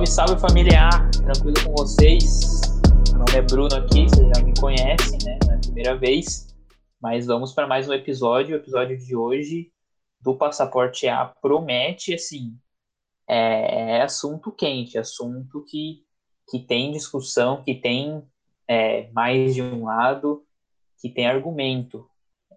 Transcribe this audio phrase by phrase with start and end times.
[0.00, 2.60] Salve, salve familiar, tranquilo com vocês?
[3.10, 5.38] Meu nome é Bruno aqui, vocês já me conhecem, né?
[5.50, 6.54] É a primeira vez,
[7.00, 8.56] mas vamos para mais um episódio.
[8.56, 9.72] O episódio de hoje
[10.20, 12.56] do Passaporte A promete, assim,
[13.28, 16.02] é, é assunto quente, assunto que,
[16.48, 18.22] que tem discussão, que tem
[18.68, 20.44] é, mais de um lado,
[21.00, 22.08] que tem argumento.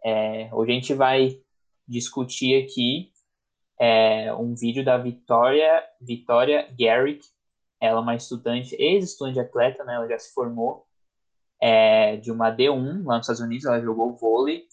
[0.04, 1.40] É, hoje a gente vai
[1.88, 3.12] discutir aqui
[3.80, 7.34] é, um vídeo da Vitória, Vitória Garrick.
[7.84, 9.96] Ela é uma estudante, ex-estudante atleta, né?
[9.96, 10.86] Ela já se formou
[11.62, 13.66] é, de uma D1 lá nos Estados Unidos.
[13.66, 14.66] Ela jogou vôlei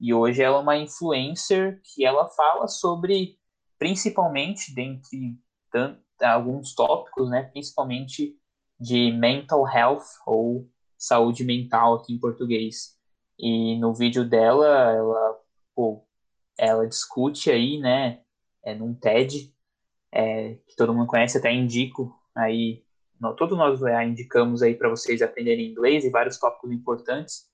[0.00, 3.38] e hoje ela é uma influencer que ela fala sobre,
[3.78, 5.38] principalmente dentre
[6.22, 7.44] alguns tópicos, né?
[7.44, 8.36] Principalmente
[8.78, 12.96] de mental health ou saúde mental aqui em português.
[13.38, 15.38] E no vídeo dela, ela,
[15.74, 16.06] pô,
[16.58, 18.22] ela discute aí, né?
[18.66, 19.54] é, num TED,
[20.10, 22.84] é, que todo mundo conhece, até indico aí,
[23.20, 27.46] no, todos nós é, indicamos aí para vocês aprenderem inglês e vários tópicos importantes.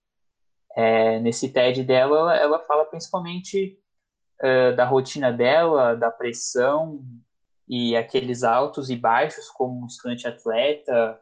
[0.75, 3.79] É, nesse TED dela, ela, ela fala principalmente
[4.41, 7.05] uh, da rotina dela, da pressão
[7.69, 11.21] e aqueles altos e baixos como estudante atleta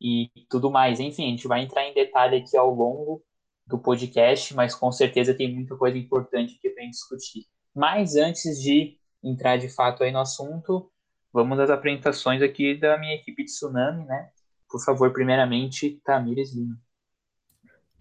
[0.00, 1.00] e tudo mais.
[1.00, 3.22] Enfim, a gente vai entrar em detalhe aqui ao longo
[3.66, 7.46] do podcast, mas com certeza tem muita coisa importante aqui para discutir.
[7.74, 10.90] Mas antes de entrar de fato aí no assunto,
[11.32, 14.30] vamos às apresentações aqui da minha equipe de Tsunami, né?
[14.68, 16.78] Por favor, primeiramente, Tamires Lima.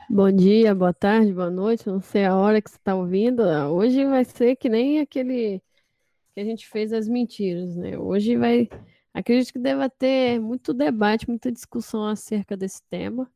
[0.09, 3.43] Bom dia, boa tarde, boa noite, não sei a hora que você está ouvindo.
[3.43, 5.61] Hoje vai ser que nem aquele
[6.33, 7.97] que a gente fez as mentiras, né?
[7.97, 8.67] Hoje vai.
[9.13, 13.31] Acredito que deva ter muito debate, muita discussão acerca desse tema.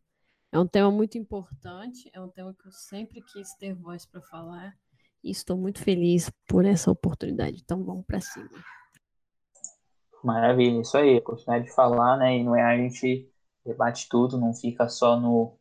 [0.51, 4.21] É um tema muito importante, é um tema que eu sempre quis ter voz para
[4.21, 4.75] falar.
[5.23, 7.61] E estou muito feliz por essa oportunidade.
[7.63, 8.49] Então vamos para cima.
[10.23, 11.19] Maravilha, isso aí.
[11.21, 12.37] Continuar de falar, né?
[12.37, 13.29] E não é a gente
[13.65, 15.57] debate tudo, não fica só no,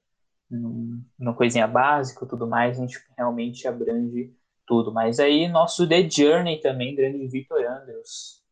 [0.51, 4.33] no, no coisinha básica tudo mais, a gente realmente abrange
[4.67, 4.93] tudo.
[4.93, 8.43] Mas aí nosso The Journey também, grande Vitor Andrews.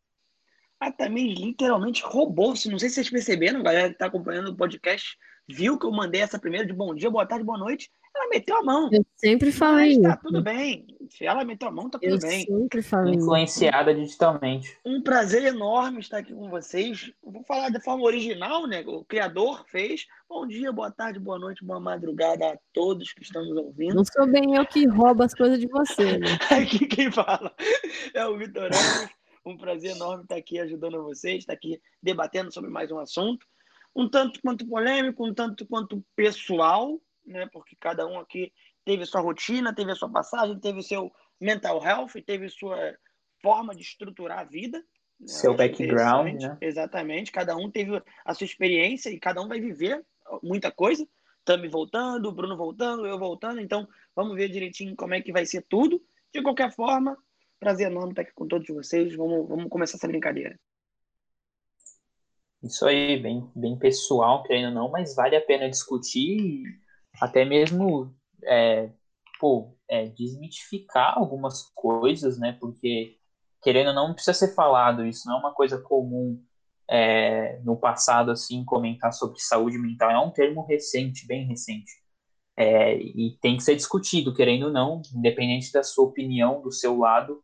[0.79, 2.49] Ah, também literalmente roubou.
[2.49, 5.15] Não sei se vocês perceberam, galera que está acompanhando o podcast,
[5.47, 7.89] viu que eu mandei essa primeira de bom dia, boa tarde, boa noite.
[8.13, 8.89] Ela meteu a mão.
[8.91, 9.97] Eu sempre falei.
[9.99, 10.85] Mas tá tudo bem.
[11.09, 12.45] Se ela meteu a mão, tá tudo eu bem.
[12.45, 13.15] Sempre falei.
[13.15, 14.77] Influenciada digitalmente.
[14.85, 17.11] Um prazer enorme estar aqui com vocês.
[17.23, 18.83] vou falar de forma original, né?
[18.85, 20.05] O criador fez.
[20.27, 23.95] Bom dia, boa tarde, boa noite, boa madrugada a todos que estão nos ouvindo.
[23.95, 26.27] Não sou bem eu que roubo as coisas de você, né?
[26.51, 27.53] aqui quem fala
[28.13, 28.69] é o Vitor
[29.45, 33.45] Um prazer enorme estar aqui ajudando vocês, estar aqui debatendo sobre mais um assunto.
[33.95, 37.47] Um tanto quanto polêmico, um tanto quanto pessoal, né?
[37.51, 38.51] Porque cada um aqui
[38.85, 42.95] teve sua rotina, teve a sua passagem, teve o seu mental health, teve sua
[43.41, 44.79] forma de estruturar a vida.
[45.19, 45.27] Né?
[45.27, 46.57] Seu background, né?
[46.61, 47.31] Exatamente.
[47.31, 50.03] Cada um teve a sua experiência e cada um vai viver
[50.41, 51.07] muita coisa.
[51.43, 53.59] Tami voltando, o Bruno voltando, eu voltando.
[53.59, 56.01] Então, vamos ver direitinho como é que vai ser tudo.
[56.33, 57.17] De qualquer forma,
[57.59, 59.15] prazer enorme estar aqui com todos vocês.
[59.15, 60.59] Vamos, vamos começar essa brincadeira.
[62.63, 66.63] Isso aí, bem, bem pessoal, querendo ou não, mas vale a pena discutir
[67.19, 68.91] até mesmo é,
[69.39, 72.57] pô, é, desmitificar algumas coisas, né?
[72.59, 73.17] Porque,
[73.61, 76.41] querendo ou não, precisa ser falado, isso não é uma coisa comum
[76.89, 80.11] é, no passado, assim, comentar sobre saúde mental.
[80.11, 81.91] É um termo recente, bem recente.
[82.55, 86.97] É, e tem que ser discutido, querendo ou não, independente da sua opinião, do seu
[86.97, 87.43] lado,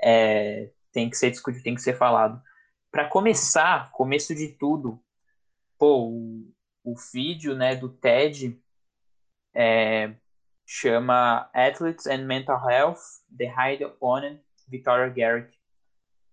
[0.00, 2.40] é, tem que ser discutido, tem que ser falado.
[2.90, 5.00] Para começar, começo de tudo,
[5.78, 6.52] pô, o,
[6.84, 8.58] o vídeo né, do TED
[9.54, 10.14] é,
[10.66, 13.00] chama Athletes and Mental Health,
[13.36, 15.54] The High Opponent, Victoria Garrick.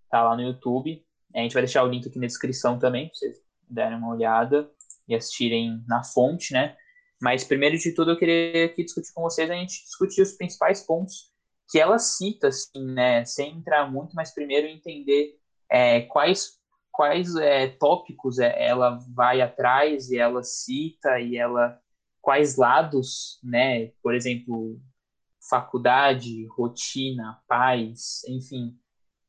[0.09, 1.03] Tá lá no YouTube.
[1.35, 3.37] A gente vai deixar o link aqui na descrição também, para vocês
[3.69, 4.69] darem uma olhada
[5.07, 6.75] e assistirem na fonte, né?
[7.21, 10.81] Mas primeiro de tudo eu queria aqui discutir com vocês, a gente discutir os principais
[10.81, 11.31] pontos
[11.69, 13.23] que ela cita, assim, né?
[13.25, 15.37] Sem entrar muito, mas primeiro entender
[15.69, 16.59] é, quais
[16.91, 21.79] quais é, tópicos é, ela vai atrás e ela cita e ela
[22.21, 23.87] quais lados, né?
[24.01, 24.79] Por exemplo,
[25.49, 28.77] faculdade, rotina, paz, enfim,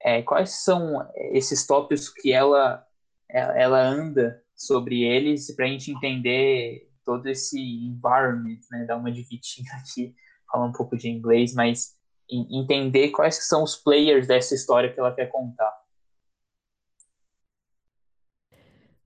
[0.01, 2.87] é, quais são esses tópicos que ela
[3.35, 8.85] ela anda sobre eles para a gente entender todo esse environment, né?
[8.85, 10.15] Dar uma dividida aqui,
[10.51, 11.97] falar um pouco de inglês, mas
[12.29, 15.82] entender quais são os players dessa história que ela quer contar.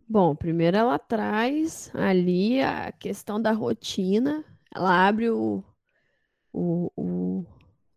[0.08, 4.44] Bom, primeiro ela traz ali a questão da rotina.
[4.74, 5.64] Ela abre o,
[6.52, 7.46] o, o,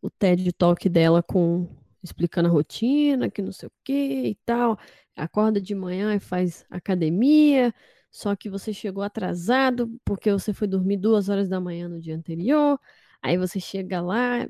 [0.02, 1.68] o TED Talk dela com
[2.04, 3.94] explicando a rotina, que não sei o que
[4.30, 4.78] e tal.
[5.16, 7.74] Acorda de manhã e faz academia,
[8.12, 12.16] só que você chegou atrasado porque você foi dormir duas horas da manhã no dia
[12.16, 12.80] anterior.
[13.22, 14.48] Aí você chega lá,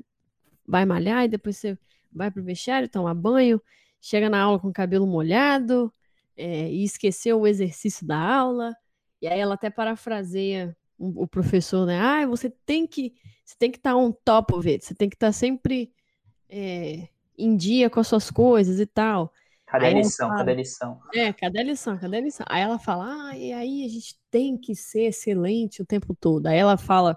[0.66, 1.78] vai malhar e depois você
[2.12, 3.60] vai pro vestiário, toma banho,
[4.00, 5.92] chega na aula com o cabelo molhado
[6.40, 8.74] é, e esqueceu o exercício da aula.
[9.20, 11.98] E aí ela até parafraseia o professor, né?
[11.98, 13.14] Ah, você tem que
[13.44, 15.92] você tem que estar tá on top of it, você tem que estar tá sempre
[16.48, 19.32] é, em dia com as suas coisas e tal.
[19.66, 21.00] Cada aí lição, fala, cada lição.
[21.14, 22.46] É, cada lição, cada lição.
[22.48, 26.46] Aí ela fala, ah, e aí a gente tem que ser excelente o tempo todo.
[26.46, 27.16] Aí ela fala,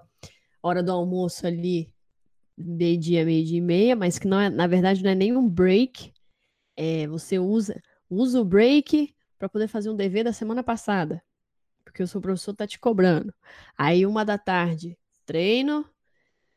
[0.62, 1.92] hora do almoço ali,
[2.56, 6.14] meio-dia, meio-dia e meia, mas que não é, na verdade, não é nem um break.
[6.78, 7.81] É, você usa,
[8.13, 11.21] usa o break para poder fazer um dever da semana passada
[11.94, 13.31] porque o seu professor tá te cobrando.
[13.77, 15.86] Aí, uma da tarde, treino,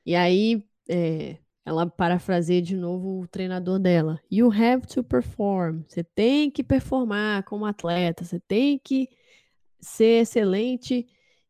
[0.05, 4.20] e aí é, ela parafraseia de novo o treinador dela.
[4.31, 5.82] You have to perform.
[5.87, 9.11] Você tem que performar como atleta, você tem que
[9.81, 11.06] ser excelente,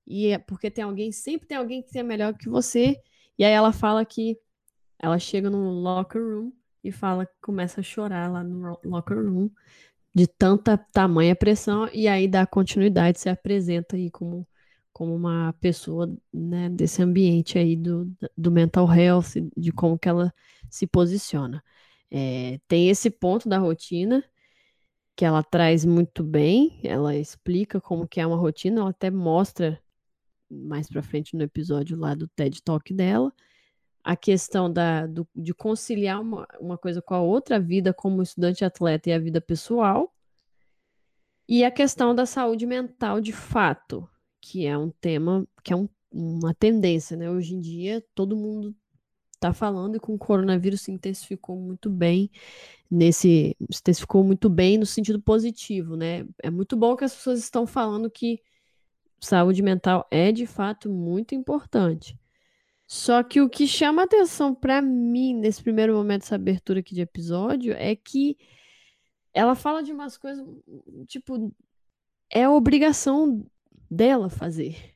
[0.06, 3.00] e é porque tem alguém, sempre tem alguém que é melhor que você.
[3.38, 4.38] E aí ela fala que
[4.98, 6.52] ela chega no locker room
[6.82, 9.50] e fala, começa a chorar lá no locker room
[10.16, 14.48] de tanta tamanha pressão e aí dá continuidade, se apresenta aí como,
[14.90, 20.32] como uma pessoa né, desse ambiente aí do, do mental health, de como que ela
[20.70, 21.62] se posiciona.
[22.10, 24.24] É, tem esse ponto da rotina
[25.14, 29.78] que ela traz muito bem, ela explica como que é uma rotina, ela até mostra
[30.50, 33.30] mais para frente no episódio lá do TED Talk dela,
[34.06, 38.22] a questão da, do, de conciliar uma, uma coisa com a outra, a vida como
[38.22, 40.14] estudante atleta e a vida pessoal,
[41.48, 44.08] e a questão da saúde mental de fato,
[44.40, 47.28] que é um tema, que é um, uma tendência, né?
[47.28, 48.76] Hoje em dia, todo mundo
[49.34, 52.30] está falando e com o coronavírus se intensificou muito bem
[52.88, 56.24] nesse, se intensificou muito bem no sentido positivo, né?
[56.44, 58.40] É muito bom que as pessoas estão falando que
[59.20, 62.16] saúde mental é de fato muito importante.
[62.86, 67.00] Só que o que chama atenção para mim nesse primeiro momento dessa abertura aqui de
[67.00, 68.38] episódio é que
[69.34, 70.46] ela fala de umas coisas,
[71.08, 71.52] tipo,
[72.30, 73.44] é obrigação
[73.90, 74.94] dela fazer.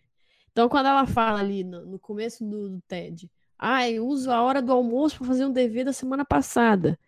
[0.53, 4.43] Então, quando ela fala ali no, no começo do, do TED, ah, eu uso a
[4.43, 6.99] hora do almoço para fazer um dever da semana passada.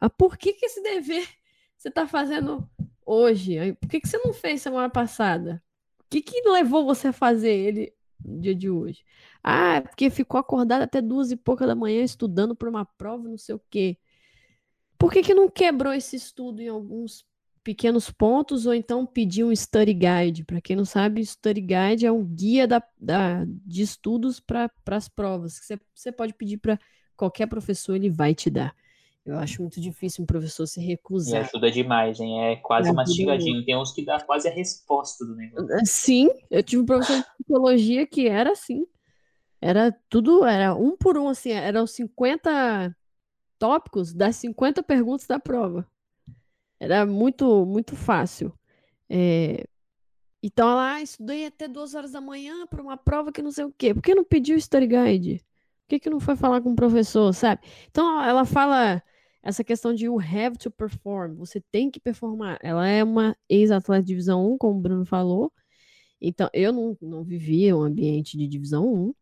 [0.00, 1.28] Ah, por que, que esse dever
[1.76, 2.68] você está fazendo
[3.06, 3.72] hoje?
[3.74, 5.62] Por que, que você não fez semana passada?
[6.00, 7.92] O que, que levou você a fazer ele
[8.24, 9.04] no dia de hoje?
[9.42, 13.28] Ah, é porque ficou acordado até duas e pouca da manhã estudando para uma prova,
[13.28, 13.98] não sei o quê.
[14.98, 17.24] Por que, que não quebrou esse estudo em alguns
[17.64, 20.44] pequenos pontos ou então pediu um study guide?
[20.44, 25.08] Para quem não sabe, study guide é um guia da, da de estudos para as
[25.08, 25.54] provas.
[25.54, 26.78] Você, você pode pedir para
[27.16, 28.74] qualquer professor, ele vai te dar.
[29.24, 31.42] Eu acho muito difícil um professor se recusar.
[31.42, 32.52] E ajuda demais, hein?
[32.52, 33.64] É quase mastigadinho.
[33.64, 35.72] Tem uns que dá quase a resposta do negócio.
[35.72, 38.86] É, sim, eu tive um professor de psicologia que era assim.
[39.60, 42.96] Era tudo, era um por um, assim, eram 50
[43.58, 45.86] tópicos das 50 perguntas da prova.
[46.78, 48.52] Era muito, muito fácil.
[49.08, 49.64] É...
[50.42, 53.66] Então, ela, ah, estudei até duas horas da manhã para uma prova que não sei
[53.66, 53.92] o quê.
[53.92, 55.38] Por que não pediu o study guide?
[55.82, 57.60] Por que, que não foi falar com o professor, sabe?
[57.90, 59.02] Então, ela fala
[59.42, 62.58] essa questão de you have to perform, você tem que performar.
[62.62, 65.52] Ela é uma ex-atleta de divisão 1, como o Bruno falou.
[66.20, 69.14] Então, eu não, não vivia um ambiente de divisão 1.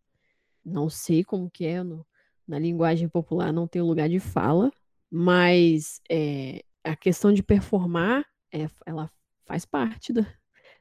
[0.65, 2.05] Não sei como que é, não,
[2.47, 4.73] na linguagem popular não tem lugar de fala,
[5.11, 9.11] mas é, a questão de performar, é, ela
[9.47, 10.27] faz parte da,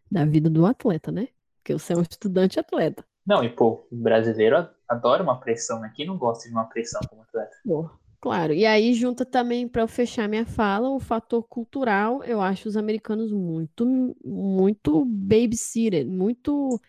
[0.10, 1.28] da vida do atleta, né?
[1.58, 3.06] Porque você é um estudante atleta.
[3.26, 5.92] Não, e pô, o brasileiro adora uma pressão, né?
[5.94, 7.56] Quem não gosta de uma pressão como atleta?
[7.66, 7.90] Pô,
[8.28, 8.54] claro.
[8.54, 12.24] E aí junta também, para eu fechar minha fala, o fator cultural.
[12.24, 13.86] Eu acho os americanos muito,
[14.24, 16.80] muito babysitter, muito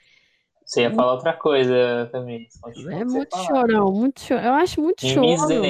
[0.65, 2.47] você ia falar outra coisa também.
[2.91, 4.45] é muito chorão, muito chorão.
[4.45, 5.63] Eu acho muito choro.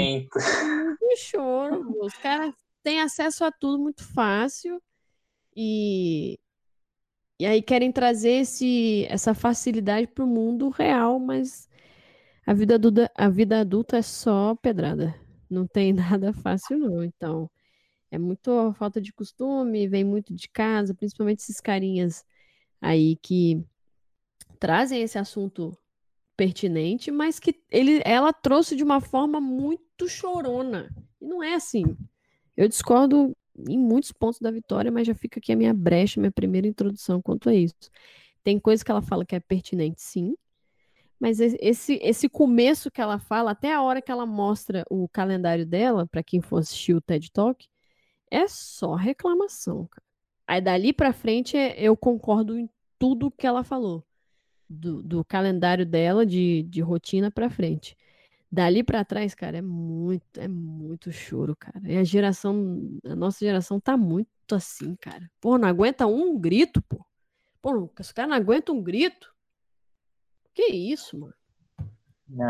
[1.00, 1.96] Muito choro.
[2.00, 4.82] Os caras têm acesso a tudo muito fácil
[5.56, 6.36] e
[7.40, 11.68] e aí querem trazer esse, essa facilidade para o mundo real, mas
[12.44, 15.14] a vida, adulta, a vida adulta é só pedrada.
[15.50, 17.02] Não tem nada fácil, não.
[17.02, 17.50] Então,
[18.10, 22.24] é muito falta de costume, vem muito de casa, principalmente esses carinhas
[22.80, 23.64] aí que
[24.58, 25.76] trazem esse assunto
[26.36, 30.88] pertinente, mas que ele, ela trouxe de uma forma muito chorona.
[31.20, 31.84] E não é assim.
[32.56, 33.36] Eu discordo
[33.68, 37.20] em muitos pontos da Vitória, mas já fica aqui a minha brecha, minha primeira introdução
[37.20, 37.90] quanto a isso.
[38.44, 40.34] Tem coisa que ela fala que é pertinente, sim,
[41.20, 45.66] Mas esse, esse começo que ela fala, até a hora que ela mostra o calendário
[45.66, 47.66] dela, para quem for assistir o TED Talk,
[48.30, 50.06] é só reclamação, cara.
[50.46, 54.04] Aí dali para frente eu concordo em tudo que ela falou.
[54.70, 57.96] Do, do calendário dela de, de rotina para frente.
[58.50, 61.80] Dali para trás, cara, é muito, é muito choro, cara.
[61.84, 65.30] E a geração, a nossa geração tá muito assim, cara.
[65.40, 67.04] Pô, não aguenta um grito, pô.
[67.62, 69.34] Pô, os caras não aguentam um grito.
[70.54, 71.34] Que isso, mano?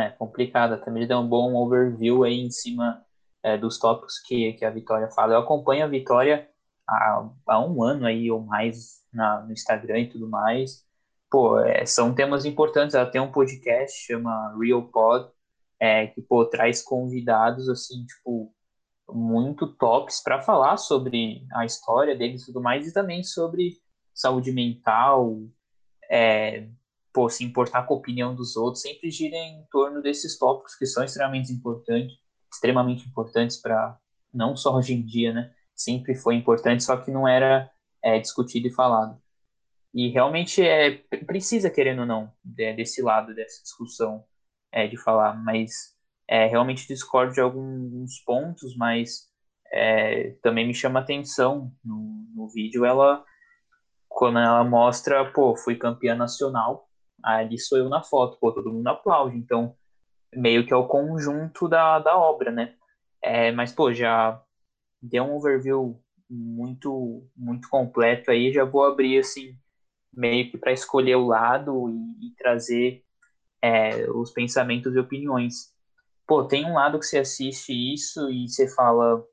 [0.03, 0.83] É complicado.
[0.85, 3.05] Também deu um bom overview aí em cima
[3.43, 5.35] é, dos tópicos que, que a Vitória fala.
[5.35, 6.49] Eu acompanho a Vitória
[6.89, 10.85] há, há um ano aí ou mais na, no Instagram e tudo mais.
[11.31, 12.95] Pô, é, são temas importantes.
[12.95, 15.31] Ela tem um podcast, chama Real Pod,
[15.79, 18.53] é, que pô, traz convidados assim, tipo,
[19.09, 23.79] muito tops para falar sobre a história deles e tudo mais, e também sobre
[24.13, 25.41] saúde mental,
[26.11, 26.69] é,
[27.13, 30.87] pô, se importar com a opinião dos outros, sempre gira em torno desses tópicos que
[30.87, 32.17] são extremamente importantes,
[32.53, 33.99] extremamente importantes para
[34.33, 35.53] não só hoje em dia, né?
[35.75, 37.71] Sempre foi importante, só que não era
[38.03, 39.21] é, discutido e falado.
[39.95, 40.97] E realmente é
[41.27, 44.25] precisa querendo ou não desse lado dessa discussão
[44.71, 45.97] é, de falar, mas
[46.29, 49.29] é, realmente discordo de alguns pontos, mas
[49.73, 53.25] é, também me chama atenção no, no vídeo ela
[54.09, 56.88] quando ela mostra, pô, fui campeã nacional,
[57.23, 59.75] ali sou eu na foto, pô, todo mundo aplaude, então
[60.35, 62.75] meio que é o conjunto da, da obra, né?
[63.23, 64.41] É, mas, pô, já
[65.03, 69.57] deu um overview muito muito completo aí, já vou abrir, assim,
[70.13, 73.03] meio que para escolher o lado e, e trazer
[73.63, 75.73] é, os pensamentos e opiniões.
[76.27, 79.25] Pô, tem um lado que você assiste isso e você fala,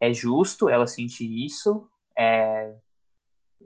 [0.00, 1.86] é justo ela sentir isso,
[2.18, 2.74] é,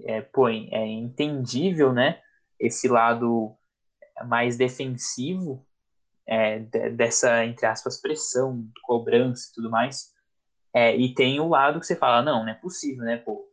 [0.05, 2.21] é, pô, é entendível, né?
[2.59, 3.57] Esse lado
[4.27, 5.67] mais defensivo
[6.27, 6.61] é,
[6.91, 10.13] dessa, entre aspas, pressão, cobrança e tudo mais.
[10.75, 13.47] É, e tem o lado que você fala, não, não é possível, né, pô?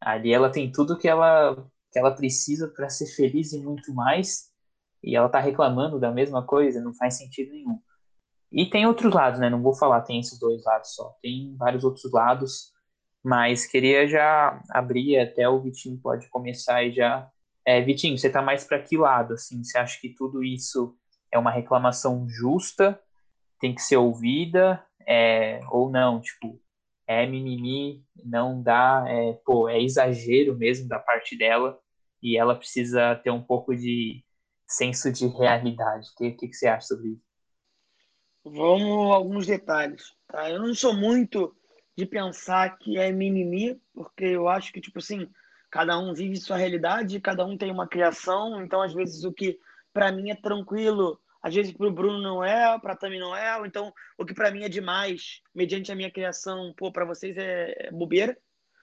[0.00, 1.54] Ali ela tem tudo que ela,
[1.90, 4.50] que ela precisa para ser feliz e muito mais,
[5.02, 7.80] e ela tá reclamando da mesma coisa, não faz sentido nenhum.
[8.52, 9.48] E tem outros lados, né?
[9.48, 12.72] Não vou falar tem esses dois lados só, tem vários outros lados,
[13.24, 17.28] mas queria já abrir, até o Vitinho pode começar e já.
[17.66, 19.34] É, Vitinho, você tá mais para que lado?
[19.34, 20.96] Assim, você acha que tudo isso
[21.32, 23.00] é uma reclamação justa,
[23.60, 26.20] tem que ser ouvida, é, ou não?
[26.20, 26.62] Tipo,
[27.08, 31.76] é mimimi, não dá, é, pô, é exagero mesmo da parte dela
[32.22, 34.24] e ela precisa ter um pouco de
[34.68, 36.08] senso de realidade.
[36.10, 37.26] O que, que, que você acha sobre isso?
[38.44, 40.14] Vamos alguns detalhes.
[40.28, 40.48] Tá?
[40.48, 41.52] Eu não sou muito
[41.96, 45.28] de pensar que é mimimi, porque eu acho que, tipo assim,
[45.76, 49.58] cada um vive sua realidade, cada um tem uma criação, então às vezes o que
[49.92, 53.60] para mim é tranquilo, às vezes para o Bruno não é, para Tami não é,
[53.66, 57.88] então o que para mim é demais, mediante a minha criação, pô, para vocês é,
[57.88, 58.36] é bobeira.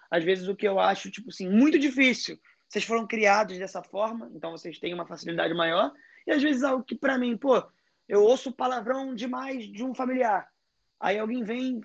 [0.09, 2.39] Às vezes o que eu acho, tipo assim, muito difícil
[2.73, 5.93] vocês foram criados dessa forma, então vocês têm uma facilidade maior.
[6.25, 7.63] E às vezes algo que para mim, pô,
[8.09, 10.51] eu ouço palavrão demais de um familiar.
[10.99, 11.81] Aí alguém vem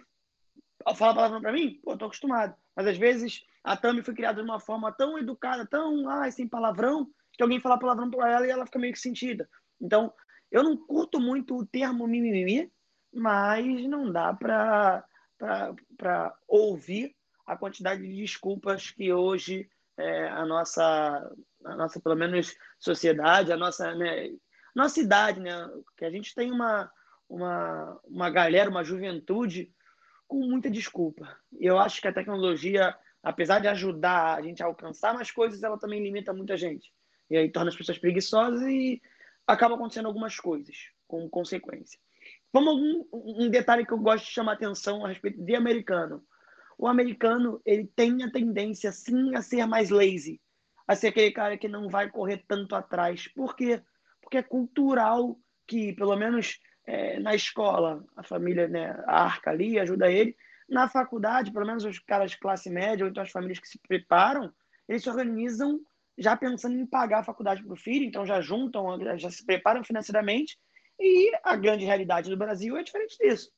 [0.97, 2.57] falar palavrão para mim, pô, tô acostumado.
[2.75, 6.49] Mas às vezes a Tami foi criada de uma forma tão educada, tão, ah, sem
[6.49, 9.49] palavrão, que alguém fala palavrão para ela e ela fica meio que sentida.
[9.81, 10.13] Então,
[10.51, 12.71] eu não curto muito o termo mimimi,
[13.13, 15.05] mas não dá para
[16.47, 17.15] ouvir
[17.47, 23.57] a quantidade de desculpas que hoje é, a nossa, a nossa, pelo menos, sociedade, a
[23.57, 24.31] nossa, né,
[24.75, 25.69] nossa idade, né?
[25.97, 26.91] Que a gente tem uma,
[27.29, 29.75] uma, uma galera, uma juventude
[30.27, 31.37] com muita desculpa.
[31.59, 35.63] E eu acho que a tecnologia, apesar de ajudar a gente a alcançar mais coisas,
[35.63, 36.93] ela também limita muita gente.
[37.31, 39.01] E aí torna as pessoas preguiçosas e
[39.47, 41.99] acaba acontecendo algumas coisas com consequência.
[42.53, 46.23] Vamos um, um detalhe que eu gosto de chamar atenção a respeito de americano
[46.79, 50.41] o americano ele tem a tendência sim a ser mais lazy,
[50.87, 53.27] a ser aquele cara que não vai correr tanto atrás.
[53.27, 53.83] Por quê?
[54.23, 60.11] Porque é cultural que, pelo menos é, na escola, a família né, arca ali, ajuda
[60.11, 60.37] ele.
[60.69, 63.79] Na faculdade, pelo menos os caras de classe média, ou então as famílias que se
[63.79, 64.53] preparam,
[64.89, 65.81] eles se organizam
[66.17, 69.85] já pensando em pagar a faculdade para o filho, então já juntam, já se preparam
[69.85, 70.59] financeiramente.
[70.99, 73.51] E a grande realidade do Brasil é diferente disso.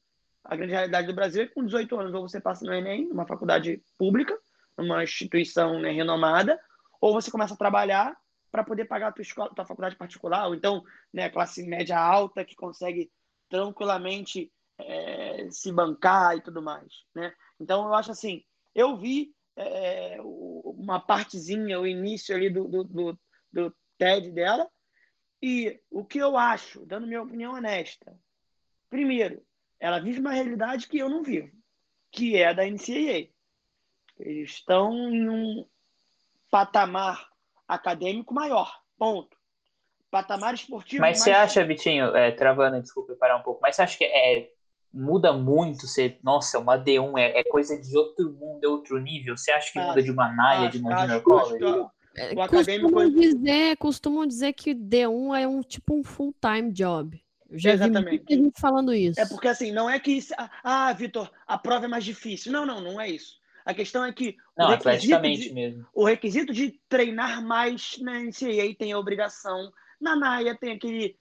[0.45, 3.09] A grande realidade do Brasil é que com 18 anos ou você passa no Enem,
[3.09, 4.38] numa faculdade pública,
[4.76, 6.61] numa instituição né, renomada,
[7.00, 8.17] ou você começa a trabalhar
[8.50, 12.45] para poder pagar a tua, escola, tua faculdade particular, ou então né, classe média alta
[12.45, 13.11] que consegue
[13.49, 14.52] tranquilamente
[14.87, 17.04] é, se bancar e tudo mais.
[17.14, 17.32] Né?
[17.60, 18.44] Então, eu acho assim,
[18.75, 23.18] eu vi é, uma partezinha, o início ali do, do, do,
[23.52, 24.68] do TED dela,
[25.42, 28.18] E o que eu acho, dando minha opinião honesta,
[28.88, 29.42] primeiro,
[29.78, 31.50] ela vive uma realidade que eu não vivo,
[32.10, 33.28] que é a da NCAA.
[34.18, 35.66] Eles estão em um
[36.50, 37.30] patamar
[37.66, 39.38] acadêmico maior, ponto.
[40.10, 41.00] Patamar esportivo.
[41.00, 44.50] Mas você acha, Vitinho, é, travando, desculpa parar um pouco, mas você acha que é,
[44.92, 49.37] muda muito ser, nossa, uma D1 é, é, coisa de outro mundo, é outro nível?
[49.37, 51.87] Você acha que acho, muda de uma Naia, de uma Junior College?
[52.16, 57.23] É, costumam, dizer, costumam dizer que D1 é um tipo um full-time job.
[57.49, 58.25] Eu já Exatamente.
[58.28, 59.20] vi gente falando isso.
[59.20, 60.20] É porque assim, não é que.
[60.62, 62.52] Ah, Vitor, a prova é mais difícil.
[62.52, 63.38] Não, não, não é isso.
[63.64, 64.37] A questão é que.
[64.56, 65.87] Não, o requisito de, mesmo.
[65.94, 69.73] O requisito de treinar mais na NCAA tem a obrigação.
[70.00, 71.16] Na NAIA tem aquele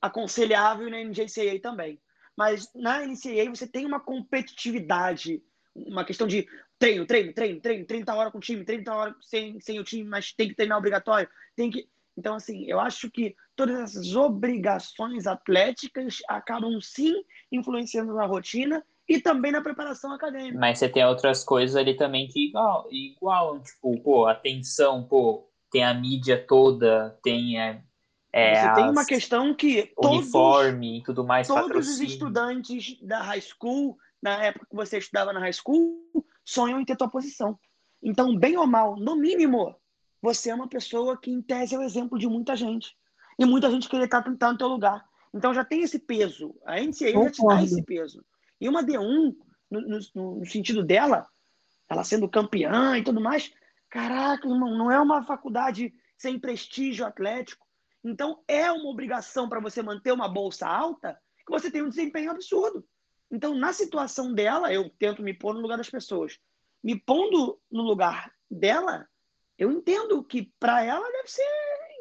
[0.00, 1.98] aconselhável e na NJCAA também.
[2.36, 5.42] Mas na NCAA você tem uma competitividade,
[5.74, 6.46] uma questão de
[6.78, 10.08] treino, treino, treino, treino, 30 horas com o time, 30 horas sem, sem o time,
[10.08, 11.86] mas tem que treinar obrigatório, tem que.
[12.16, 17.14] Então, assim, eu acho que todas essas obrigações atléticas acabam sim
[17.50, 20.58] influenciando na rotina e também na preparação acadêmica.
[20.58, 25.84] Mas você tem outras coisas ali também que igual, igual tipo, pô, atenção, pô, tem
[25.84, 27.82] a mídia toda, tem é,
[28.32, 31.46] é, você tem uma questão que uniforme e tudo mais.
[31.46, 31.94] Todos patrocínio.
[31.94, 36.00] os estudantes da high school, na época que você estudava na high school,
[36.42, 37.58] sonham em ter tua posição.
[38.02, 39.76] Então, bem ou mal, no mínimo,
[40.20, 42.96] você é uma pessoa que, em tese, é o exemplo de muita gente.
[43.38, 45.04] E muita gente queria estar no teu lugar.
[45.34, 46.54] Então, já tem esse peso.
[46.64, 48.24] A NCAA já te dá esse peso.
[48.58, 49.36] E uma D1,
[49.70, 51.26] no, no, no sentido dela,
[51.88, 53.52] ela sendo campeã e tudo mais,
[53.90, 57.66] caraca, irmão, não é uma faculdade sem prestígio atlético
[58.04, 62.30] então, é uma obrigação para você manter uma bolsa alta que você tem um desempenho
[62.30, 62.86] absurdo.
[63.30, 66.38] Então, na situação dela, eu tento me pôr no lugar das pessoas.
[66.82, 69.08] Me pondo no lugar dela,
[69.56, 71.46] eu entendo que para ela deve ser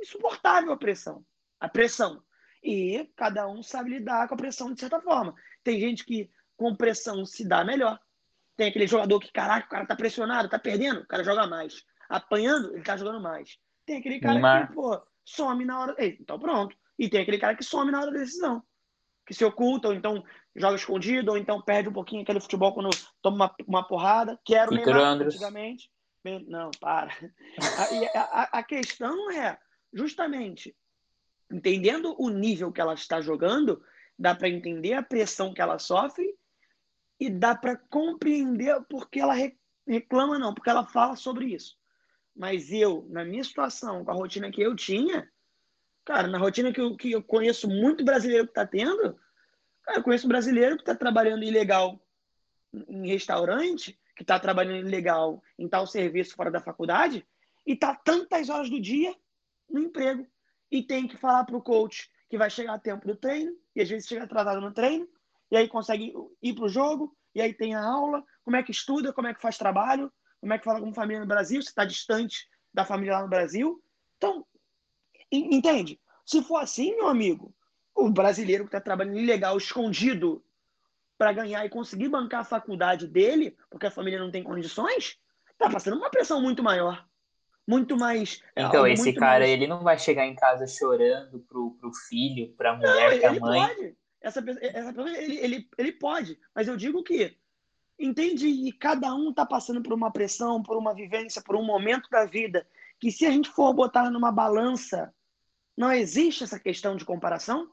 [0.02, 1.24] insuportável a pressão.
[1.60, 2.24] A pressão.
[2.64, 5.36] E cada um sabe lidar com a pressão de certa forma.
[5.64, 8.00] Tem gente que com pressão se dá melhor.
[8.58, 11.84] Tem aquele jogador que, caraca, o cara tá pressionado, tá perdendo, o cara joga mais.
[12.10, 13.58] Apanhando, ele tá jogando mais.
[13.86, 14.68] Tem aquele cara Neymar.
[14.68, 15.96] que, pô, some na hora.
[16.00, 16.76] Então pronto.
[16.98, 18.64] E tem aquele cara que some na hora da decisão.
[19.26, 20.24] Que se oculta, ou então
[20.56, 22.90] joga escondido, ou então perde um pouquinho aquele futebol quando
[23.22, 24.40] toma uma, uma porrada.
[24.44, 25.90] Que era o Neymar antigamente.
[26.48, 27.12] Não, para.
[28.14, 29.58] A, a, a questão é,
[29.92, 30.76] justamente,
[31.52, 33.82] entendendo o nível que ela está jogando,
[34.18, 36.36] dá para entender a pressão que ela sofre
[37.20, 39.36] e dá para compreender porque ela
[39.88, 41.78] reclama, não, porque ela fala sobre isso.
[42.36, 45.30] Mas eu, na minha situação, com a rotina que eu tinha,
[46.06, 49.20] cara, na rotina que eu, que eu conheço muito brasileiro que está tendo,
[49.84, 52.02] cara, eu conheço brasileiro que está trabalhando ilegal
[52.74, 57.26] em restaurante, que está trabalhando ilegal em tal serviço fora da faculdade,
[57.66, 59.16] e tá tantas horas do dia
[59.70, 60.26] no emprego.
[60.72, 63.82] E tem que falar para o coach que vai chegar a tempo do treino, e
[63.82, 65.08] às vezes chega atrasado no treino,
[65.52, 68.72] e aí consegue ir para o jogo, e aí tem a aula, como é que
[68.72, 71.70] estuda, como é que faz trabalho, como é que fala com família no Brasil, se
[71.70, 73.82] está distante da família lá no Brasil.
[74.18, 74.46] Então,
[75.32, 76.02] entende?
[76.26, 77.54] Se for assim, meu amigo,
[77.96, 80.44] o brasileiro que está trabalhando ilegal, escondido,
[81.18, 85.20] para ganhar e conseguir bancar a faculdade dele, porque a família não tem condições,
[85.56, 87.06] tá passando uma pressão muito maior.
[87.68, 88.42] Muito mais.
[88.56, 89.52] É, então, esse cara, mais...
[89.52, 93.68] ele não vai chegar em casa chorando pro, pro filho, pra mulher, não, pra mãe.
[93.68, 93.98] Pode.
[94.20, 97.38] Essa, essa, ele, ele, ele pode, mas eu digo que
[98.00, 98.48] Entende?
[98.48, 102.26] E cada um está passando por uma pressão, por uma vivência, por um momento da
[102.26, 102.68] vida,
[103.00, 105.14] que se a gente for botar numa balança,
[105.78, 107.70] não existe essa questão de comparação.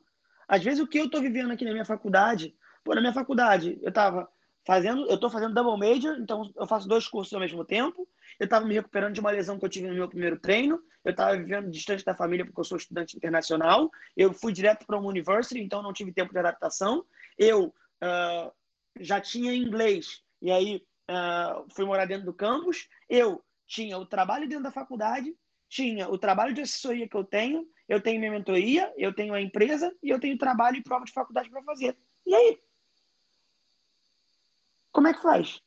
[0.46, 2.54] Às vezes o que eu estou vivendo aqui na minha faculdade,
[2.84, 4.28] pô, na minha faculdade, eu estava
[4.68, 8.06] fazendo, eu estou fazendo double major, então eu faço dois cursos ao mesmo tempo.
[8.38, 10.78] Eu estava me recuperando de uma lesão que eu tive no meu primeiro treino.
[11.02, 13.90] Eu estava vivendo distante da família porque eu sou estudante internacional.
[14.14, 17.04] Eu fui direto para uma university, então não tive tempo de adaptação.
[17.38, 18.52] Eu uh,
[19.00, 22.88] já tinha inglês, e aí uh, fui morar dentro do campus.
[23.08, 25.34] Eu tinha o trabalho dentro da faculdade,
[25.68, 29.40] tinha o trabalho de assessoria que eu tenho, eu tenho minha mentoria, eu tenho a
[29.40, 31.96] empresa e eu tenho trabalho e prova de faculdade para fazer.
[32.26, 32.58] E aí?
[34.92, 35.60] Como é que faz?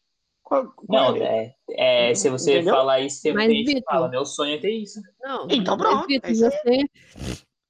[0.43, 2.75] Qual, qual não, é, é, se você Entendeu?
[2.75, 4.99] falar isso, você Mas, Victor, fala, meu sonho é ter isso.
[5.21, 6.07] Não, então pronto.
[6.07, 6.89] Victor, é você,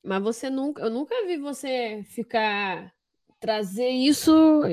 [0.04, 2.92] mas você nunca, eu nunca vi você ficar
[3.40, 4.64] trazer isso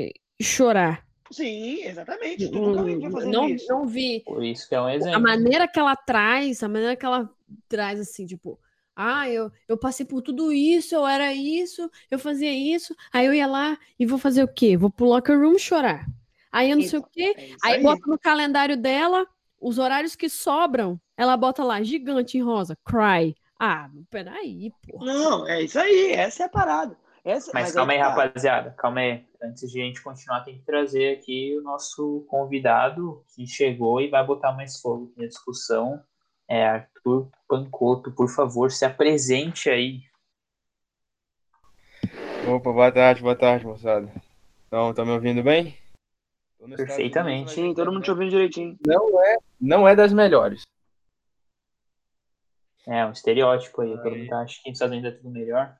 [0.44, 1.06] chorar.
[1.30, 2.48] Sim, exatamente.
[2.48, 2.82] Tu nunca
[3.26, 3.68] não, isso.
[3.68, 4.20] Não vi.
[4.24, 5.16] Por isso que é um exemplo.
[5.16, 7.30] A maneira que ela traz, a maneira que ela
[7.68, 8.58] traz, assim, tipo,
[8.96, 13.34] ah, eu, eu passei por tudo isso, eu era isso, eu fazia isso, aí eu
[13.34, 14.76] ia lá e vou fazer o quê?
[14.76, 16.06] Vou pro locker room chorar.
[16.50, 19.26] Aí eu não sei o quê, é aí, aí bota no calendário dela
[19.60, 23.36] os horários que sobram, ela bota lá, gigante em rosa, cry.
[23.60, 25.04] Ah, peraí, pô.
[25.04, 26.96] Não, é isso aí, essa é a parada.
[27.28, 28.08] Essa, mas, mas calma aí, tá.
[28.08, 29.22] rapaziada, calma aí.
[29.42, 34.08] Antes de a gente continuar, tem que trazer aqui o nosso convidado que chegou e
[34.08, 36.02] vai botar mais fogo na discussão.
[36.48, 40.00] É Arthur Pancoto, por favor, se apresente aí.
[42.48, 44.10] Opa, boa tarde, boa tarde, moçada.
[44.66, 45.76] Então, tá me ouvindo bem?
[46.76, 47.50] Perfeitamente.
[47.50, 48.78] Sim, todo mundo te ouvindo direitinho.
[48.86, 50.62] Não é, não é das melhores.
[52.86, 53.92] É, um estereótipo aí.
[53.92, 54.02] aí.
[54.02, 55.76] Todo mundo acha que nos Estados Unidos é tudo melhor.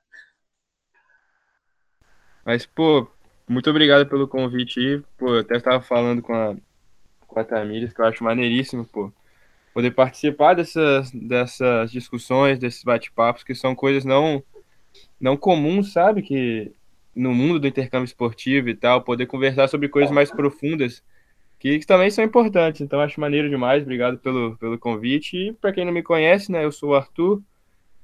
[2.45, 3.07] Mas, pô,
[3.47, 5.01] muito obrigado pelo convite aí.
[5.17, 6.55] Pô, eu até estava falando com a,
[7.27, 9.11] com a Tamires, que eu acho maneiríssimo, pô.
[9.73, 14.43] Poder participar dessas, dessas discussões, desses bate-papos, que são coisas não,
[15.19, 16.21] não comuns, sabe?
[16.21, 16.71] Que
[17.15, 21.03] no mundo do intercâmbio esportivo e tal, poder conversar sobre coisas mais profundas,
[21.59, 22.81] que, que também são importantes.
[22.81, 23.83] Então, acho maneiro demais.
[23.83, 25.35] Obrigado pelo, pelo convite.
[25.35, 27.41] E para quem não me conhece, né, eu sou o Arthur.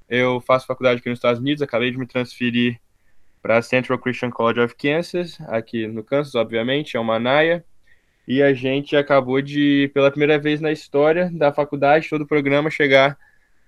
[0.09, 2.79] Eu faço faculdade aqui nos Estados Unidos, acabei de me transferir
[3.45, 7.63] para a Central Christian College of Kansas, aqui no Kansas, obviamente, é uma NAIA.
[8.27, 12.71] E a gente acabou de, pela primeira vez na história da faculdade, todo o programa
[12.71, 13.15] chegar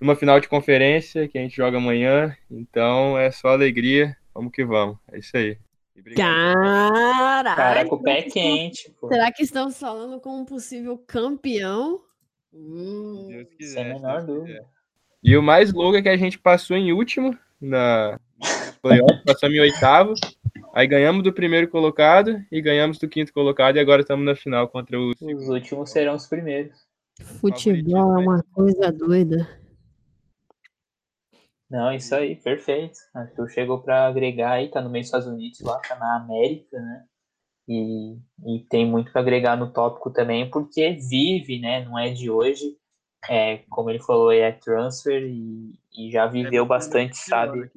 [0.02, 2.36] numa final de conferência que a gente joga amanhã.
[2.50, 4.18] Então é só alegria.
[4.34, 4.98] Vamos que vamos.
[5.12, 5.60] É isso aí.
[6.16, 7.56] Caralho!
[7.56, 8.92] Caraca, o pé é quente.
[9.00, 9.10] Pô.
[9.10, 12.02] Será que estamos falando com um possível campeão?
[12.52, 14.66] Hum, Deus quiser, sem a menor dúvida.
[15.24, 18.20] E o mais louco é que a gente passou em último na
[18.88, 20.14] playoff, passamos em oitavo.
[20.74, 24.68] Aí ganhamos do primeiro colocado e ganhamos do quinto colocado e agora estamos na final
[24.68, 25.12] contra o.
[25.20, 26.88] Os últimos serão os primeiros.
[27.42, 29.48] Futebol é uma coisa doida.
[31.70, 32.98] Não, isso aí, perfeito.
[33.14, 36.80] Arthur chegou para agregar aí, tá no meio dos Estados Unidos, lá tá na América,
[36.80, 37.06] né?
[37.68, 41.84] E, e tem muito para agregar no tópico também, porque vive, né?
[41.84, 42.78] Não é de hoje.
[43.30, 47.70] É, como ele falou, é transfer e, e já viveu é, bastante, sabe?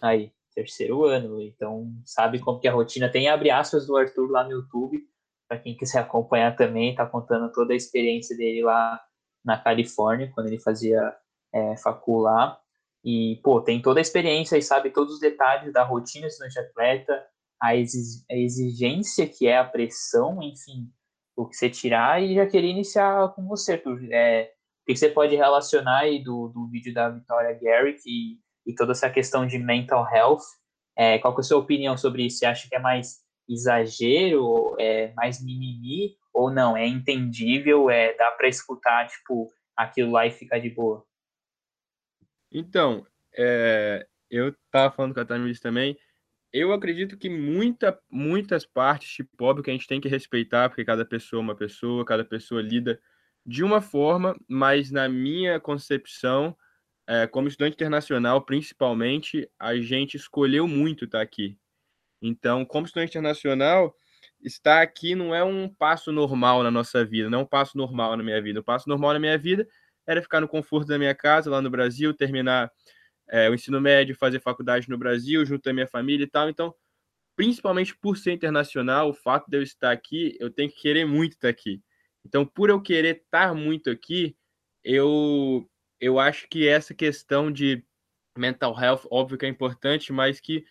[0.00, 4.44] Aí, terceiro ano, então sabe como que a rotina tem abre aspas do Arthur lá
[4.44, 5.06] no YouTube,
[5.48, 9.00] para quem quiser acompanhar também, tá contando toda a experiência dele lá
[9.44, 11.14] na Califórnia, quando ele fazia
[11.54, 12.58] é, facul lá.
[13.04, 17.24] E, pô, tem toda a experiência e sabe todos os detalhes da rotina estudante atleta,
[17.62, 20.90] a, exigência que é a pressão, enfim,
[21.36, 22.20] o que você tirar.
[22.20, 24.00] E já queria iniciar com você, Arthur.
[24.10, 24.50] É,
[24.82, 28.92] o que você pode relacionar aí do, do vídeo da Vitória Garrick e, e toda
[28.92, 30.42] essa questão de mental health?
[30.96, 32.38] É, qual que é a sua opinião sobre isso?
[32.38, 36.76] Você acha que é mais exagero, é mais mimimi, ou não?
[36.76, 41.04] É entendível, é, dá para escutar, tipo, aquilo lá e ficar de boa?
[42.50, 45.96] Então, é, eu estava falando com a Tamiris também.
[46.52, 50.84] Eu acredito que muita, muitas partes, tipo, óbvio que a gente tem que respeitar, porque
[50.84, 52.98] cada pessoa é uma pessoa, cada pessoa lida
[53.44, 56.56] de uma forma, mas na minha concepção,
[57.06, 61.56] é, como estudante internacional, principalmente, a gente escolheu muito estar aqui.
[62.20, 63.94] Então, como estudante internacional,
[64.42, 68.16] estar aqui não é um passo normal na nossa vida, não é um passo normal
[68.16, 68.60] na minha vida.
[68.60, 69.66] O passo normal na minha vida
[70.06, 72.70] era ficar no conforto da minha casa, lá no Brasil, terminar
[73.28, 76.48] é, o ensino médio, fazer faculdade no Brasil, junto à minha família e tal.
[76.48, 76.74] Então,
[77.36, 81.32] principalmente por ser internacional, o fato de eu estar aqui, eu tenho que querer muito
[81.32, 81.82] estar aqui.
[82.24, 84.36] Então, por eu querer estar muito aqui,
[84.82, 85.68] eu,
[86.00, 87.84] eu acho que essa questão de
[88.36, 90.64] mental health, óbvio que é importante, mas que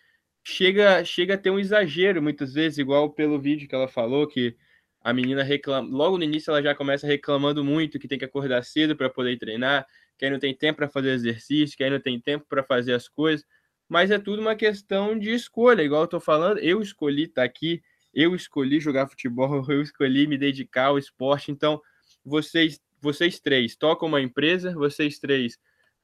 [0.44, 4.56] chega, chega a ter um exagero muitas vezes, igual pelo vídeo que ela falou, que
[5.02, 8.64] a menina reclama, logo no início ela já começa reclamando muito que tem que acordar
[8.64, 9.86] cedo para poder treinar,
[10.18, 12.92] que aí não tem tempo para fazer exercício, que aí não tem tempo para fazer
[12.92, 13.44] as coisas,
[13.88, 17.44] mas é tudo uma questão de escolha, igual eu tô falando, eu escolhi estar tá
[17.44, 17.82] aqui,
[18.14, 21.80] eu escolhi jogar futebol, eu escolhi me dedicar ao esporte, então
[22.24, 25.58] vocês vocês três tocam uma empresa, vocês três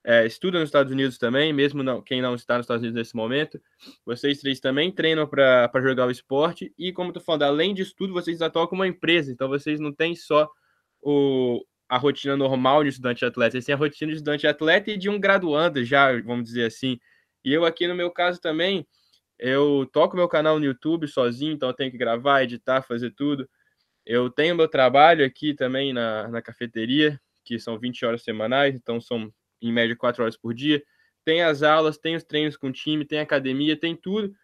[0.05, 3.15] é, estuda nos Estados Unidos também, mesmo não, quem não está nos Estados Unidos nesse
[3.15, 3.61] momento.
[4.05, 6.73] Vocês três também treinam para jogar o esporte.
[6.77, 9.31] E, como eu estou falando, além disso tudo, vocês já tocam uma empresa.
[9.31, 10.49] Então, vocês não têm só
[11.01, 14.97] o, a rotina normal de estudante atleta, vocês têm a rotina de estudante atleta e
[14.97, 16.99] de um graduando já, vamos dizer assim.
[17.45, 18.87] E eu aqui, no meu caso também,
[19.39, 23.49] eu toco meu canal no YouTube sozinho, então eu tenho que gravar, editar, fazer tudo.
[24.05, 29.01] Eu tenho meu trabalho aqui também na, na cafeteria, que são 20 horas semanais, então
[29.01, 30.83] são em média quatro horas por dia.
[31.25, 34.35] Tem as aulas, tem os treinos com o time, tem academia, tem tudo.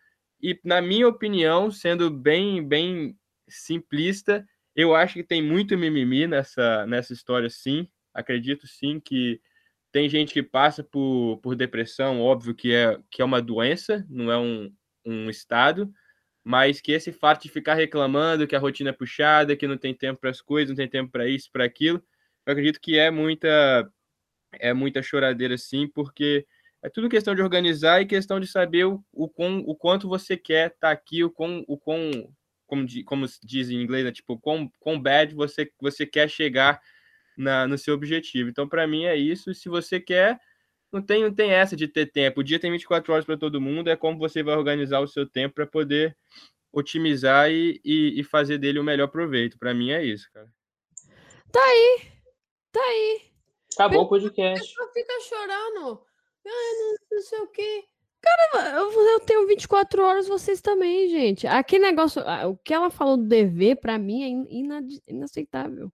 [0.40, 3.16] E na minha opinião, sendo bem bem
[3.49, 7.88] simplista, eu acho que tem muito mimimi nessa nessa história, sim.
[8.14, 9.40] Acredito sim que
[9.90, 14.31] tem gente que passa por, por depressão, óbvio que é, que é uma doença, não
[14.31, 14.73] é um,
[15.05, 15.90] um estado,
[16.48, 19.92] mas que esse fato de ficar reclamando que a rotina é puxada, que não tem
[19.92, 22.02] tempo para as coisas, não tem tempo para isso, para aquilo,
[22.46, 23.87] eu acredito que é muita
[24.54, 26.46] é muita choradeira sim, porque
[26.82, 30.38] é tudo questão de organizar e questão de saber o, o, quão, o quanto você
[30.38, 32.32] quer estar tá aqui, o quão, o quão
[32.66, 34.12] como, como diz em inglês, né?
[34.12, 36.80] tipo, quão, quão bad você, você quer chegar
[37.37, 38.48] na, no seu objetivo.
[38.48, 39.52] Então, para mim, é isso.
[39.52, 40.40] Se você quer,
[40.92, 42.40] não tem, não tem essa de ter tempo.
[42.40, 45.29] O dia tem 24 horas para todo mundo, é como você vai organizar o seu
[45.29, 46.16] tempo para poder
[46.72, 49.59] otimizar e, e, e, fazer dele o melhor proveito.
[49.59, 50.48] Para mim, é isso, cara.
[51.51, 52.01] Tá aí,
[52.72, 53.22] tá aí.
[53.74, 54.74] Acabou o podcast.
[54.92, 56.03] Fica chorando.
[56.46, 57.85] Ai, não, não sei o quê.
[58.20, 61.46] Cara, eu, eu tenho 24 horas, vocês também, gente.
[61.46, 65.90] Aquele negócio, o que ela falou do dever, para mim, é inaceitável.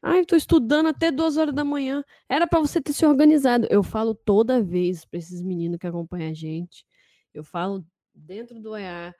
[0.00, 2.04] Ai, tô estudando até duas horas da manhã.
[2.28, 3.66] Era para você ter se organizado.
[3.68, 6.86] Eu falo toda vez para esses meninos que acompanham a gente.
[7.34, 7.84] Eu falo
[8.14, 9.14] dentro do EA.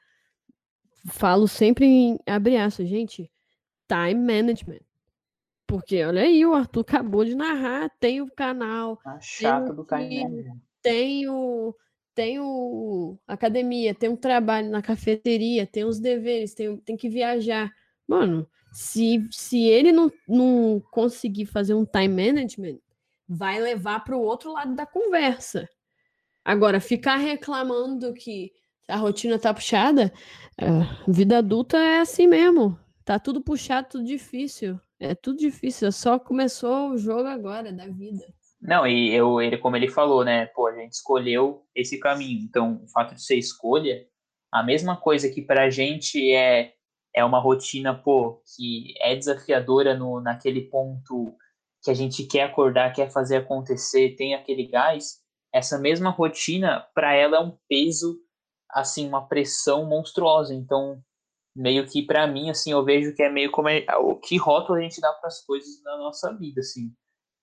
[1.08, 3.30] Falo sempre em abrir aço, gente.
[3.88, 4.80] Time management.
[5.66, 7.90] Porque olha aí, o Arthur acabou de narrar.
[7.98, 8.96] Tem o canal.
[8.98, 10.60] Tá chato do time management.
[10.80, 11.74] Tem o
[12.14, 17.72] tem o academia, tem um trabalho na cafeteria, tem os deveres, tem, tem que viajar.
[18.08, 22.78] Mano, se, se ele não, não conseguir fazer um time management,
[23.28, 25.68] vai levar para o outro lado da conversa.
[26.44, 28.52] Agora, ficar reclamando que
[28.88, 30.12] a rotina tá puxada,
[30.56, 30.66] é,
[31.06, 32.78] vida adulta é assim mesmo.
[33.04, 34.80] Tá tudo puxado, tudo difícil.
[34.98, 35.92] É tudo difícil.
[35.92, 38.24] Só começou o jogo agora da vida.
[38.60, 40.46] Não, e eu, ele, como ele falou, né?
[40.46, 42.40] Pô, a gente escolheu esse caminho.
[42.42, 44.04] Então, o fato de ser escolha,
[44.50, 46.72] a mesma coisa que pra gente é,
[47.14, 51.34] é uma rotina, pô, que é desafiadora no, naquele ponto
[51.82, 55.20] que a gente quer acordar, quer fazer acontecer, tem aquele gás,
[55.52, 58.20] essa mesma rotina, para ela é um peso,
[58.70, 60.54] assim, uma pressão monstruosa.
[60.54, 61.02] Então,
[61.56, 64.78] meio que para mim, assim, eu vejo que é meio como é, o que rótulo
[64.78, 66.92] a gente dá para as coisas na nossa vida, assim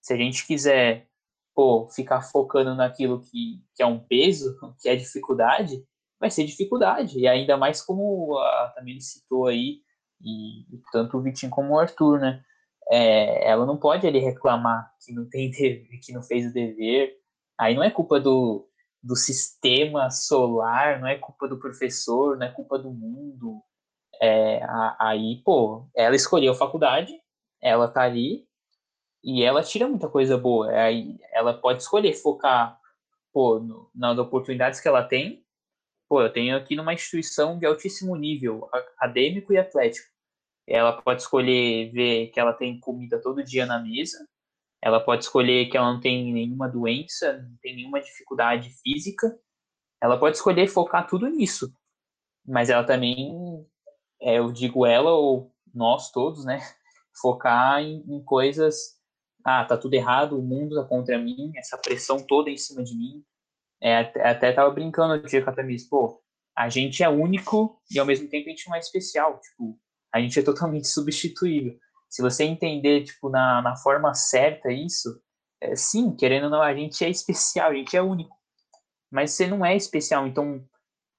[0.05, 1.09] se a gente quiser
[1.55, 5.83] pô, ficar focando naquilo que, que é um peso, que é dificuldade,
[6.19, 7.19] vai ser dificuldade.
[7.19, 9.81] E ainda mais como a também citou aí,
[10.21, 12.43] e, e tanto o Vitinho como o Arthur, né?
[12.89, 17.13] É, ela não pode ali reclamar que não tem dever, que não fez o dever.
[17.59, 18.67] Aí não é culpa do,
[19.01, 23.61] do sistema solar, não é culpa do professor, não é culpa do mundo.
[24.21, 24.61] É,
[24.99, 27.13] aí, pô, ela escolheu a faculdade,
[27.61, 28.47] ela tá ali,
[29.23, 30.69] e ela tira muita coisa boa.
[30.71, 32.79] Aí ela pode escolher focar
[33.33, 35.44] pô, no, nas oportunidades que ela tem.
[36.07, 40.07] Pô, eu tenho aqui numa instituição de altíssimo nível, acadêmico e atlético.
[40.67, 44.27] Ela pode escolher ver que ela tem comida todo dia na mesa.
[44.81, 49.37] Ela pode escolher que ela não tem nenhuma doença, não tem nenhuma dificuldade física.
[50.01, 51.73] Ela pode escolher focar tudo nisso.
[52.45, 53.65] Mas ela também,
[54.21, 56.59] é, eu digo ela ou nós todos, né?
[57.19, 58.95] Focar em, em coisas
[59.45, 62.97] ah, tá tudo errado, o mundo tá contra mim, essa pressão toda em cima de
[62.97, 63.23] mim.
[63.81, 66.21] É, até tava brincando outro dia com a Tamis, pô,
[66.57, 69.77] a gente é único e ao mesmo tempo a gente não é especial, tipo,
[70.13, 71.77] a gente é totalmente substituível.
[72.09, 75.21] Se você entender, tipo, na, na forma certa isso,
[75.61, 78.35] é, sim, querendo ou não, a gente é especial, a gente é único.
[79.11, 80.65] Mas você não é especial, então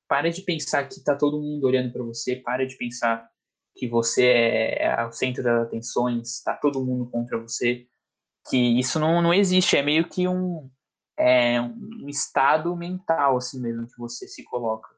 [0.09, 3.29] para de pensar que tá todo mundo olhando para você, para de pensar
[3.75, 7.87] que você é, é o centro das atenções, tá todo mundo contra você
[8.49, 10.71] que isso não, não existe, é meio que um,
[11.19, 14.89] é, um estado mental, assim mesmo, que você se coloca.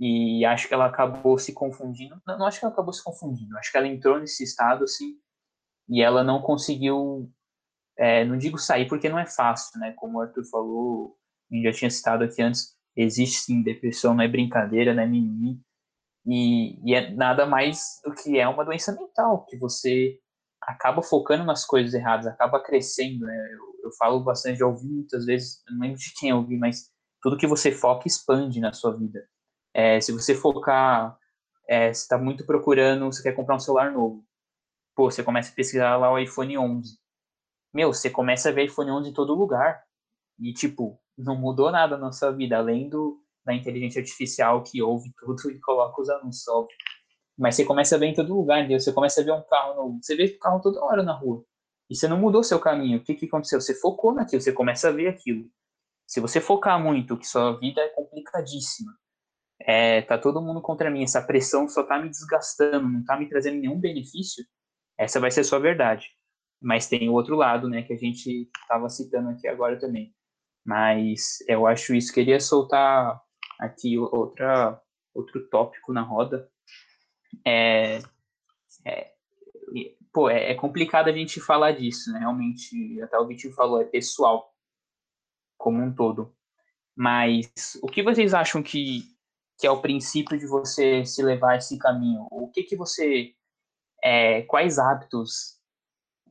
[0.00, 3.56] E acho que ela acabou se confundindo, não, não acho que ela acabou se confundindo,
[3.58, 5.18] acho que ela entrou nesse estado, assim,
[5.88, 7.30] e ela não conseguiu,
[7.98, 11.16] é, não digo sair porque não é fácil, né, como o Arthur falou,
[11.52, 15.60] a já tinha citado aqui antes, existe sim depressão, não é brincadeira, não é mimimi,
[16.24, 20.18] e, e é nada mais do que é uma doença mental, que você
[20.62, 23.48] acaba focando nas coisas erradas, acaba crescendo, né?
[23.52, 26.90] Eu, eu falo bastante, já ouvi muitas vezes, não lembro de quem eu ouvi, mas
[27.20, 29.26] tudo que você foca expande na sua vida.
[29.74, 31.16] É, se você focar,
[31.68, 34.24] é, você está muito procurando, você quer comprar um celular novo,
[34.94, 36.98] pô, você começa a pesquisar lá o iPhone 11.
[37.72, 39.82] Meu, você começa a ver iPhone 11 em todo lugar.
[40.38, 45.12] E, tipo, não mudou nada na sua vida, além do, da inteligência artificial que ouve
[45.18, 46.76] tudo e coloca os anúncios, óbvio.
[47.38, 48.80] Mas você começa a ver em todo lugar, entendeu?
[48.80, 49.98] Você começa a ver um carro novo.
[50.02, 51.44] Você vê o carro toda hora na rua.
[51.88, 52.98] E você não mudou seu caminho.
[52.98, 53.60] O que, que aconteceu?
[53.60, 55.48] Você focou naquilo, você começa a ver aquilo.
[56.06, 58.92] Se você focar muito, que sua vida é complicadíssima,
[59.60, 63.28] é, tá todo mundo contra mim, essa pressão só tá me desgastando, não tá me
[63.28, 64.44] trazendo nenhum benefício,
[64.98, 66.10] essa vai ser a sua verdade.
[66.60, 70.14] Mas tem o outro lado, né, que a gente tava citando aqui agora também.
[70.64, 72.12] Mas eu acho isso.
[72.12, 73.20] Queria soltar
[73.58, 74.80] aqui outra,
[75.14, 76.48] outro tópico na roda,
[77.44, 78.02] é,
[78.84, 79.12] é,
[80.12, 82.20] pô, é, é, complicado a gente falar disso, né?
[82.20, 84.52] Realmente, até o Vitinho falou, é pessoal
[85.56, 86.34] como um todo.
[86.94, 87.50] Mas
[87.82, 89.04] o que vocês acham que,
[89.58, 92.26] que é o princípio de você se levar esse caminho?
[92.30, 93.34] O que que você,
[94.02, 95.58] é, quais hábitos?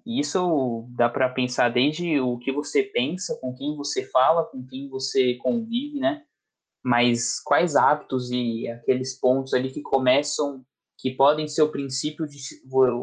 [0.06, 4.90] Isso dá para pensar desde o que você pensa, com quem você fala, com quem
[4.90, 6.26] você convive, né?
[6.84, 10.66] Mas quais hábitos e aqueles pontos ali que começam
[11.02, 12.38] que podem ser o princípio de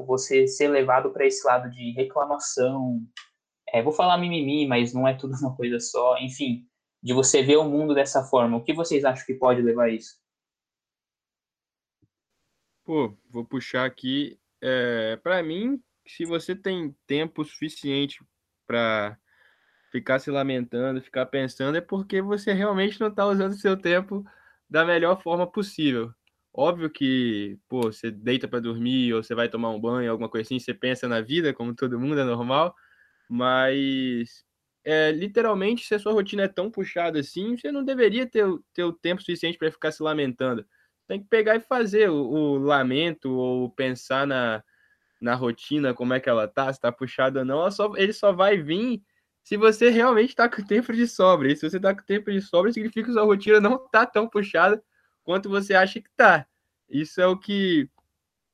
[0.06, 3.02] você ser levado para esse lado de reclamação.
[3.68, 6.16] É, vou falar mimimi, mas não é tudo uma coisa só.
[6.18, 6.64] Enfim,
[7.02, 8.56] de você ver o mundo dessa forma.
[8.56, 10.16] O que vocês acham que pode levar a isso?
[12.84, 14.38] Pô, vou puxar aqui.
[14.62, 18.24] É, para mim, se você tem tempo suficiente
[18.64, 19.18] para
[19.90, 24.24] ficar se lamentando, ficar pensando, é porque você realmente não está usando seu tempo
[24.70, 26.12] da melhor forma possível.
[26.60, 30.44] Óbvio que, pô, você deita para dormir ou você vai tomar um banho, alguma coisa
[30.44, 32.74] assim, você pensa na vida, como todo mundo, é normal,
[33.28, 34.44] mas
[34.84, 38.44] é, literalmente, se a sua rotina é tão puxada assim, você não deveria ter,
[38.74, 40.66] ter o tempo suficiente para ficar se lamentando.
[41.06, 44.60] Tem que pegar e fazer o, o, lamento ou pensar na,
[45.20, 48.32] na rotina, como é que ela tá, se tá puxada ou não, só, ele só
[48.32, 49.00] vai vir
[49.44, 51.52] se você realmente está com tempo de sobra.
[51.52, 54.28] E se você está com tempo de sobra, significa que sua rotina não está tão
[54.28, 54.82] puxada
[55.28, 56.46] quanto você acha que tá.
[56.88, 57.86] Isso é o que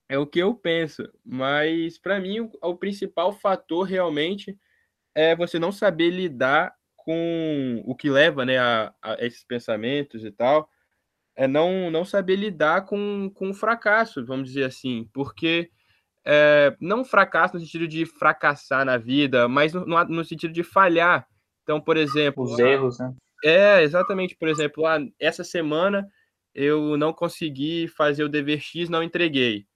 [0.09, 1.09] é o que eu penso.
[1.25, 4.59] Mas para mim o, o, principal fator realmente
[5.15, 10.33] é você não saber lidar com o que leva, né, a, a esses pensamentos e
[10.33, 10.69] tal.
[11.37, 15.71] É não não saber lidar com, com o fracasso, vamos dizer assim, porque
[16.25, 20.65] é, não fracasso no sentido de fracassar na vida, mas no, no, no sentido de
[20.65, 21.25] falhar.
[21.63, 23.15] Então, por exemplo, os erros, né?
[23.45, 24.35] É, exatamente.
[24.35, 26.05] Por exemplo, ah, essa semana
[26.55, 29.67] eu não consegui fazer o dever X, não entreguei.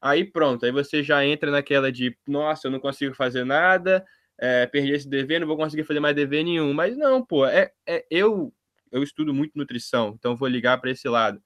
[0.00, 4.04] Aí pronto, aí você já entra naquela de, nossa, eu não consigo fazer nada,
[4.38, 6.72] é, perdi esse dever, não vou conseguir fazer mais dever nenhum.
[6.74, 8.52] Mas não, pô, é, é eu
[8.92, 11.42] eu estudo muito nutrição, então vou ligar para esse lado.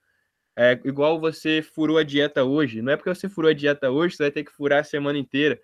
[0.56, 4.16] É igual você furou a dieta hoje, não é porque você furou a dieta hoje,
[4.16, 5.60] você vai ter que furar a semana inteira.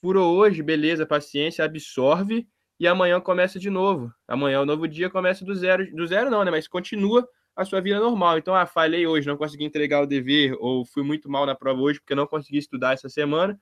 [0.00, 4.12] Furou hoje, beleza, paciência, absorve e amanhã começa de novo.
[4.26, 6.50] Amanhã o novo dia começa do zero, do zero não, né?
[6.50, 8.38] Mas continua a sua vida normal.
[8.38, 11.80] Então, ah, falhei hoje, não consegui entregar o dever, ou fui muito mal na prova
[11.80, 13.60] hoje porque não consegui estudar essa semana,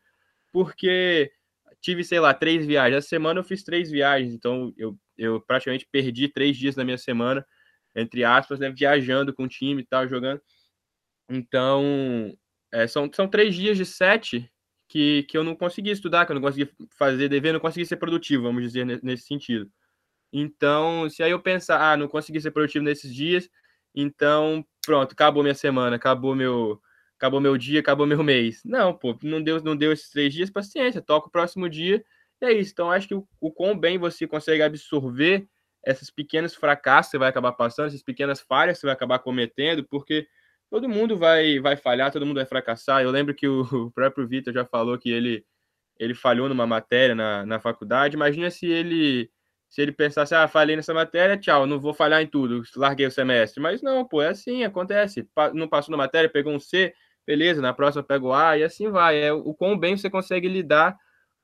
[0.52, 1.30] porque
[1.80, 2.98] tive, sei lá, três viagens.
[2.98, 6.98] Essa semana eu fiz três viagens, então eu, eu praticamente perdi três dias da minha
[6.98, 7.46] semana,
[7.94, 10.40] entre aspas, né, viajando com o time e tal, jogando.
[11.28, 12.34] Então,
[12.72, 14.50] é, são, são três dias de sete
[14.88, 17.96] que, que eu não consegui estudar, que eu não consegui fazer dever, não consegui ser
[17.96, 19.70] produtivo, vamos dizer, nesse sentido.
[20.32, 23.48] Então, se aí eu pensar, ah, não consegui ser produtivo nesses dias,
[24.00, 26.80] então, pronto, acabou minha semana, acabou meu,
[27.16, 28.62] acabou meu dia, acabou meu mês.
[28.64, 32.04] Não, pô, não deu, não deu esses três dias, paciência, toca o próximo dia
[32.40, 32.72] e é isso.
[32.72, 35.48] Então, acho que o, o quão bem você consegue absorver
[35.84, 39.18] esses pequenos fracassos que você vai acabar passando, essas pequenas falhas que você vai acabar
[39.18, 40.26] cometendo, porque
[40.70, 43.02] todo mundo vai, vai falhar, todo mundo vai fracassar.
[43.02, 45.44] Eu lembro que o, o próprio Vitor já falou que ele,
[45.98, 48.16] ele falhou numa matéria na, na faculdade.
[48.16, 49.30] Imagina se ele
[49.68, 53.10] se ele pensasse, ah, falhei nessa matéria, tchau, não vou falhar em tudo, larguei o
[53.10, 53.60] semestre.
[53.60, 55.28] Mas não, pô, é assim, acontece.
[55.52, 56.94] Não passou na matéria, pegou um C,
[57.26, 59.20] beleza, na próxima pegou A e assim vai.
[59.20, 60.96] É o quão bem você consegue lidar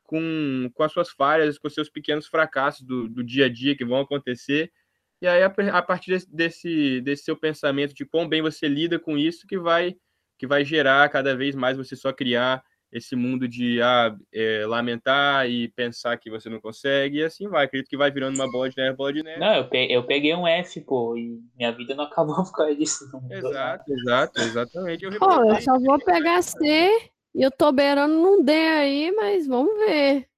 [0.04, 3.76] com, com as suas falhas, com os seus pequenos fracassos do, do dia a dia
[3.76, 4.72] que vão acontecer.
[5.20, 9.18] E aí, a, a partir desse, desse seu pensamento de quão bem você lida com
[9.18, 9.96] isso, que vai,
[10.38, 12.62] que vai gerar cada vez mais você só criar
[12.94, 17.64] esse mundo de ah, é, lamentar e pensar que você não consegue, e assim vai.
[17.64, 19.40] Acredito que vai virando uma bola de neve, bola de neve.
[19.40, 22.76] Não, eu peguei, eu peguei um F, pô, e minha vida não acabou por causa
[22.76, 23.10] disso.
[23.12, 25.04] Não exato, exato, exatamente.
[25.04, 29.48] Eu, pô, eu só vou pegar C e eu tô beirando num D aí, mas
[29.48, 30.28] vamos ver.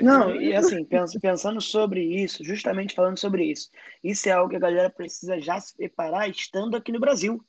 [0.00, 0.86] Não, e assim,
[1.20, 3.68] pensando sobre isso, justamente falando sobre isso,
[4.02, 7.44] isso é algo que a galera precisa já se preparar estando aqui no Brasil.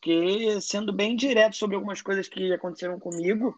[0.00, 3.54] Porque, sendo bem direto sobre algumas coisas que aconteceram comigo,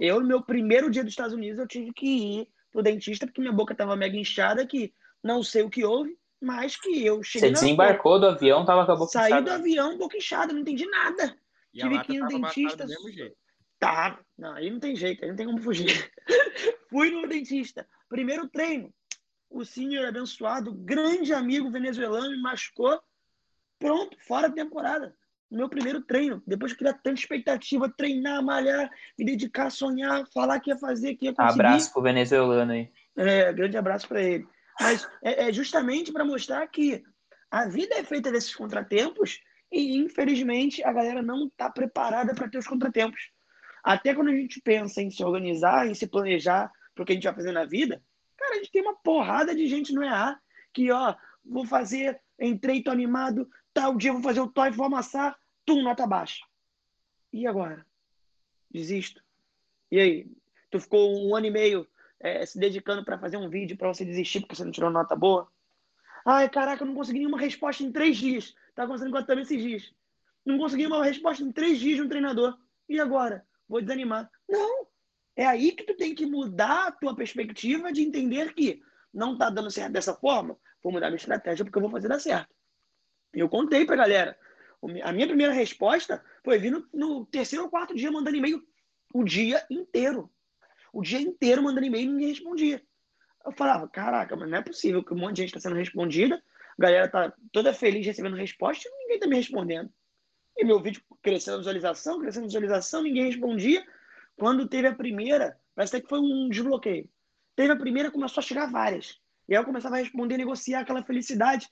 [0.00, 3.40] eu, no meu primeiro dia dos Estados Unidos, eu tive que ir pro dentista porque
[3.40, 7.50] minha boca estava mega inchada, que não sei o que houve, mas que eu cheguei.
[7.50, 9.46] Você desembarcou do avião, tava com a boca Saí inchada.
[9.46, 11.38] Saí do avião, boca inchada, não entendi nada.
[11.72, 12.86] E tive que ir no dentista.
[13.78, 16.10] Tá, não, aí não tem jeito, aí não tem como fugir.
[16.90, 17.86] Fui no dentista.
[18.08, 18.92] Primeiro treino.
[19.48, 23.00] O senhor abençoado, grande amigo venezuelano, me machucou.
[23.78, 25.14] Pronto, fora da temporada
[25.54, 26.42] no meu primeiro treino.
[26.46, 31.26] Depois que criar tanta expectativa, treinar, malhar, me dedicar, sonhar, falar que ia fazer, que
[31.26, 31.60] ia conseguir.
[31.60, 32.90] Abraço pro venezuelano aí.
[33.16, 34.46] É, grande abraço para ele.
[34.80, 37.02] Mas é, é justamente para mostrar que
[37.50, 39.40] a vida é feita desses contratempos
[39.70, 43.30] e, infelizmente, a galera não está preparada para ter os contratempos.
[43.84, 47.14] até quando a gente pensa em se organizar, em se planejar para o que a
[47.14, 48.02] gente vai fazer na vida,
[48.36, 50.36] cara, a gente tem uma porrada de gente no EA
[50.72, 55.36] que, ó, vou fazer, entrei, tô animado, tal dia vou fazer o TOEFL, vou amassar,
[55.64, 56.44] tum, nota baixa.
[57.32, 57.86] E agora?
[58.70, 59.22] Desisto.
[59.90, 60.26] E aí?
[60.70, 61.86] Tu ficou um ano e meio
[62.20, 65.14] é, se dedicando para fazer um vídeo para você desistir porque você não tirou nota
[65.14, 65.48] boa?
[66.26, 68.54] Ai, caraca, eu não consegui nenhuma resposta em três dias.
[68.74, 69.94] Tá acontecendo com também esses dias.
[70.44, 72.56] Não consegui uma resposta em três dias de um treinador.
[72.88, 73.46] E agora?
[73.68, 74.30] Vou desanimar.
[74.48, 74.86] Não.
[75.36, 78.80] É aí que tu tem que mudar a tua perspectiva de entender que
[79.12, 82.18] não tá dando certo dessa forma, vou mudar minha estratégia porque eu vou fazer dar
[82.18, 82.54] certo.
[83.32, 84.38] Eu contei pra galera.
[85.02, 88.62] A minha primeira resposta foi vir no, no terceiro ou quarto dia mandando e-mail
[89.12, 90.30] o dia inteiro.
[90.92, 92.82] O dia inteiro mandando e-mail e ninguém respondia.
[93.44, 96.42] Eu falava, caraca, mas não é possível que um monte de gente está sendo respondida,
[96.78, 99.90] a galera tá toda feliz recebendo resposta e ninguém tá me respondendo.
[100.56, 103.84] E meu vídeo crescendo visualização, crescendo visualização, ninguém respondia.
[104.36, 107.08] Quando teve a primeira, parece até que foi um desbloqueio.
[107.54, 109.20] Teve a primeira, começou a chegar várias.
[109.48, 111.68] E aí eu começava a responder, negociar aquela felicidade.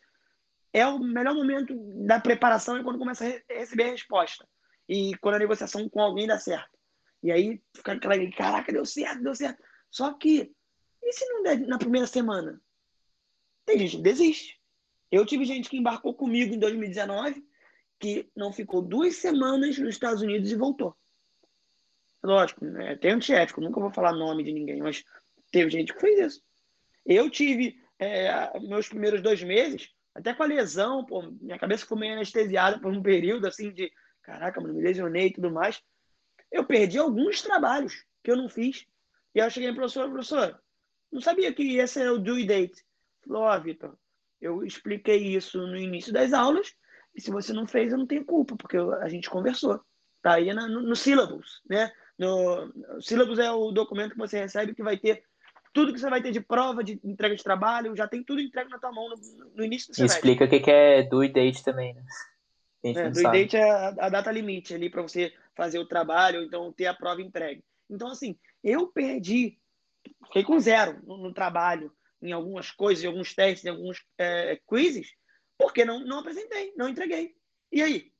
[0.73, 1.75] É o melhor momento
[2.07, 4.49] da preparação é quando começa a receber a resposta.
[4.89, 6.79] E quando a negociação com alguém dá certo.
[7.23, 9.63] E aí fica aquela, caraca, deu certo, deu certo.
[9.91, 10.53] Só que,
[11.03, 12.61] e se não der na primeira semana?
[13.65, 14.61] Tem gente que desiste.
[15.11, 17.45] Eu tive gente que embarcou comigo em 2019
[18.01, 20.97] que não ficou duas semanas nos Estados Unidos e voltou.
[22.21, 22.97] Lógico, né?
[22.97, 25.05] tem antiético, nunca vou falar nome de ninguém, mas
[25.53, 26.43] teve gente que fez isso.
[27.07, 31.99] Eu tive é, meus primeiros dois meses, até com a lesão, pô, minha cabeça ficou
[31.99, 33.91] meio anestesiada por um período assim de
[34.23, 35.83] caraca, mano, me lesionei e tudo mais.
[36.51, 38.87] Eu perdi alguns trabalhos que eu não fiz.
[39.35, 40.63] E aí eu cheguei para professor, professor,
[41.11, 42.85] não sabia que esse era o due date.
[43.27, 43.97] Falou, ó, Vitor,
[44.41, 46.75] eu expliquei isso no início das aulas
[47.15, 49.81] e se você não fez, eu não tenho culpa, porque a gente conversou.
[50.23, 51.93] Tá aí no, no syllabus, né?
[52.19, 55.25] No, o syllabus é o documento que você recebe que vai ter
[55.73, 58.71] tudo que você vai ter de prova, de entrega de trabalho, já tem tudo entregue
[58.71, 59.17] na tua mão no,
[59.55, 60.19] no início do semestre.
[60.19, 62.05] Explica o que é due date também, né?
[62.85, 66.45] É, due date é a, a data limite ali para você fazer o trabalho, ou
[66.45, 67.65] então ter a prova entregue.
[67.89, 69.59] Então, assim, eu perdi,
[70.27, 74.61] fiquei com zero no, no trabalho, em algumas coisas, em alguns testes, em alguns é,
[74.69, 75.15] quizzes,
[75.59, 77.35] porque não, não apresentei, não entreguei.
[77.71, 78.13] E aí?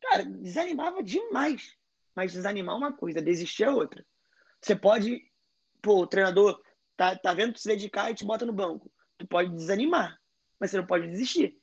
[0.00, 1.76] Cara, desanimava demais.
[2.14, 4.04] Mas desanimar é uma coisa, desistir é outra.
[4.60, 5.22] Você pode,
[5.80, 6.60] pô, o treinador
[7.02, 8.90] tá, tá vendo tu se dedicar e te bota no banco.
[9.18, 10.16] Tu pode desanimar,
[10.60, 11.56] mas você não pode desistir.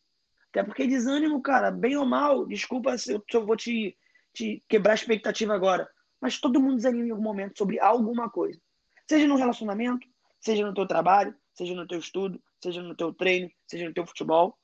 [0.49, 3.97] Até porque desânimo, cara, bem ou mal, desculpa se eu, se eu vou te,
[4.33, 8.59] te quebrar a expectativa agora, mas todo mundo desanima em algum momento sobre alguma coisa.
[9.07, 10.05] Seja no relacionamento,
[10.41, 14.05] seja no teu trabalho, seja no teu estudo, seja no teu treino, seja no teu
[14.05, 14.57] futebol.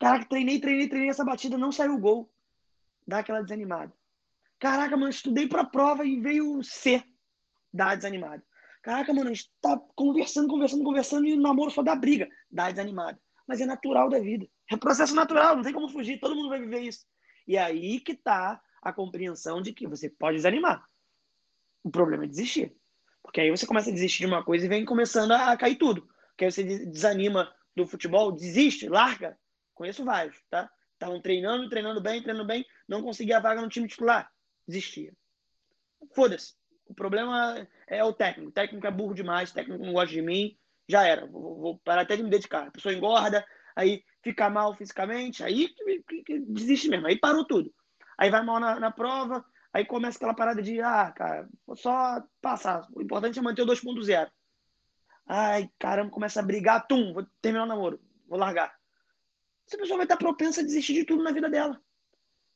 [0.00, 2.32] Caraca, treinei, treinei, treinei essa batida, não saiu o gol.
[3.06, 3.92] Dá aquela desanimada.
[4.58, 7.02] Caraca, mano, estudei pra prova e veio C.
[7.72, 8.42] Dá desanimada.
[8.82, 12.28] Caraca, mano, a gente tá conversando, conversando, conversando e o namoro só dá briga.
[12.50, 13.20] Dá desanimada.
[13.46, 14.46] Mas é natural da vida.
[14.70, 17.04] É processo natural, não tem como fugir, todo mundo vai viver isso.
[17.46, 20.82] E aí que tá a compreensão de que você pode desanimar.
[21.82, 22.74] O problema é desistir.
[23.22, 26.08] Porque aí você começa a desistir de uma coisa e vem começando a cair tudo.
[26.30, 29.38] Porque aí você desanima do futebol, desiste, larga,
[29.80, 30.70] Conheço vários, tá?
[30.92, 34.30] Estavam treinando, treinando bem, treinando bem, não conseguia a vaga no time titular.
[34.68, 35.16] Desistia.
[36.14, 36.52] Foda-se.
[36.90, 38.50] O problema é o técnico.
[38.50, 40.56] O técnico é burro demais, o técnico não gosta de mim.
[40.88, 41.26] Já era.
[41.26, 42.66] Vou, vou parar até de me dedicar.
[42.66, 43.44] A pessoa engorda,
[43.76, 47.06] aí fica mal fisicamente, aí que, que, que desiste mesmo.
[47.06, 47.72] Aí parou tudo.
[48.18, 52.22] Aí vai mal na, na prova, aí começa aquela parada de, ah, cara, vou só
[52.42, 52.86] passar.
[52.92, 54.28] O importante é manter o 2.0.
[55.26, 58.74] Ai, caramba, começa a brigar, tum, vou terminar o namoro, vou largar
[59.70, 61.80] essa pessoa vai estar propensa a desistir de tudo na vida dela.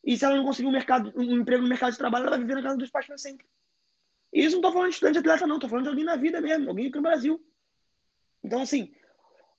[0.02, 2.40] E se ela não conseguir um, mercado, um emprego no mercado de trabalho, ela vai
[2.40, 3.46] viver na casa dos pais para sempre.
[4.34, 5.54] E isso não estou falando de estudante atleta, não.
[5.54, 7.40] Estou falando de alguém na vida mesmo, alguém aqui no Brasil.
[8.42, 8.92] Então, assim,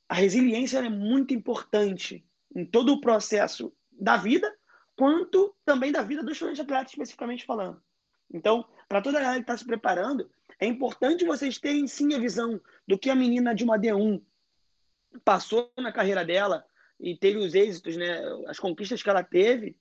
[0.07, 2.23] a resiliência é muito importante
[2.53, 4.53] em todo o processo da vida,
[4.95, 7.81] quanto também da vida do estudante atleta, especificamente falando.
[8.31, 12.19] Então, para toda a galera que está se preparando, é importante vocês terem sim a
[12.19, 14.21] visão do que a menina de uma D1
[15.23, 16.65] passou na carreira dela,
[16.99, 18.21] e teve os êxitos, né?
[18.47, 19.77] As conquistas que ela teve,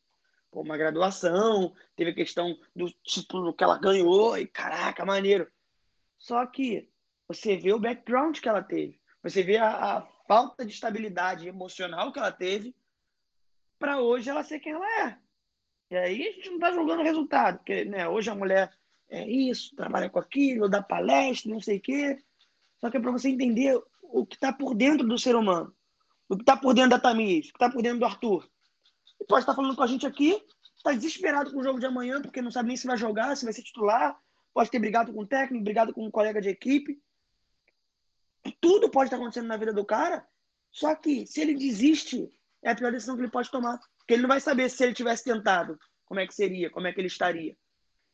[0.61, 5.51] uma graduação, teve a questão do título que ela ganhou, e caraca, maneiro.
[6.19, 6.89] Só que
[7.29, 12.13] você vê o background que ela teve, você vê a, a falta de estabilidade emocional
[12.13, 12.75] que ela teve
[13.79, 15.19] para hoje ela ser quem ela é.
[15.91, 18.73] E aí a gente não está jogando resultado, porque né, hoje a mulher
[19.09, 22.19] é isso, trabalha com aquilo, dá palestra, não sei o quê.
[22.81, 25.75] Só que é para você entender o que está por dentro do ser humano
[26.29, 28.49] o que está por dentro da Tamires, o que está por dentro do Arthur.
[29.21, 30.43] E pode estar falando com a gente aqui,
[30.77, 33.45] está desesperado com o jogo de amanhã, porque não sabe nem se vai jogar, se
[33.45, 34.19] vai ser titular,
[34.53, 37.01] pode ter brigado com o técnico, brigado com um colega de equipe.
[38.61, 40.27] Tudo pode estar acontecendo na vida do cara,
[40.71, 42.31] só que se ele desiste,
[42.63, 43.79] é a pior decisão que ele pode tomar.
[43.99, 46.93] Porque ele não vai saber se ele tivesse tentado, como é que seria, como é
[46.93, 47.57] que ele estaria.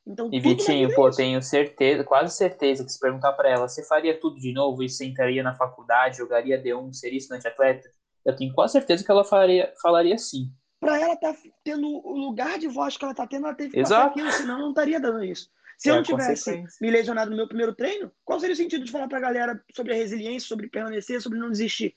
[0.06, 4.18] Então, e Vitinho, pô, tenho certeza, quase certeza que se perguntar para ela, você faria
[4.18, 7.90] tudo de novo e sentaria na faculdade, jogaria D1, seria estudante atleta?
[8.24, 10.50] Eu tenho quase certeza que ela faria, falaria sim.
[10.80, 13.80] Para ela tá tendo o lugar de voz que ela tá tendo, ela teve que
[13.80, 14.08] Exato.
[14.08, 15.50] aquilo, senão não estaria dando isso.
[15.76, 18.84] Se é eu não tivesse me lesionado no meu primeiro treino, qual seria o sentido
[18.84, 21.94] de falar para a galera sobre a resiliência, sobre permanecer, sobre não desistir?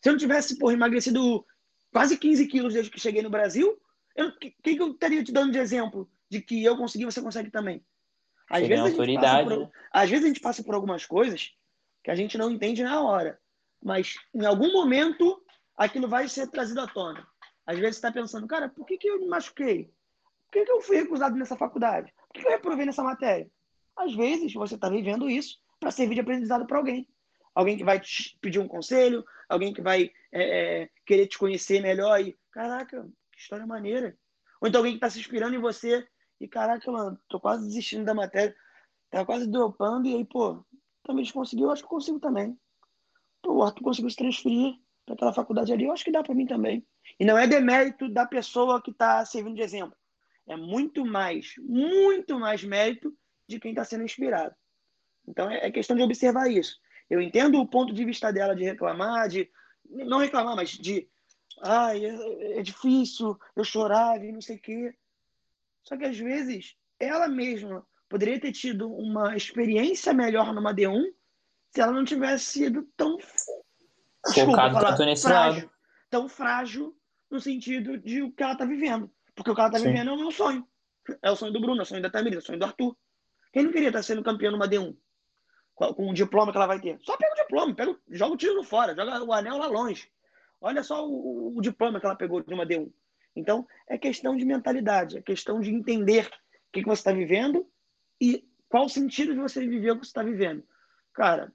[0.00, 1.44] Se eu não tivesse, porra, emagrecido
[1.92, 3.80] quase 15 quilos desde que cheguei no Brasil,
[4.18, 7.50] o que, que eu estaria te dando de exemplo de que eu consegui, você consegue
[7.50, 7.84] também?
[8.50, 9.70] Às vezes, autoridade, por, né?
[9.92, 11.52] às vezes a gente passa por algumas coisas
[12.02, 13.38] que a gente não entende na hora,
[13.82, 15.42] mas em algum momento
[15.76, 17.26] aquilo vai ser trazido à tona.
[17.66, 19.92] Às vezes está pensando, cara, por que, que eu me machuquei?
[20.46, 22.12] Por que, que eu fui recusado nessa faculdade?
[22.28, 23.50] Por que, que eu reprovei nessa matéria?
[23.96, 27.08] Às vezes você está vivendo isso para servir de aprendizado para alguém.
[27.54, 31.80] Alguém que vai te pedir um conselho, alguém que vai é, é, querer te conhecer
[31.80, 34.16] melhor e, caraca, que história maneira.
[34.60, 36.06] Ou então alguém que está se inspirando em você
[36.40, 38.54] e, caraca, mano, tô quase desistindo da matéria,
[39.10, 40.64] tá quase dropando e aí, pô,
[41.04, 42.58] também conseguiu, acho que consigo também.
[43.40, 44.74] Pô, o Arthur conseguiu se transferir
[45.04, 46.84] para aquela faculdade ali, eu acho que dá para mim também.
[47.18, 49.96] E não é demérito da pessoa que está servindo de exemplo.
[50.46, 53.14] É muito mais, muito mais mérito
[53.46, 54.54] de quem está sendo inspirado.
[55.26, 56.78] Então é, é questão de observar isso.
[57.08, 59.50] Eu entendo o ponto de vista dela de reclamar, de
[59.88, 61.08] não reclamar, mas de
[61.62, 64.94] ai, é, é difícil, eu chorava e não sei o quê.
[65.82, 71.04] Só que às vezes ela mesma poderia ter tido uma experiência melhor numa D1
[71.70, 73.18] se ela não tivesse sido tão
[74.32, 75.70] focado tanto nesse frágil, lado.
[76.10, 76.96] Tão frágil
[77.30, 79.10] no sentido de o que ela está vivendo.
[79.34, 80.66] Porque o que ela está vivendo é o meu sonho.
[81.22, 82.96] É o sonho do Bruno, é o sonho da Tamires, é o sonho do Arthur.
[83.52, 84.96] Quem não queria estar sendo campeão numa D1?
[85.74, 86.98] Com o diploma que ela vai ter.
[87.02, 90.08] Só pega o diploma, pega, joga o tiro fora, joga o anel lá longe.
[90.60, 92.90] Olha só o, o, diploma que ela pegou de uma D1.
[93.36, 97.68] Então, é questão de mentalidade, é questão de entender o que, que você está vivendo
[98.20, 100.64] e qual o sentido de você viver o que você está vivendo.
[101.12, 101.52] Cara,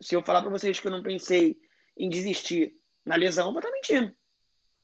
[0.00, 1.58] se eu falar para vocês que eu não pensei
[1.98, 2.74] em desistir
[3.04, 4.14] na lesão, vou estar mentindo.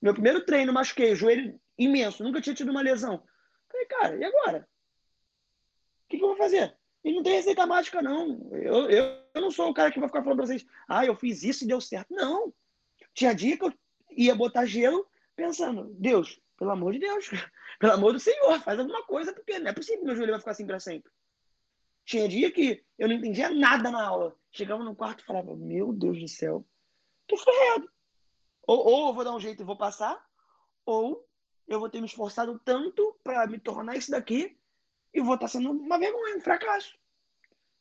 [0.03, 3.23] Meu primeiro treino, machuquei, joelho imenso, nunca tinha tido uma lesão.
[3.71, 4.69] Falei, cara, e agora?
[6.05, 6.77] O que, que eu vou fazer?
[7.03, 8.49] E não tem receita mágica, não.
[8.53, 11.15] Eu, eu, eu não sou o cara que vai ficar falando pra vocês, ah, eu
[11.15, 12.15] fiz isso e deu certo.
[12.15, 12.53] Não.
[13.13, 13.73] Tinha dia que eu
[14.11, 15.07] ia botar gelo
[15.37, 17.29] pensando, Deus, pelo amor de Deus,
[17.79, 20.41] pelo amor do Senhor, faz alguma coisa, porque não é possível que meu joelho vai
[20.41, 21.11] ficar assim para sempre.
[22.05, 24.37] Tinha dia que eu não entendia nada na aula.
[24.51, 26.65] Chegava no quarto e falava, meu Deus do céu,
[27.27, 27.89] tô ferrado.
[28.67, 30.23] Ou, ou eu vou dar um jeito e vou passar,
[30.87, 31.27] ou
[31.67, 34.57] eu vou ter me esforçado tanto para me tornar isso daqui
[35.13, 36.97] e vou estar tá sendo uma vergonha, um fracasso.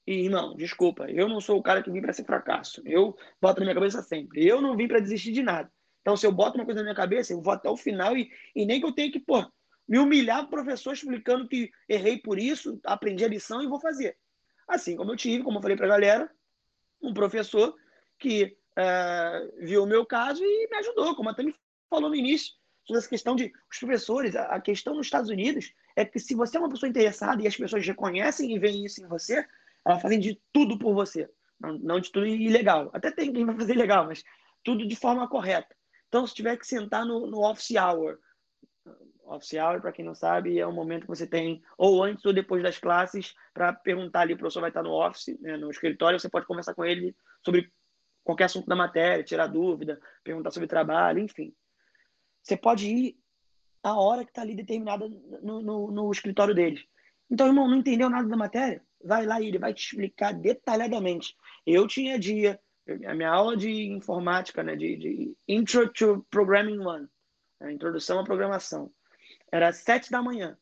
[0.05, 2.81] E, irmão, desculpa, eu não sou o cara que vim para ser fracasso.
[2.85, 4.45] Eu boto na minha cabeça sempre.
[4.45, 5.71] Eu não vim para desistir de nada.
[6.01, 8.29] Então, se eu boto uma coisa na minha cabeça, eu vou até o final e,
[8.53, 9.45] e nem que eu tenha que, pô,
[9.87, 14.17] me humilhar pro professor explicando que errei por isso, aprendi a lição e vou fazer.
[14.67, 16.29] Assim como eu tive, como eu falei pra galera,
[17.01, 17.73] um professor
[18.19, 21.55] que é, viu o meu caso e me ajudou, como até me
[21.89, 22.53] falou no início,
[22.85, 26.57] sobre essa questão de os professores, a, questão nos Estados Unidos é que se você
[26.57, 29.45] é uma pessoa interessada e as pessoas reconhecem e veem isso em você,
[29.85, 31.29] elas fazem de tudo por você.
[31.59, 32.89] Não, não de tudo ilegal.
[32.93, 34.23] Até tem quem vai fazer legal, mas
[34.63, 35.73] tudo de forma correta.
[36.07, 38.19] Então, se tiver que sentar no, no office hour,
[39.25, 42.33] office hour, para quem não sabe, é um momento que você tem, ou antes ou
[42.33, 46.19] depois das classes, para perguntar ali, o professor vai estar no office, né, no escritório,
[46.19, 47.71] você pode conversar com ele sobre
[48.23, 51.53] qualquer assunto da matéria, tirar dúvida, perguntar sobre trabalho, enfim.
[52.41, 53.17] Você pode ir
[53.83, 55.07] a hora que está ali determinada
[55.41, 56.83] no, no, no, escritório deles.
[57.29, 58.81] Então, irmão, não entendeu nada da matéria?
[59.03, 61.35] Vai lá e ele vai te explicar detalhadamente.
[61.65, 62.59] Eu tinha dia,
[63.05, 67.07] a minha aula de informática, né, de, de Intro to Programming One,
[67.59, 68.91] a introdução à programação,
[69.51, 70.57] era sete da manhã.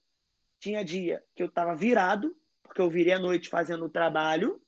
[0.59, 4.61] Tinha dia que eu estava virado, porque eu virei à noite fazendo o trabalho,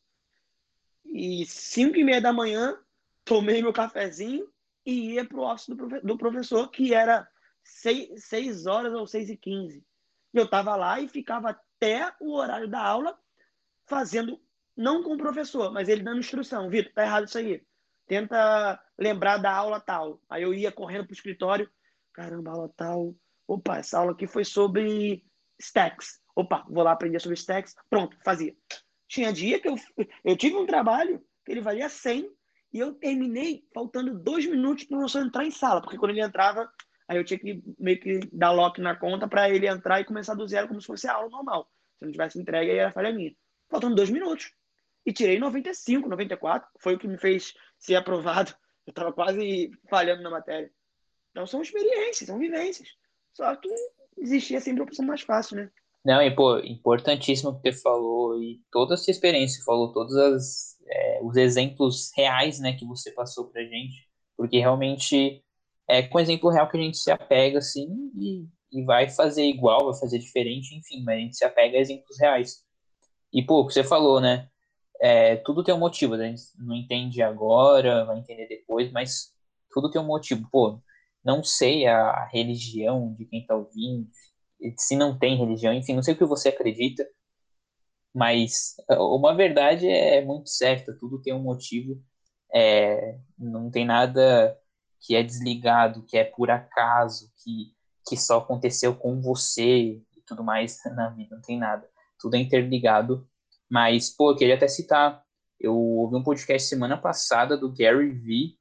[1.06, 2.78] e cinco e meia da manhã
[3.24, 4.48] tomei meu cafezinho
[4.86, 7.28] e ia para o office do, do, professor, que era
[7.64, 9.86] seis, seis horas ou seis e quinze.
[10.34, 13.18] Eu estava lá e ficava até o horário da aula
[13.86, 14.42] fazendo,
[14.76, 16.70] não com o professor, mas ele dando instrução.
[16.70, 17.64] Vitor, tá errado isso aí.
[18.08, 20.20] Tenta lembrar da aula tal.
[20.30, 21.70] Aí eu ia correndo para o escritório.
[22.12, 23.16] Caramba, aula tal.
[23.48, 25.24] Opa, essa aula aqui foi sobre
[25.60, 26.20] stacks.
[26.36, 27.76] Opa, vou lá aprender sobre stacks.
[27.90, 28.56] Pronto, fazia.
[29.14, 29.76] Tinha dia que eu,
[30.26, 32.28] eu tive um trabalho que ele valia 100
[32.74, 36.24] e eu terminei faltando dois minutos para o professor entrar em sala, porque quando ele
[36.24, 36.68] entrava,
[37.08, 40.34] aí eu tinha que meio que dar lock na conta para ele entrar e começar
[40.34, 41.70] do zero como se fosse a aula normal.
[42.00, 43.36] Se não tivesse entregue, aí era falha minha.
[43.70, 44.52] faltando dois minutos.
[45.06, 46.68] E tirei 95, 94.
[46.80, 48.52] Foi o que me fez ser aprovado.
[48.88, 50.72] Eu estava quase falhando na matéria.
[51.30, 52.90] Então são experiências, são vivências.
[53.32, 53.70] Só que
[54.18, 55.72] existia sempre a opção mais fácil, né?
[56.04, 61.20] Não, e pô, importantíssimo que você falou, e toda essa experiência, falou todos as, é,
[61.24, 65.42] os exemplos reais, né, que você passou pra gente, porque realmente
[65.88, 67.88] é com exemplo real que a gente se apega, assim,
[68.18, 71.82] e, e vai fazer igual, vai fazer diferente, enfim, mas a gente se apega a
[71.82, 72.64] exemplos reais.
[73.34, 74.50] E, pô, o que você falou, né,
[75.02, 79.32] é, tudo tem um motivo, a gente não entende agora, vai entender depois, mas
[79.72, 80.82] tudo tem um motivo, pô,
[81.24, 84.08] não sei a religião de quem está ouvindo,
[84.78, 87.06] se não tem religião, enfim, não sei o que você acredita,
[88.14, 92.02] mas uma verdade é muito certa, tudo tem um motivo,
[92.54, 94.58] é, não tem nada
[95.02, 97.74] que é desligado, que é por acaso, que,
[98.08, 101.88] que só aconteceu com você e tudo mais na vida, não tem nada,
[102.20, 103.28] tudo é interligado,
[103.70, 105.24] mas, pô, eu queria até citar,
[105.60, 108.58] eu ouvi um podcast semana passada do Gary Vee,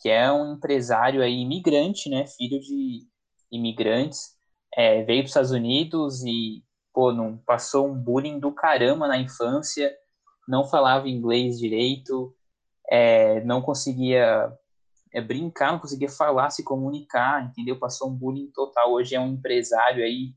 [0.00, 3.06] que é um empresário aí imigrante, né, filho de
[3.50, 4.37] imigrantes,
[4.78, 6.62] é, veio os Estados Unidos e
[6.94, 9.92] pô, não passou um bullying do caramba na infância,
[10.46, 12.32] não falava inglês direito,
[12.88, 14.56] é, não conseguia
[15.12, 17.76] é, brincar, não conseguia falar, se comunicar, entendeu?
[17.76, 18.92] Passou um bullying total.
[18.92, 20.32] Hoje é um empresário aí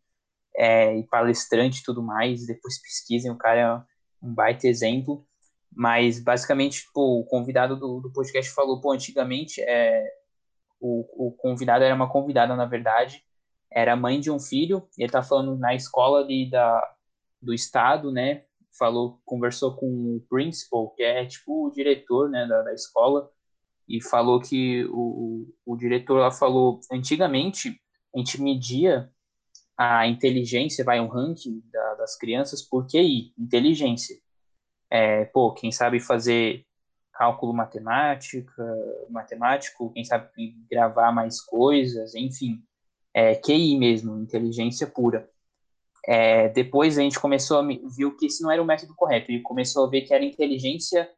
[0.57, 2.47] é, e palestrante e tudo mais.
[2.47, 5.23] Depois pesquisem, o cara é um baita exemplo.
[5.71, 10.03] Mas, basicamente, pô, o convidado do, do podcast falou, pô, antigamente é,
[10.79, 13.23] o, o convidado era uma convidada, na verdade,
[13.71, 16.95] era mãe de um filho, ele tá falando na escola ali da,
[17.41, 18.43] do estado, né,
[18.77, 23.29] falou, conversou com o principal, que é tipo o diretor, né, da, da escola,
[23.87, 27.81] e falou que o, o, o diretor lá falou, antigamente,
[28.13, 29.09] a gente media
[29.77, 34.15] a inteligência, vai um ranking da, das crianças por QI, inteligência.
[34.89, 36.65] É, pô, quem sabe fazer
[37.13, 38.63] cálculo matemática,
[39.09, 42.61] matemático, quem sabe gravar mais coisas, enfim,
[43.13, 45.29] é, QI mesmo, inteligência pura.
[46.05, 49.41] É, depois a gente começou a viu que esse não era o método correto e
[49.41, 51.09] começou a ver que era inteligência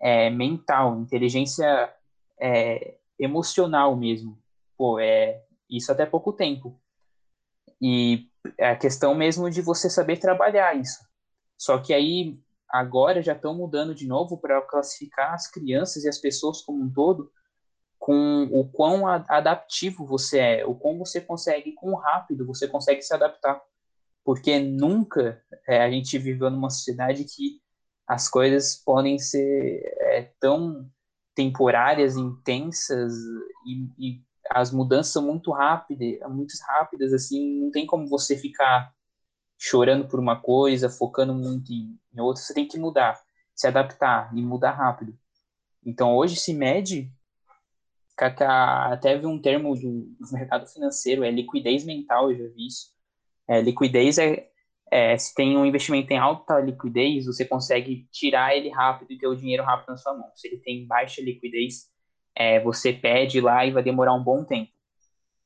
[0.00, 1.92] é, mental, inteligência
[2.40, 4.38] é, emocional mesmo.
[4.76, 6.80] Pô, é isso até pouco tempo.
[7.80, 8.28] E
[8.60, 10.98] a questão mesmo de você saber trabalhar isso.
[11.56, 12.36] Só que aí
[12.68, 16.92] agora já estão mudando de novo para classificar as crianças e as pessoas como um
[16.92, 17.30] todo
[18.02, 23.14] com o quão adaptivo você é, o quão você consegue, quão rápido você consegue se
[23.14, 23.62] adaptar.
[24.24, 27.60] Porque nunca é, a gente viveu numa sociedade que
[28.04, 30.90] as coisas podem ser é, tão
[31.32, 33.14] temporárias, intensas
[33.64, 38.92] e, e, as mudanças são muito rápidas, muito rápidas, assim, não tem como você ficar
[39.56, 43.22] chorando por uma coisa, focando muito em, em outra, você tem que mudar,
[43.54, 45.16] se adaptar e mudar rápido.
[45.86, 47.12] Então hoje se mede,
[48.26, 52.92] até vi um termo do, do mercado financeiro, é liquidez mental, eu já vi isso.
[53.48, 54.48] É, liquidez é,
[54.90, 59.26] é, se tem um investimento em alta liquidez, você consegue tirar ele rápido e ter
[59.26, 60.30] o dinheiro rápido na sua mão.
[60.34, 61.90] Se ele tem baixa liquidez,
[62.34, 64.70] é, você pede lá e vai demorar um bom tempo.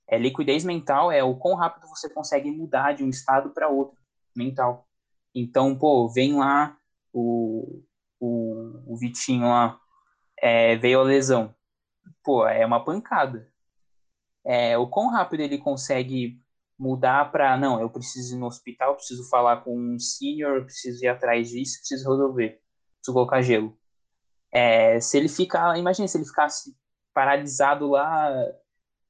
[0.08, 3.96] É, liquidez mental é o quão rápido você consegue mudar de um estado para outro
[4.34, 4.86] mental.
[5.34, 6.76] Então, pô, vem lá
[7.12, 7.82] o,
[8.20, 9.78] o, o Vitinho lá,
[10.40, 11.54] é, veio a lesão.
[12.24, 13.50] Pô, é uma pancada.
[14.44, 16.40] É, o quão rápido ele consegue
[16.78, 21.08] mudar para não, eu preciso ir no hospital, preciso falar com um senior, preciso ir
[21.08, 22.60] atrás disso, preciso resolver,
[22.98, 23.76] preciso colocar gelo.
[24.52, 26.76] É, se ele ficar, imagina se ele ficasse
[27.14, 28.30] paralisado lá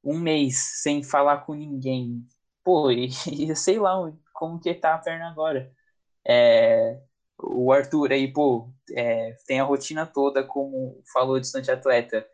[0.03, 2.25] um mês sem falar com ninguém,
[2.63, 3.95] pô, e, sei lá
[4.33, 5.71] como que tá a perna agora.
[6.27, 6.99] É,
[7.39, 12.27] o Arthur aí, pô, é, tem a rotina toda, como falou distante atleta,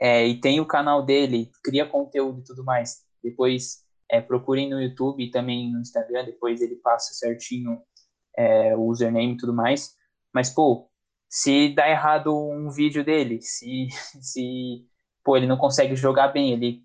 [0.00, 3.04] é, e tem o canal dele, cria conteúdo e tudo mais.
[3.22, 7.80] Depois é, procurem no YouTube e também no Instagram, depois ele passa certinho
[8.36, 9.94] é, o username e tudo mais.
[10.32, 10.90] Mas, pô,
[11.28, 13.88] se dá errado um vídeo dele, se,
[14.20, 14.86] se
[15.24, 16.82] pô, ele não consegue jogar bem, ele,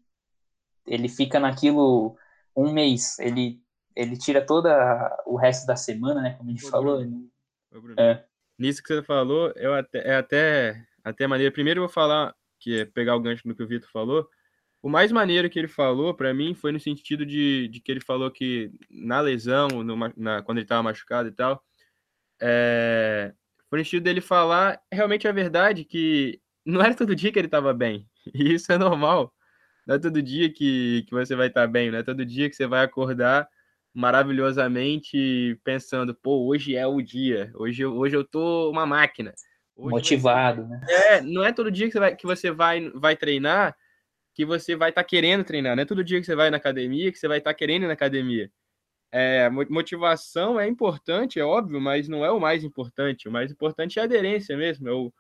[0.88, 2.16] ele fica naquilo
[2.56, 3.62] um mês, ele
[3.96, 6.34] ele tira toda o resto da semana, né?
[6.38, 7.00] Como gente Ô, falou.
[7.00, 7.30] Bruno.
[7.74, 8.00] Ô, Bruno.
[8.00, 8.26] É.
[8.58, 11.54] Nisso que você falou, eu até, é até, até maneiro.
[11.54, 14.30] Primeiro eu vou falar, que é pegar o gancho no que o Vitor falou.
[14.82, 18.00] O mais maneiro que ele falou para mim foi no sentido de, de que ele
[18.02, 21.64] falou que na lesão, no, na, quando ele estava machucado e tal,
[22.42, 23.34] é,
[23.70, 27.48] foi no sentido dele falar realmente a verdade, que não era todo dia que ele
[27.48, 28.08] estava bem.
[28.36, 29.34] E isso é normal.
[29.88, 32.48] Não é todo dia que, que você vai estar tá bem, não é todo dia
[32.50, 33.50] que você vai acordar
[33.94, 39.34] maravilhosamente pensando, pô, hoje é o dia, hoje, hoje eu tô uma máquina.
[39.82, 40.80] Hoje Motivado, né?
[40.88, 43.76] É, não é todo dia que você vai, que você vai, vai treinar
[44.34, 46.58] que você vai estar tá querendo treinar, não é todo dia que você vai na
[46.58, 48.50] academia que você vai estar tá querendo ir na academia.
[49.12, 53.28] É, motivação é importante, é óbvio, mas não é o mais importante.
[53.28, 55.12] O mais importante é a aderência mesmo, é o,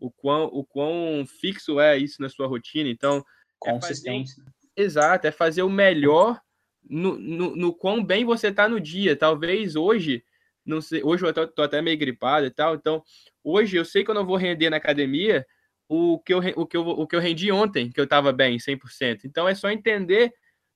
[0.00, 2.88] o, quão, o quão fixo é isso na sua rotina.
[2.88, 3.24] Então,
[3.58, 4.42] consistência.
[4.76, 6.40] É exato, é fazer o melhor
[6.82, 9.14] no, no, no quão bem você está no dia.
[9.14, 10.24] Talvez hoje,
[10.64, 13.02] não sei, hoje eu tô, tô, até meio gripado e tal, então
[13.42, 15.46] hoje eu sei que eu não vou render na academia
[15.88, 18.58] o que eu, o que eu, o que eu rendi ontem, que eu estava bem,
[18.58, 19.24] 100%.
[19.24, 20.32] Então é só entender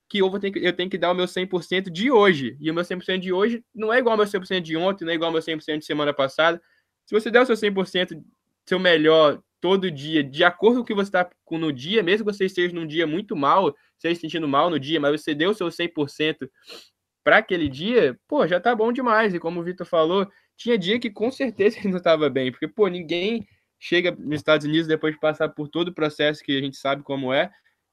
[0.09, 2.57] que eu, vou ter que eu tenho que dar o meu 100% de hoje.
[2.59, 5.11] E o meu 100% de hoje não é igual ao meu 100% de ontem, não
[5.11, 6.61] é igual ao meu 100% de semana passada.
[7.05, 8.21] Se você der o seu 100%,
[8.67, 12.33] seu melhor todo dia, de acordo com o que você está no dia, mesmo que
[12.33, 15.51] você esteja num dia muito mal, esteja se sentindo mal no dia, mas você deu
[15.51, 16.47] o seu 100%
[17.25, 19.33] para aquele dia, pô, já tá bom demais.
[19.33, 22.67] E como o Vitor falou, tinha dia que com certeza ele não estava bem, porque,
[22.67, 23.47] pô, ninguém
[23.79, 27.01] chega nos Estados Unidos depois de passar por todo o processo que a gente sabe
[27.01, 27.51] como é,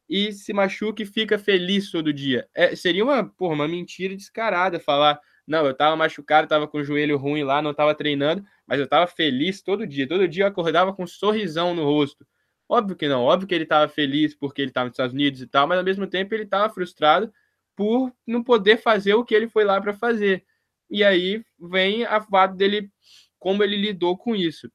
[0.09, 2.47] e se machuca e fica feliz todo dia.
[2.55, 6.85] É, seria uma, porra, uma mentira descarada falar, não, eu tava machucado, tava com o
[6.85, 10.07] joelho ruim lá, não tava treinando, mas eu tava feliz todo dia.
[10.07, 12.26] Todo dia eu acordava com um sorrisão no rosto.
[12.68, 15.47] Óbvio que não, óbvio que ele tava feliz porque ele tava nos Estados Unidos e
[15.47, 17.33] tal, mas ao mesmo tempo ele tava frustrado
[17.76, 20.44] por não poder fazer o que ele foi lá para fazer.
[20.90, 22.90] E aí vem a fato dele,
[23.38, 24.70] como ele lidou com isso.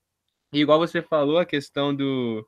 [0.53, 2.47] E igual você falou, a questão do,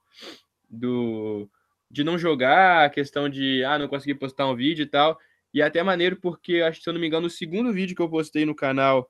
[0.69, 1.49] do
[1.89, 5.17] de não jogar, a questão de ah, não conseguir postar um vídeo e tal.
[5.53, 7.95] E é até maneiro porque, acho que se eu não me engano, o segundo vídeo
[7.95, 9.09] que eu postei no canal,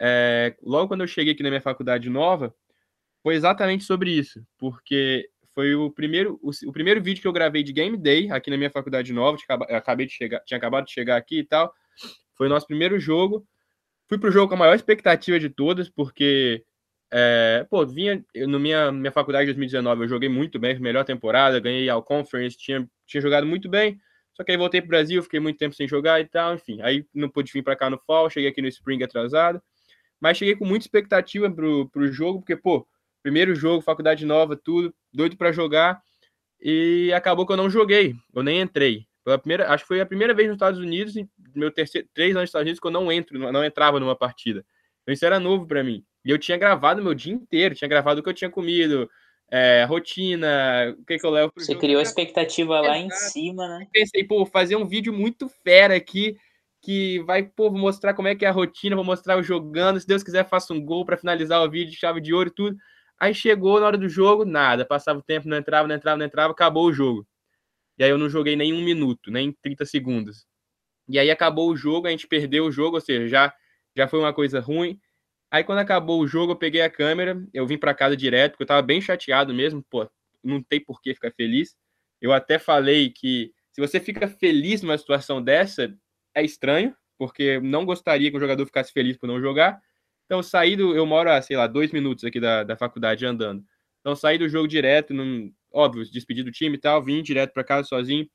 [0.00, 2.54] é, logo quando eu cheguei aqui na minha faculdade nova,
[3.22, 4.44] foi exatamente sobre isso.
[4.58, 8.50] Porque foi o primeiro, o, o primeiro vídeo que eu gravei de Game Day aqui
[8.50, 9.36] na minha faculdade nova,
[9.70, 11.72] acabei de chegar, tinha acabado de chegar aqui e tal.
[12.34, 13.46] Foi o nosso primeiro jogo.
[14.08, 16.64] Fui pro jogo com a maior expectativa de todas, porque
[17.12, 21.60] é, pô, vinha no minha, minha faculdade de 2019, eu joguei muito bem, melhor temporada,
[21.60, 23.98] ganhei ao Conference, tinha, tinha jogado muito bem.
[24.32, 26.80] Só que aí voltei pro Brasil, fiquei muito tempo sem jogar e tal, enfim.
[26.80, 29.62] Aí não pude vir para cá no Fall, cheguei aqui no Spring atrasado.
[30.18, 32.86] Mas cheguei com muita expectativa pro, pro jogo, porque, pô,
[33.22, 36.02] primeiro jogo, faculdade nova, tudo, doido para jogar.
[36.60, 39.06] E acabou que eu não joguei, eu nem entrei.
[39.24, 41.14] Pela primeira, acho que foi a primeira vez nos Estados Unidos,
[41.54, 44.64] meu terceiro, três anos nos Estados Unidos, que eu não entro, não entrava numa partida.
[45.02, 46.04] Então isso era novo para mim.
[46.24, 49.08] E eu tinha gravado meu dia inteiro, tinha gravado o que eu tinha comido,
[49.50, 51.80] é, rotina, o que, que eu levo pro Você jogo.
[51.84, 53.86] criou a expectativa lá em cima, né?
[53.92, 56.36] Pensei, pô, fazer um vídeo muito fera aqui,
[56.80, 60.06] que vai, pô, mostrar como é que é a rotina, vou mostrar eu jogando, se
[60.06, 62.76] Deus quiser faço um gol para finalizar o vídeo, chave de ouro e tudo.
[63.22, 66.26] Aí chegou na hora do jogo, nada, passava o tempo, não entrava, não entrava, não
[66.26, 67.24] entrava, acabou o jogo.
[67.96, 70.44] E aí eu não joguei nem um minuto, nem 30 segundos.
[71.08, 73.54] E aí acabou o jogo, a gente perdeu o jogo, ou seja, já,
[73.96, 74.98] já foi uma coisa ruim.
[75.52, 78.64] Aí quando acabou o jogo, eu peguei a câmera, eu vim para casa direto, porque
[78.64, 80.10] eu tava bem chateado mesmo, pô,
[80.42, 81.76] não tem por que ficar feliz.
[82.20, 85.96] Eu até falei que se você fica feliz numa situação dessa,
[86.34, 89.80] é estranho, porque não gostaria que o jogador ficasse feliz por não jogar.
[90.32, 90.96] Então, saí do.
[90.96, 93.62] Eu moro a, sei lá, dois minutos aqui da, da faculdade andando.
[94.00, 97.62] Então, saí do jogo direto, num, óbvio, despedi do time e tal, vim direto para
[97.62, 98.26] casa sozinho,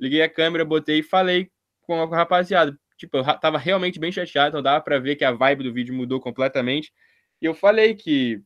[0.00, 1.48] liguei a câmera, botei e falei
[1.82, 2.76] com a rapaziada.
[2.98, 5.94] Tipo, eu tava realmente bem chateado, então dava para ver que a vibe do vídeo
[5.94, 6.92] mudou completamente.
[7.40, 8.42] E eu falei que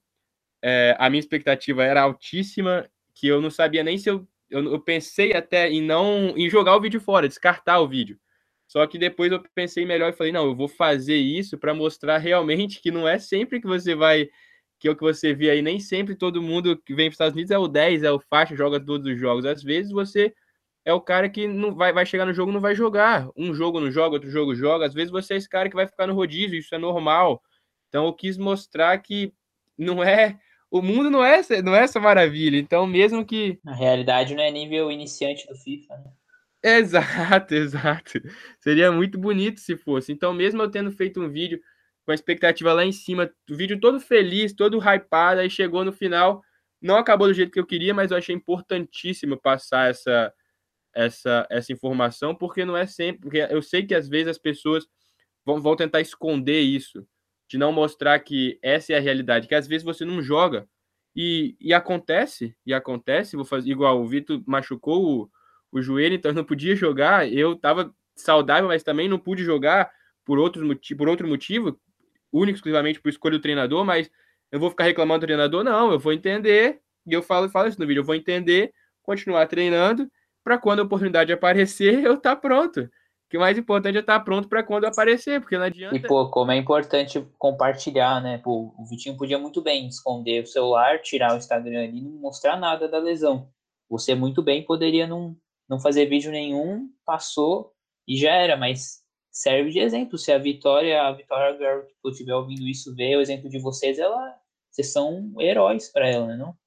[0.62, 4.78] é, a minha expectativa era altíssima, que eu não sabia nem se eu, eu, eu
[4.78, 8.20] pensei até em não em jogar o vídeo fora, descartar o vídeo.
[8.70, 12.18] Só que depois eu pensei melhor e falei, não, eu vou fazer isso para mostrar
[12.18, 14.28] realmente que não é sempre que você vai
[14.78, 17.14] que é o que você vê aí, nem sempre todo mundo que vem para os
[17.14, 19.44] Estados Unidos é o 10, é o faixa, joga todos os jogos.
[19.44, 20.32] Às vezes você
[20.84, 23.28] é o cara que não vai, vai chegar no jogo não vai jogar.
[23.36, 24.86] Um jogo não joga, outro jogo joga.
[24.86, 27.42] Às vezes você é esse cara que vai ficar no rodízio, isso é normal.
[27.88, 29.34] Então eu quis mostrar que
[29.76, 30.38] não é
[30.70, 32.56] o mundo não é não é essa maravilha.
[32.56, 36.12] Então mesmo que na realidade não é nível iniciante do FIFA, né?
[36.62, 38.20] Exato, exato.
[38.60, 40.12] Seria muito bonito se fosse.
[40.12, 41.60] Então mesmo eu tendo feito um vídeo
[42.04, 45.92] com a expectativa lá em cima, o vídeo todo feliz, todo hypado, aí chegou no
[45.92, 46.42] final,
[46.80, 50.32] não acabou do jeito que eu queria, mas eu achei importantíssimo passar essa
[50.94, 53.22] essa, essa informação, porque não é sempre.
[53.22, 54.86] Porque eu sei que às vezes as pessoas
[55.44, 57.06] vão, vão tentar esconder isso,
[57.48, 60.68] de não mostrar que essa é a realidade, que às vezes você não joga.
[61.16, 65.30] E, e acontece, e acontece, vou fazer igual o Vitor machucou o,
[65.72, 67.30] o joelho, então não podia jogar.
[67.30, 69.90] Eu estava saudável, mas também não pude jogar
[70.24, 70.64] por, outros,
[70.96, 71.78] por outro motivo,
[72.32, 74.10] único exclusivamente por escolha do treinador, mas
[74.52, 77.80] eu vou ficar reclamando do treinador, não, eu vou entender, e eu falo, falo isso
[77.80, 80.10] no vídeo, eu vou entender, continuar treinando
[80.42, 82.88] para quando a oportunidade aparecer, eu tá pronto.
[83.28, 85.96] que o mais importante é estar pronto para quando aparecer, porque não adianta.
[85.96, 88.38] E, pô, como é importante compartilhar, né?
[88.38, 92.12] Pô, o Vitinho podia muito bem esconder o celular, tirar o Instagram ali e não
[92.12, 93.48] mostrar nada da lesão.
[93.88, 95.36] Você muito bem poderia não,
[95.70, 97.72] não fazer vídeo nenhum, passou
[98.06, 100.18] e já era, mas serve de exemplo.
[100.18, 103.96] Se a Vitória, a Vitória Girl, que estiver ouvindo isso, ver o exemplo de vocês,
[104.00, 104.34] ela,
[104.68, 106.58] vocês são heróis para ela, né, não?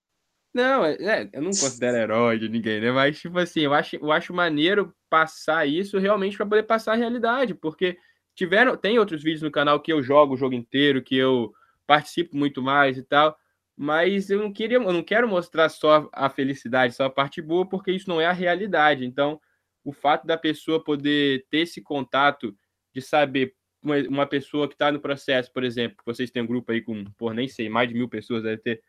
[0.53, 2.91] Não, é, é, eu não considero herói de ninguém, né?
[2.91, 6.95] Mas, tipo assim, eu acho, eu acho maneiro passar isso realmente para poder passar a
[6.95, 7.97] realidade, porque
[8.35, 11.51] tiveram, tem outros vídeos no canal que eu jogo o jogo inteiro, que eu
[11.85, 13.35] participo muito mais e tal,
[13.75, 17.67] mas eu não queria, eu não quero mostrar só a felicidade, só a parte boa,
[17.67, 19.05] porque isso não é a realidade.
[19.05, 19.39] Então,
[19.83, 22.55] o fato da pessoa poder ter esse contato
[22.93, 26.71] de saber uma, uma pessoa que está no processo, por exemplo, vocês têm um grupo
[26.71, 28.81] aí com, por nem sei, mais de mil pessoas deve ter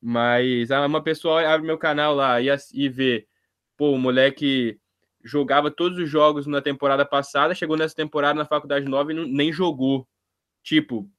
[0.00, 3.26] mas uma pessoa abre meu canal lá e, e vê,
[3.76, 4.80] pô, o moleque
[5.22, 9.26] jogava todos os jogos na temporada passada, chegou nessa temporada na faculdade nova e não,
[9.26, 10.08] nem jogou.
[10.62, 11.10] Tipo,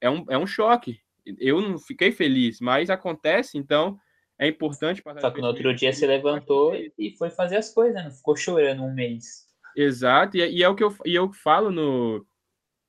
[0.00, 1.00] é um, é um choque.
[1.38, 3.98] Eu não fiquei feliz, mas acontece, então
[4.38, 5.20] é importante passar.
[5.20, 8.82] Só que no outro dia você levantou e foi fazer as coisas, não ficou chorando
[8.82, 9.46] um mês.
[9.76, 12.26] Exato, e, é, e é o que eu, e eu falo no,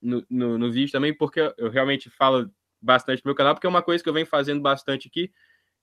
[0.02, 2.50] no, no, no vídeo também, porque eu realmente falo
[2.82, 5.32] bastante no meu canal, porque é uma coisa que eu venho fazendo bastante aqui.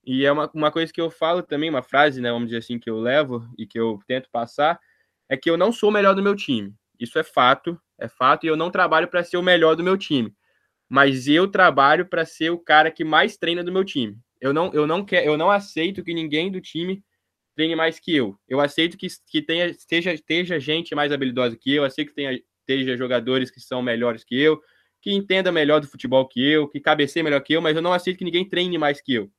[0.04, 2.78] E é uma, uma coisa que eu falo também, uma frase, né, vamos dizer assim,
[2.78, 4.80] que eu levo e que eu tento passar,
[5.28, 6.74] é que eu não sou o melhor do meu time.
[6.98, 9.96] Isso é fato, é fato, e eu não trabalho para ser o melhor do meu
[9.96, 10.34] time.
[10.88, 14.16] Mas eu trabalho para ser o cara que mais treina do meu time.
[14.40, 17.02] Eu não, eu não quero, eu não aceito que ninguém do time
[17.54, 18.38] treine mais que eu.
[18.48, 22.40] Eu aceito que, que tenha, esteja, esteja gente mais habilidosa que eu, aceito que tenha,
[22.60, 24.62] esteja jogadores que são melhores que eu,
[25.00, 27.92] que entenda melhor do futebol que eu, que cabeceie melhor que eu, mas eu não
[27.92, 29.30] aceito que ninguém treine mais que eu.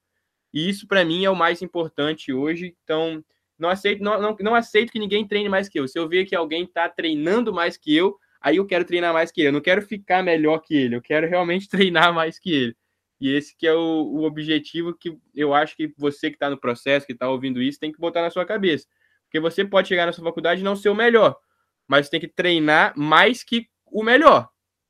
[0.54, 2.76] E isso, para mim, é o mais importante hoje.
[2.84, 3.24] Então,
[3.58, 5.88] não aceito, não, não, não aceito que ninguém treine mais que eu.
[5.88, 9.32] Se eu ver que alguém está treinando mais que eu, aí eu quero treinar mais
[9.32, 9.50] que ele.
[9.50, 12.78] Eu não quero ficar melhor que ele, eu quero realmente treinar mais que ele.
[13.22, 16.60] E esse que é o, o objetivo que eu acho que você que está no
[16.60, 18.88] processo, que está ouvindo isso, tem que botar na sua cabeça.
[19.26, 21.36] Porque você pode chegar na sua faculdade e não ser o melhor,
[21.88, 24.50] mas tem que treinar mais que o melhor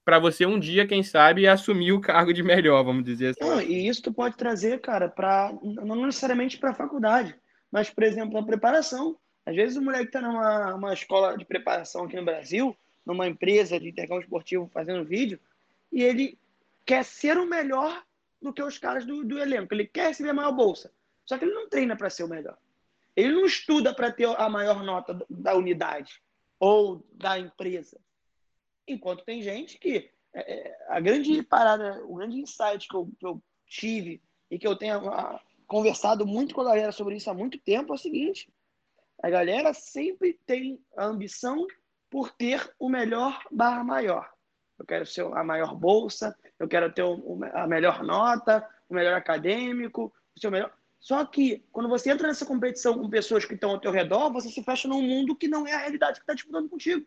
[0.09, 3.47] para você um dia, quem sabe, assumir o cargo de melhor, vamos dizer assim.
[3.47, 7.35] Não, e isso tu pode trazer, cara, para não necessariamente para a faculdade,
[7.71, 9.15] mas, por exemplo, a preparação.
[9.45, 12.75] Às vezes o moleque está numa uma escola de preparação aqui no Brasil,
[13.05, 15.39] numa empresa de intercâmbio esportivo fazendo vídeo,
[15.91, 16.37] e ele
[16.85, 18.03] quer ser o melhor
[18.41, 19.73] do que os caras do, do elenco.
[19.73, 20.91] Ele quer receber a maior bolsa.
[21.25, 22.57] Só que ele não treina para ser o melhor.
[23.15, 26.21] Ele não estuda para ter a maior nota da unidade
[26.59, 27.99] ou da empresa.
[28.87, 33.25] Enquanto tem gente que é, é, a grande parada, o grande insight que eu, que
[33.25, 37.33] eu tive e que eu tenho a, conversado muito com a galera sobre isso há
[37.33, 38.51] muito tempo é o seguinte:
[39.21, 41.67] a galera sempre tem a ambição
[42.09, 44.29] por ter o melhor barra maior.
[44.77, 47.03] Eu quero ser a maior bolsa, eu quero ter
[47.53, 50.71] a melhor nota, o melhor acadêmico, o seu melhor.
[50.99, 54.49] Só que quando você entra nessa competição com pessoas que estão ao teu redor, você
[54.49, 57.05] se fecha num mundo que não é a realidade que está disputando contigo.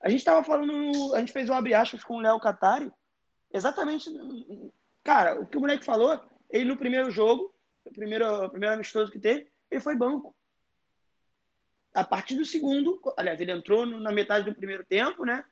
[0.00, 2.90] A gente estava falando, a gente fez o abre aspas com o Léo Catari,
[3.52, 4.10] exatamente,
[5.04, 6.18] cara, o que o moleque falou,
[6.48, 10.34] ele no primeiro jogo, o primeiro, o primeiro amistoso que teve, ele foi banco.
[11.92, 15.44] A partir do segundo, aliás, ele entrou na metade do primeiro tempo, né?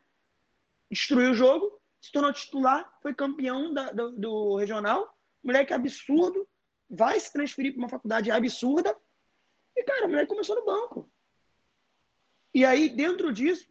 [0.91, 5.12] Destruiu o jogo, se tornou titular, foi campeão da, do, do regional,
[5.43, 6.49] moleque absurdo,
[6.89, 8.97] vai se transferir para uma faculdade absurda,
[9.76, 11.11] e, cara, o moleque começou no banco.
[12.55, 13.68] E aí, dentro disso,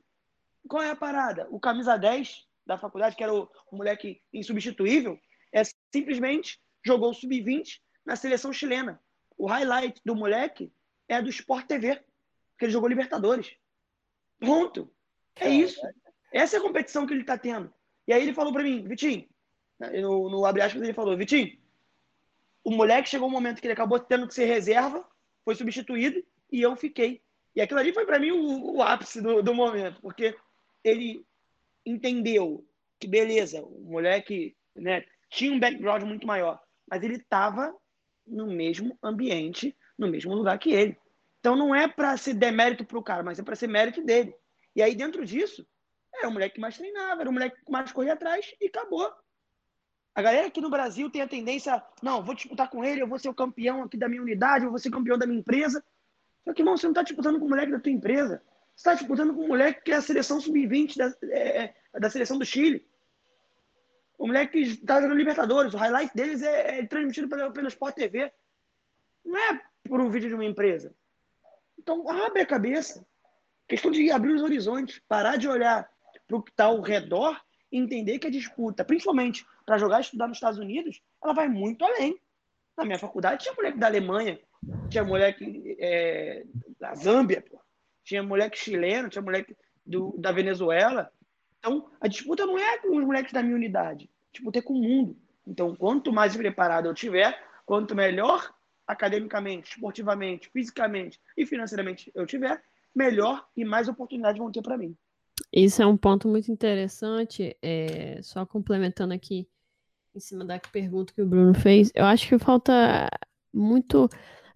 [0.68, 1.47] qual é a parada?
[1.49, 5.20] O camisa 10 da faculdade, que era o, o moleque insubstituível,
[5.51, 5.61] é
[5.93, 9.01] simplesmente jogou o sub-20 na seleção chilena.
[9.38, 10.72] O highlight do moleque
[11.07, 12.01] é do Sport TV,
[12.58, 13.55] que ele jogou Libertadores.
[14.39, 14.91] Pronto.
[15.36, 15.80] É isso.
[16.32, 17.74] Essa é a competição que ele está tendo.
[18.08, 19.28] E aí ele falou para mim, Vitinho,
[19.80, 21.58] no, no abre aspas ele falou, Vitinho,
[22.64, 25.08] o moleque chegou um momento que ele acabou tendo que ser reserva,
[25.43, 27.22] foi substituído e eu fiquei.
[27.55, 30.36] E aquilo ali foi para mim o, o ápice do, do momento, porque
[30.84, 31.26] ele
[31.86, 32.66] entendeu
[32.99, 37.76] que, beleza, o moleque né, tinha um background muito maior, mas ele estava
[38.26, 40.97] no mesmo ambiente, no mesmo lugar que ele.
[41.48, 44.36] Então não é para ser demérito para o cara, mas é para ser mérito dele.
[44.76, 45.66] E aí, dentro disso,
[46.14, 49.10] era o moleque que mais treinava, era o moleque que mais corria atrás e acabou.
[50.14, 53.18] A galera aqui no Brasil tem a tendência, não, vou disputar com ele, eu vou
[53.18, 55.82] ser o campeão aqui da minha unidade, eu vou ser campeão da minha empresa.
[56.43, 58.41] Só que, irmão, você não está disputando com o moleque da tua empresa
[58.76, 62.38] está disputando com um moleque que é a seleção sub-20 da, é, é, da seleção
[62.38, 62.86] do Chile.
[64.18, 65.74] O moleque que está jogando Libertadores.
[65.74, 68.32] O highlight deles é, é transmitido pelo, pelo Sport TV.
[69.26, 70.93] Não é por um vídeo de uma empresa.
[71.88, 73.08] Então, abre a cabeça.
[73.66, 75.90] Questão de abrir os horizontes, parar de olhar
[76.28, 77.40] para o que está ao redor
[77.72, 81.48] e entender que a disputa, principalmente para jogar e estudar nos Estados Unidos, ela vai
[81.48, 82.20] muito além.
[82.78, 84.38] Na minha faculdade tinha moleque da Alemanha,
[84.90, 86.44] tinha moleque é,
[86.78, 87.58] da Zâmbia, pô.
[88.04, 91.10] tinha moleque chileno, tinha moleque do, da Venezuela.
[91.58, 94.74] Então, a disputa não é com os moleques da minha unidade, a disputa é com
[94.74, 95.18] o mundo.
[95.48, 98.54] Então, quanto mais preparado eu tiver, quanto melhor
[98.88, 102.64] academicamente, esportivamente, fisicamente e financeiramente eu tiver,
[102.96, 104.96] melhor e mais oportunidades vão ter para mim.
[105.52, 107.56] Isso é um ponto muito interessante.
[107.62, 109.48] É, só complementando aqui
[110.16, 113.08] em cima da pergunta que o Bruno fez, eu acho que falta
[113.54, 114.10] muito.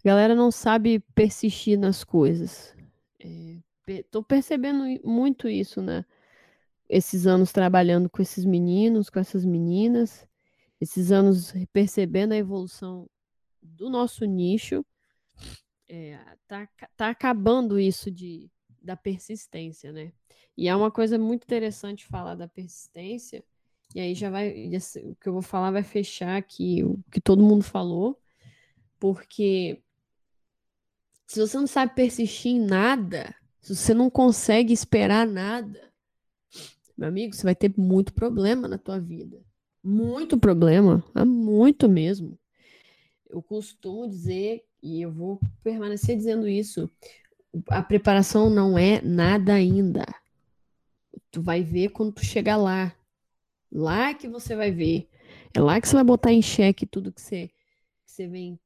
[0.04, 2.76] A galera não sabe persistir nas coisas.
[3.88, 6.04] Estou é, percebendo muito isso, né?
[6.90, 10.28] Esses anos trabalhando com esses meninos, com essas meninas,
[10.80, 13.08] esses anos percebendo a evolução
[13.62, 14.86] do nosso nicho.
[15.88, 18.49] É, tá, tá acabando isso de,
[18.82, 20.14] da persistência, né?
[20.57, 23.43] E é uma coisa muito interessante falar da persistência,
[23.93, 24.70] e aí já vai,
[25.03, 28.22] o que eu vou falar vai fechar aqui o que todo mundo falou,
[28.99, 29.82] porque
[31.28, 35.91] se você não sabe persistir em nada, se você não consegue esperar nada,
[36.97, 39.41] meu amigo, você vai ter muito problema na tua vida.
[39.84, 42.38] Muito problema, muito mesmo.
[43.32, 46.90] Eu costumo dizer, e eu vou permanecer dizendo isso,
[47.70, 50.06] a preparação não é nada ainda.
[51.32, 52.94] Tu vai ver quando tu chegar lá.
[53.72, 55.10] Lá que você vai ver.
[55.54, 58.60] É lá que você vai botar em xeque tudo que você, que você vem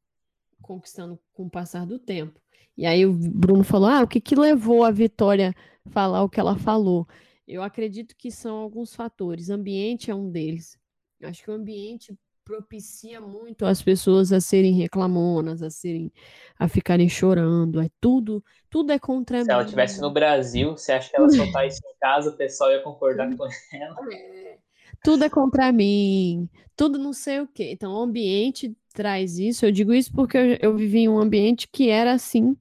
[0.62, 2.42] conquistando com o passar do tempo.
[2.76, 5.54] E aí o Bruno falou: ah, o que, que levou a Vitória
[5.92, 7.08] falar o que ela falou?
[7.48, 9.52] Eu acredito que são alguns fatores.
[9.52, 10.76] Ambiente é um deles.
[11.22, 16.14] Acho que o ambiente propicia muito as pessoas a serem reclamonas, a serem
[16.58, 19.52] a ficarem chorando, é tudo, tudo é contra Se mim.
[19.52, 22.82] ela estivesse no Brasil, você acha que ela soltar isso em casa, o pessoal ia
[22.82, 23.96] concordar com ela?
[24.14, 24.58] É,
[25.04, 27.72] tudo é contra mim, tudo não sei o quê.
[27.72, 29.66] Então, o ambiente traz isso.
[29.66, 32.56] Eu digo isso porque eu, eu vivi em um ambiente que era assim.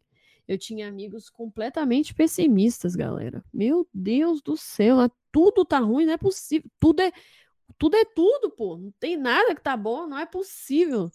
[0.47, 3.43] Eu tinha amigos completamente pessimistas, galera.
[3.53, 4.99] Meu Deus do céu,
[5.33, 6.71] tudo tá ruim, não é possível.
[6.79, 7.13] Tudo é
[7.79, 8.77] tudo é tudo, pô.
[8.77, 11.11] Não tem nada que tá bom, não é possível.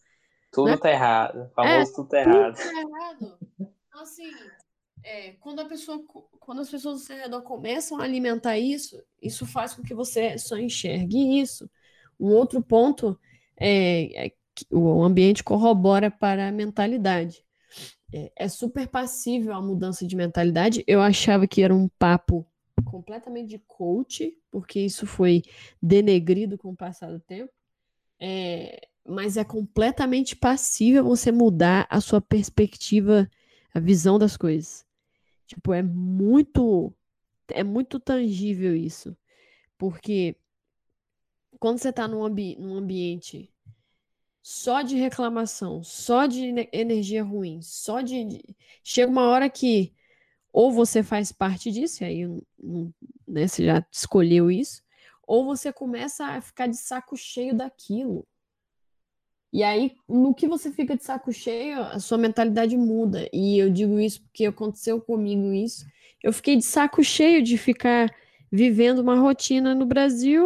[0.51, 0.77] Tudo é...
[0.77, 1.43] tá errado.
[1.43, 2.55] O famoso é, tudo tá errado.
[2.55, 3.39] Tudo tá errado.
[3.87, 4.31] Então, assim,
[5.03, 6.03] é, quando, a pessoa,
[6.39, 10.37] quando as pessoas ao seu redor começam a alimentar isso, isso faz com que você
[10.37, 11.69] só enxergue isso.
[12.19, 13.19] Um outro ponto
[13.57, 17.43] é, é que o ambiente corrobora para a mentalidade.
[18.13, 20.83] É, é super passível a mudança de mentalidade.
[20.87, 22.45] Eu achava que era um papo
[22.85, 25.43] completamente de coach, porque isso foi
[25.81, 27.51] denegrido com o passar do tempo.
[28.19, 33.29] É, mas é completamente passível você mudar a sua perspectiva,
[33.73, 34.85] a visão das coisas.
[35.47, 36.93] Tipo, é muito
[37.51, 39.17] é muito tangível isso.
[39.77, 40.35] Porque
[41.59, 43.51] quando você está num, ambi num ambiente
[44.41, 48.43] só de reclamação, só de energia ruim, só de.
[48.83, 49.93] Chega uma hora que
[50.51, 52.27] ou você faz parte disso, e aí
[53.27, 54.83] né, você já escolheu isso,
[55.25, 58.25] ou você começa a ficar de saco cheio daquilo.
[59.51, 63.27] E aí, no que você fica de saco cheio, a sua mentalidade muda.
[63.33, 65.85] E eu digo isso porque aconteceu comigo isso.
[66.21, 68.13] Eu fiquei de saco cheio de ficar
[68.51, 70.45] vivendo uma rotina no Brasil,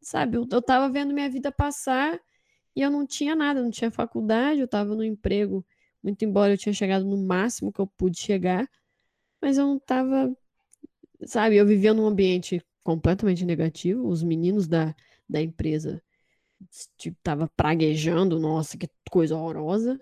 [0.00, 0.38] sabe?
[0.38, 2.18] Eu, tava vendo minha vida passar
[2.74, 5.64] e eu não tinha nada, não tinha faculdade, eu tava no emprego
[6.06, 8.68] muito embora eu tinha chegado no máximo que eu pude chegar,
[9.42, 10.36] mas eu não tava,
[11.24, 14.94] sabe, eu vivia num ambiente completamente negativo, os meninos da,
[15.28, 16.00] da empresa
[16.96, 20.00] tipo, tava praguejando, nossa, que coisa horrorosa.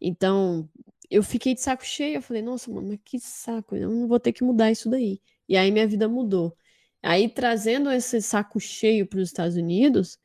[0.00, 0.68] Então,
[1.10, 4.32] eu fiquei de saco cheio, eu falei, nossa, mano, que saco, eu não vou ter
[4.32, 5.22] que mudar isso daí.
[5.48, 6.54] E aí minha vida mudou.
[7.02, 10.18] Aí trazendo esse saco cheio para os Estados Unidos,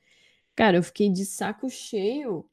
[0.56, 2.46] cara, eu fiquei de saco cheio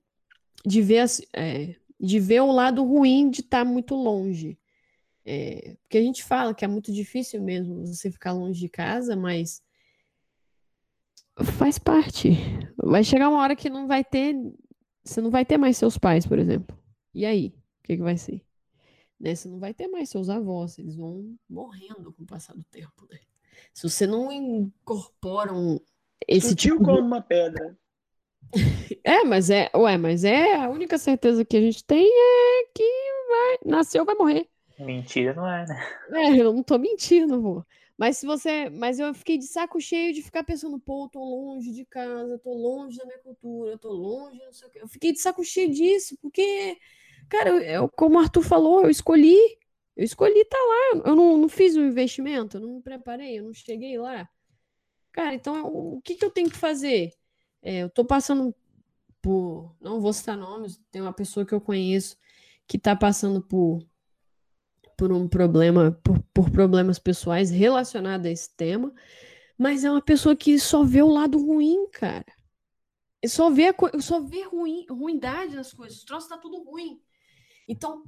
[0.64, 4.58] de ver as, é, de ver o lado ruim de estar tá muito longe.
[5.24, 9.14] É, porque a gente fala que é muito difícil mesmo você ficar longe de casa,
[9.14, 9.62] mas
[11.56, 12.30] faz parte.
[12.76, 14.34] Vai chegar uma hora que não vai ter.
[15.04, 16.76] Você não vai ter mais seus pais, por exemplo.
[17.14, 17.54] E aí?
[17.80, 18.44] O que, que vai ser?
[19.18, 19.34] Né?
[19.34, 23.06] Você não vai ter mais seus avós, eles vão morrendo com o passar do tempo,
[23.08, 23.18] né?
[23.72, 25.78] Se você não incorpora um,
[26.26, 27.76] esse Sutil tipo como uma pedra.
[29.04, 32.82] É, mas é, ué, mas é a única certeza que a gente tem é que
[33.28, 34.48] vai, nasceu, vai morrer.
[34.78, 35.80] Mentira não é, né?
[36.12, 37.64] É, eu não tô mentindo, pô.
[37.96, 41.72] Mas se você, mas eu fiquei de saco cheio de ficar pensando, pô, tô longe
[41.72, 44.80] de casa, tô longe da minha cultura, tô longe, não sei o quê.
[44.82, 46.78] Eu fiquei de saco cheio disso, porque,
[47.28, 49.36] cara, eu, como o Arthur falou, eu escolhi,
[49.96, 51.02] Eu escolhi estar tá lá.
[51.10, 54.28] Eu não, não fiz um investimento, eu não me preparei, eu não cheguei lá.
[55.12, 57.12] Cara, então o que, que eu tenho que fazer?
[57.62, 58.54] É, eu estou passando
[59.22, 59.74] por.
[59.80, 62.16] Não vou citar nomes, tem uma pessoa que eu conheço
[62.66, 63.86] que está passando por,
[64.96, 68.92] por um problema, por, por problemas pessoais relacionados a esse tema,
[69.58, 72.24] mas é uma pessoa que só vê o lado ruim, cara.
[73.26, 76.02] Só vê, só vê ruim, ruindade nas coisas.
[76.02, 77.00] O troço tá tudo ruim.
[77.68, 78.02] Então,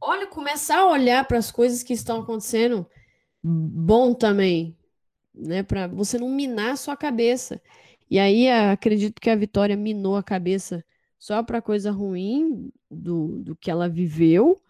[0.00, 2.88] olha, começar a olhar para as coisas que estão acontecendo
[3.42, 4.76] bom também,
[5.34, 5.62] né?
[5.62, 7.60] Para você não minar a sua cabeça.
[8.10, 10.84] E aí acredito que a Vitória minou a cabeça
[11.18, 14.60] só para coisa ruim do, do que ela viveu.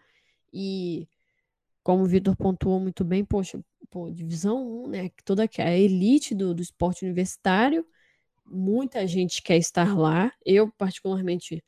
[0.53, 1.09] E
[1.82, 3.61] como o Vitor pontuou muito bem, poxa,
[3.91, 5.11] pô, divisão 1, né?
[5.24, 7.86] Toda a elite do, do esporte universitário,
[8.47, 10.32] muita gente quer estar lá.
[10.45, 11.62] Eu, particularmente,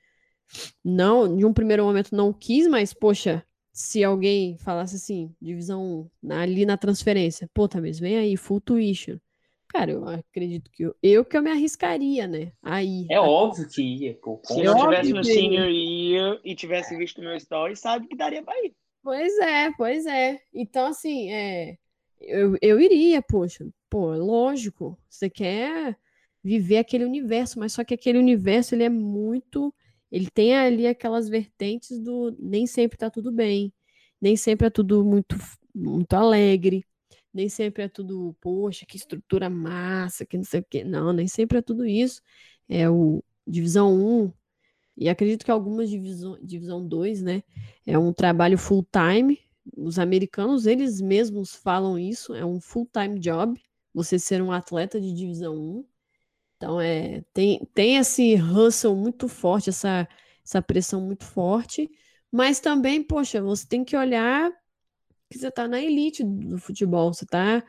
[0.84, 6.32] não, de um primeiro momento não quis, mas, poxa, se alguém falasse assim, divisão 1,
[6.32, 9.18] ali na transferência, pô, Tamires, vem aí, full tuition.
[9.72, 12.52] Cara, eu acredito que eu, eu que eu me arriscaria, né?
[12.62, 13.06] Aí.
[13.10, 14.40] É óbvio que ia, pô.
[14.44, 18.54] Se eu estivesse no senior year e tivesse visto meu story, sabe que daria pra
[18.64, 18.74] ir.
[19.02, 20.40] Pois é, pois é.
[20.52, 21.76] Então, assim, é,
[22.20, 23.66] eu, eu iria, poxa.
[23.88, 24.98] Pô, lógico.
[25.08, 25.96] Você quer
[26.42, 29.72] viver aquele universo, mas só que aquele universo, ele é muito
[30.10, 33.72] ele tem ali aquelas vertentes do nem sempre tá tudo bem,
[34.20, 35.36] nem sempre é tudo muito,
[35.74, 36.84] muito alegre,
[37.32, 40.84] nem sempre é tudo, poxa, que estrutura massa, que não sei o quê.
[40.84, 42.22] Não, nem sempre é tudo isso.
[42.68, 44.32] É o divisão 1,
[45.00, 47.42] e acredito que algumas divisão, divisão 2, né,
[47.86, 49.38] é um trabalho full time.
[49.76, 53.58] Os americanos, eles mesmos falam isso, é um full time job,
[53.94, 55.84] você ser um atleta de divisão 1.
[56.56, 60.06] Então, é, tem, tem esse hustle muito forte, essa,
[60.44, 61.90] essa pressão muito forte,
[62.30, 64.52] mas também, poxa, você tem que olhar
[65.30, 67.62] que você está na elite do futebol, você está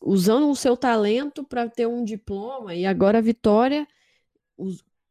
[0.00, 3.86] usando o seu talento para ter um diploma, e agora a Vitória,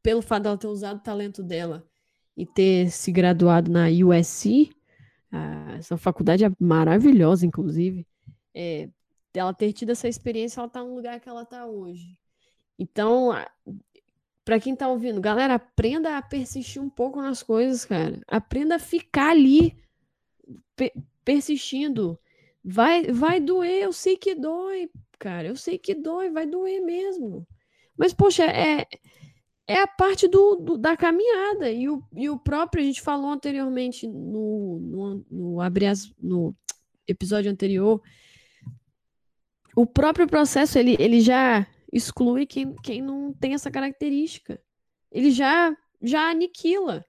[0.04, 1.88] pelo fato dela ter usado o talento dela
[2.36, 4.72] e ter se graduado na USC,
[5.78, 8.06] essa faculdade é maravilhosa, inclusive,
[8.54, 8.90] é,
[9.34, 12.18] ela ter tido essa experiência, ela está no lugar que ela está hoje.
[12.78, 13.30] Então,
[14.44, 18.20] para quem tá ouvindo, galera, aprenda a persistir um pouco nas coisas, cara.
[18.28, 19.78] Aprenda a ficar ali
[21.24, 22.20] persistindo.
[22.64, 25.48] Vai, vai doer, eu sei que dói, cara.
[25.48, 27.48] Eu sei que dói, vai doer mesmo.
[27.98, 28.86] Mas, poxa, é,
[29.68, 31.72] é a parte do, do, da caminhada.
[31.72, 36.56] E o, e o próprio, a gente falou anteriormente no, no, no, as, no
[37.08, 38.02] episódio anterior,
[39.76, 44.62] o próprio processo, ele, ele já exclui quem, quem não tem essa característica.
[45.12, 47.06] Ele já, já aniquila.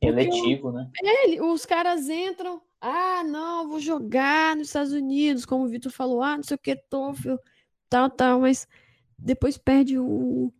[0.00, 0.90] Eletivo, né?
[1.02, 6.22] É, os caras entram, ah, não, vou jogar nos Estados Unidos, como o Vitor falou,
[6.22, 7.36] ah, não sei o que, TOEFL,
[7.88, 8.68] tal, tal, mas
[9.18, 10.52] depois perde o,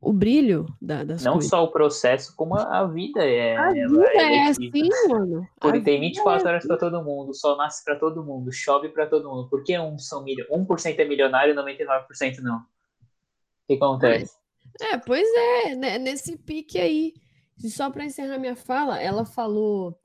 [0.00, 1.50] o brilho da, das Não coisas.
[1.50, 3.56] só o processo, como a, a vida é.
[3.56, 4.70] A vida é, é assim,
[5.08, 5.48] mano.
[5.60, 8.88] Porque tem 24 é horas para todo mundo, o sol nasce para todo mundo, chove
[8.90, 9.48] para todo mundo.
[9.48, 10.46] Por que um são milho...
[10.50, 12.64] 1% é milionário e 99% não?
[13.66, 14.36] que acontece?
[14.80, 17.14] É, pois é, né, nesse pique aí.
[17.58, 19.98] Só para encerrar minha fala, ela falou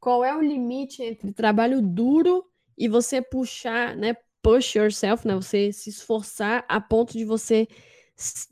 [0.00, 2.44] qual é o limite entre trabalho duro
[2.76, 7.66] e você puxar, né, push yourself, né, você se esforçar a ponto de você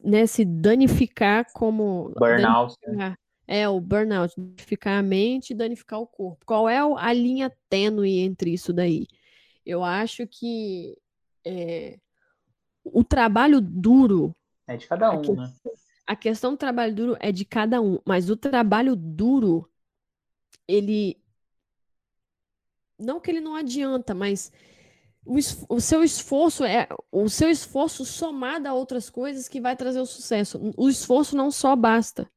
[0.05, 2.75] né, se danificar como burnout.
[2.87, 2.89] Né?
[2.89, 6.45] Danificar, é, o burnout, danificar a mente e danificar o corpo.
[6.45, 9.07] Qual é a linha tênue entre isso daí?
[9.65, 10.97] Eu acho que
[11.45, 11.99] é,
[12.85, 14.35] o trabalho duro
[14.67, 15.53] é de cada um, a né?
[16.07, 19.69] A questão do trabalho duro é de cada um, mas o trabalho duro,
[20.67, 21.21] ele.
[22.99, 24.53] Não que ele não adianta, mas
[25.25, 25.37] o,
[25.69, 30.07] o, seu esforço é o seu esforço somado a outras coisas que vai trazer o
[30.07, 30.73] sucesso.
[30.77, 32.31] O esforço não só basta.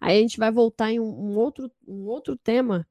[0.00, 2.86] Aí a gente vai voltar em um, um outro, um outro tema,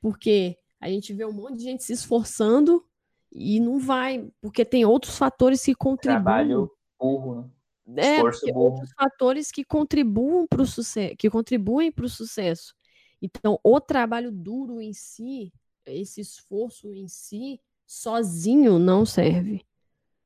[0.00, 2.84] porque a gente vê um monte de gente se esforçando
[3.32, 6.22] e não vai, porque tem outros fatores que contribuem.
[6.22, 7.50] Trabalho burro,
[7.86, 8.18] né?
[8.18, 8.22] É,
[8.54, 12.74] outros fatores que contribuem para o sucesso, que contribuem para o sucesso.
[13.20, 15.52] Então, o trabalho duro em si,
[15.86, 19.64] esse esforço em si, sozinho não serve.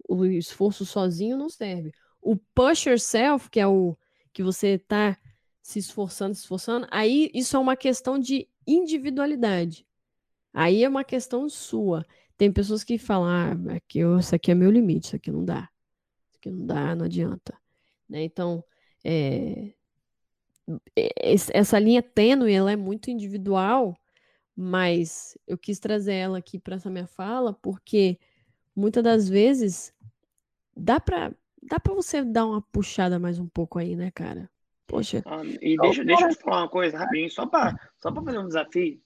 [0.08, 1.92] O esforço sozinho não serve.
[2.20, 3.96] O push yourself, que é o
[4.32, 5.16] que você está
[5.62, 9.86] se esforçando, se esforçando, aí isso é uma questão de individualidade.
[10.52, 12.04] Aí é uma questão sua.
[12.36, 15.68] Tem pessoas que falam, ah, aqui, isso aqui é meu limite, isso aqui não dá
[16.40, 17.56] que não dá, não adianta.
[18.08, 18.24] Né?
[18.24, 18.64] Então,
[19.04, 19.72] é,
[21.52, 23.96] essa linha tênue ela é muito individual,
[24.62, 28.18] Mas eu quis trazer ela aqui para essa minha fala porque
[28.76, 29.90] muitas das vezes
[30.76, 31.32] dá para
[31.62, 34.50] dá para você dar uma puxada mais um pouco aí, né, cara?
[34.86, 35.22] Poxa.
[35.24, 38.48] Ah, e deixa, deixa eu te falar uma coisa rapidinho, só para só fazer um
[38.48, 39.00] desafio.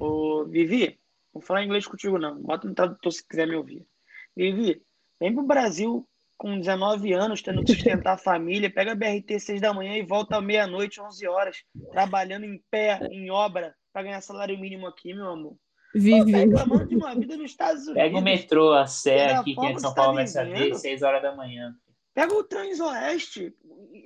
[0.00, 0.98] Ô, Vivi,
[1.32, 2.42] vou falar inglês contigo não.
[2.42, 3.86] Bota no tradutor se quiser me ouvir.
[4.34, 4.82] Vivi,
[5.20, 6.04] vem pro Brasil
[6.36, 10.02] com 19 anos, tendo que sustentar a família, pega a BRT 6 da manhã e
[10.02, 15.28] volta meia-noite, 11 horas, trabalhando em pé, em obra, para ganhar salário mínimo aqui, meu
[15.28, 15.56] amor.
[15.94, 16.32] Vive.
[16.32, 18.02] Tá reclamando de uma vida nos Estados Unidos.
[18.02, 20.78] Pega o metrô, a Sé aqui, que é de São tá Paulo vai saber, vivendo.
[20.78, 21.74] 6 horas da manhã.
[22.14, 23.54] Pega o Transoeste.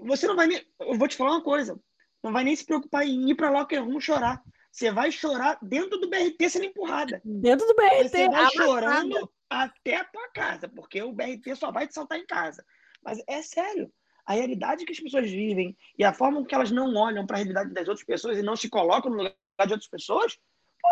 [0.05, 0.63] Você não vai nem.
[0.81, 1.79] Eu vou te falar uma coisa.
[2.23, 4.43] Não vai nem se preocupar em ir para locker room chorar.
[4.73, 7.21] Você vai chorar dentro do BRT sendo empurrada.
[7.25, 8.09] Dentro do BRT.
[8.09, 8.65] Você vai amassada.
[8.65, 12.65] chorando até a tua casa, porque o BRT só vai te saltar em casa.
[13.03, 13.91] Mas é sério.
[14.27, 17.39] A realidade que as pessoas vivem e a forma que elas não olham para a
[17.39, 19.35] realidade das outras pessoas e não se colocam no lugar
[19.65, 20.37] de outras pessoas,
[20.81, 20.89] pô,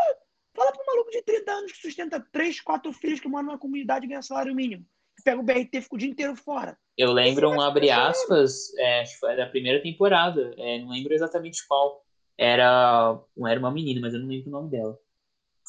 [0.54, 3.58] fala para um maluco de 30 anos que sustenta três, quatro filhos que moram numa
[3.58, 4.86] comunidade e ganha salário mínimo.
[5.24, 6.76] Pega o BRT e fica o dia inteiro fora.
[6.96, 8.10] Eu lembro um é abre brasileiro.
[8.10, 12.02] aspas, é, acho que foi da primeira temporada, é, não lembro exatamente qual.
[12.36, 13.16] Era,
[13.46, 14.98] era uma menina, mas eu não lembro o nome dela.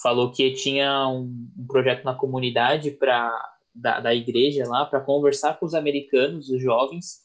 [0.01, 3.31] Falou que tinha um, um projeto na comunidade pra,
[3.73, 7.24] da, da igreja lá para conversar com os americanos, os jovens,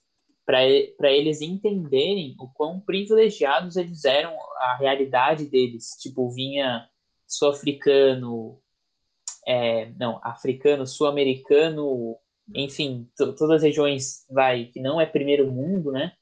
[0.50, 5.90] para eles entenderem o quão privilegiados eles eram, a realidade deles.
[6.00, 6.88] Tipo, vinha
[7.26, 8.60] sul-africano,
[9.46, 12.16] é, não, africano, sul-americano,
[12.54, 16.12] enfim, to- todas as regiões, vai, que não é primeiro mundo, né?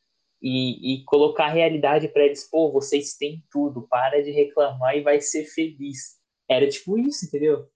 [0.41, 5.03] E, e colocar a realidade para eles, pô, vocês têm tudo, para de reclamar e
[5.03, 6.19] vai ser feliz.
[6.49, 7.69] Era tipo isso, entendeu?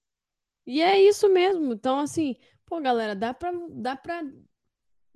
[0.66, 1.72] E é isso mesmo.
[1.72, 4.22] Então, assim, pô, galera, dá pra, dá pra,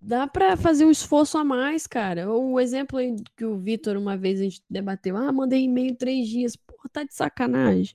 [0.07, 2.31] dá pra fazer um esforço a mais, cara.
[2.31, 2.99] O exemplo
[3.37, 6.55] que o Vitor, uma vez a gente debateu, ah, mandei e-mail três dias.
[6.55, 7.95] Pô, tá de sacanagem.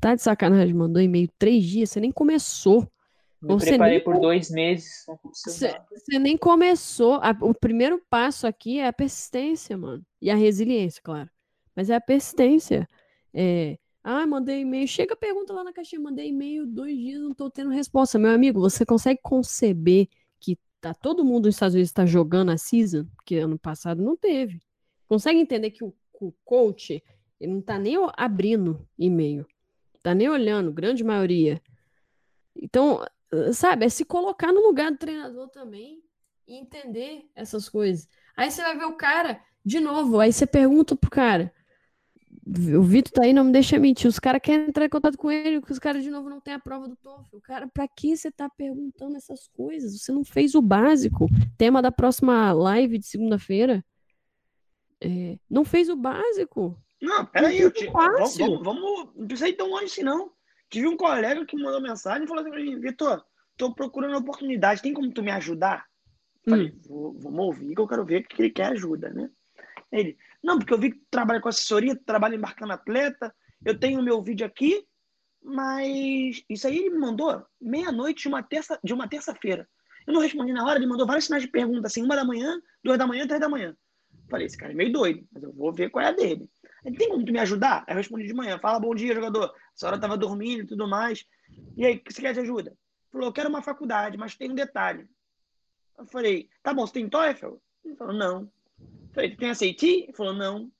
[0.00, 2.82] Tá de sacanagem, mandou e-mail três dias, você nem começou.
[3.40, 7.20] Me Você preparei nem- por dois meses, Você você nem começou.
[7.40, 10.04] O primeiro passo aqui é a persistência, mano.
[10.20, 11.28] E a resiliência, claro.
[11.74, 12.86] Mas é a persistência.
[13.34, 14.86] É, ah, mandei e-mail.
[14.86, 16.00] Chega, pergunta lá na caixinha.
[16.00, 18.16] Mandei e-mail dois dias, não tô tendo resposta.
[18.18, 20.06] Meu amigo, você consegue conceber
[20.38, 23.06] que tá todo mundo nos Estados Unidos está jogando a season?
[23.24, 24.60] Que ano passado não teve.
[25.08, 27.02] Consegue entender que o, o coach
[27.40, 29.46] ele não tá nem abrindo e-mail.
[30.02, 31.62] Tá nem olhando, grande maioria.
[32.54, 33.00] Então,
[33.52, 36.02] sabe, é se colocar no lugar do treinador também
[36.46, 38.08] e entender essas coisas.
[38.36, 41.52] Aí você vai ver o cara, de novo, aí você pergunta pro cara,
[42.76, 45.30] o Vitor tá aí, não me deixa mentir, os caras querem entrar em contato com
[45.30, 47.36] ele, porque os caras de novo não têm a prova do TOEFL.
[47.36, 50.00] O cara, pra que você tá perguntando essas coisas?
[50.00, 51.26] Você não fez o básico.
[51.56, 53.84] Tema da próxima live de segunda-feira.
[55.00, 56.76] É, não fez o básico.
[57.00, 60.30] Não, peraí, eu te, vamos, vamos, vamos- não precisa ir tão longe assim, não.
[60.70, 63.24] Tive um colega que mandou mensagem e falou assim pra mim, Vitor,
[63.56, 65.84] tô procurando oportunidade, tem como tu me ajudar?
[66.48, 69.28] Falei, vou, vamos ouvir que eu quero ver porque ele quer ajuda, né?
[69.90, 73.78] Ele, não, porque eu vi que tu trabalha com assessoria, tu trabalha embarcando atleta, eu
[73.78, 74.84] tenho o meu vídeo aqui,
[75.42, 79.68] mas isso aí ele me mandou meia-noite de uma terça, de uma terça-feira.
[80.06, 82.60] Eu não respondi na hora, ele mandou vários sinais de pergunta, assim, uma da manhã,
[82.82, 83.76] duas da manhã, três da manhã.
[84.28, 86.48] Falei, esse cara é meio doido, mas eu vou ver qual é a dele.
[86.84, 87.84] Ele tem como tu me ajudar?
[87.86, 89.54] Aí eu respondi de manhã, fala bom dia, jogador.
[89.76, 91.24] Essa hora tava dormindo e tudo mais.
[91.76, 92.76] E aí, o que você quer de ajuda?
[93.10, 95.06] Falou, eu quero uma faculdade, mas tem um detalhe.
[95.98, 97.56] Eu falei, tá bom, você tem TOEFL?
[97.84, 98.50] Ele falou, não.
[99.12, 99.82] Eu falei, tem SAT?
[99.82, 100.70] Ele falou, não.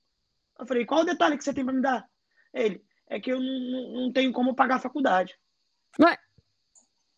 [0.59, 2.09] Eu falei, qual o detalhe que você tem pra me dar?
[2.55, 5.35] Ele, é que eu não, não, tenho como pagar a faculdade.
[6.01, 6.17] Ué?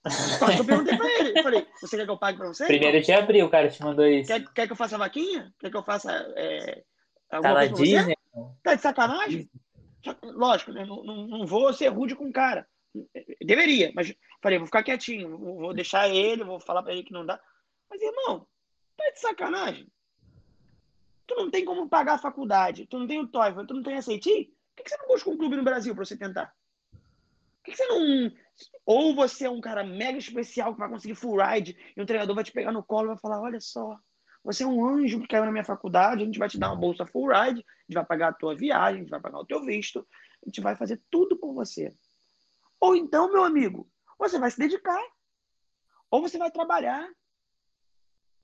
[0.38, 1.38] Só que eu perguntei pra ele.
[1.38, 2.66] Eu falei, você quer que eu pague pra você?
[2.66, 4.28] Primeiro de abril, o cara te mandou isso.
[4.28, 5.54] Quer, quer que eu faça vaquinha?
[5.58, 6.84] Quer que eu faça é,
[7.28, 7.82] Tá alguma na coisa?
[7.82, 8.16] Disney?
[8.62, 9.50] Tá de sacanagem?
[10.04, 10.84] Só- Lógico, né?
[10.84, 12.66] Não, não, não vou ser rude com o cara.
[13.40, 17.12] Deveria, mas falei, vou ficar quietinho, vou, vou deixar ele, vou falar pra ele que
[17.12, 17.40] não dá.
[17.90, 18.46] Mas, irmão,
[18.96, 19.88] tá de sacanagem?
[21.26, 24.00] Tu não tem como pagar a faculdade, tu não tem o TOEFL, tu não tem
[24.00, 24.24] SAT?
[24.24, 26.54] Por que, que você não busca um clube no Brasil pra você tentar?
[26.92, 28.30] Por que, que você não.
[28.84, 32.34] Ou você é um cara mega especial que vai conseguir full ride e um treinador
[32.34, 33.98] vai te pegar no colo e vai falar: olha só,
[34.42, 36.76] você é um anjo que caiu na minha faculdade, a gente vai te dar uma
[36.76, 39.46] bolsa full ride, a gente vai pagar a tua viagem, a gente vai pagar o
[39.46, 40.06] teu visto,
[40.42, 41.96] a gente vai fazer tudo por você.
[42.78, 45.02] Ou então, meu amigo, você vai se dedicar.
[46.10, 47.08] Ou você vai trabalhar.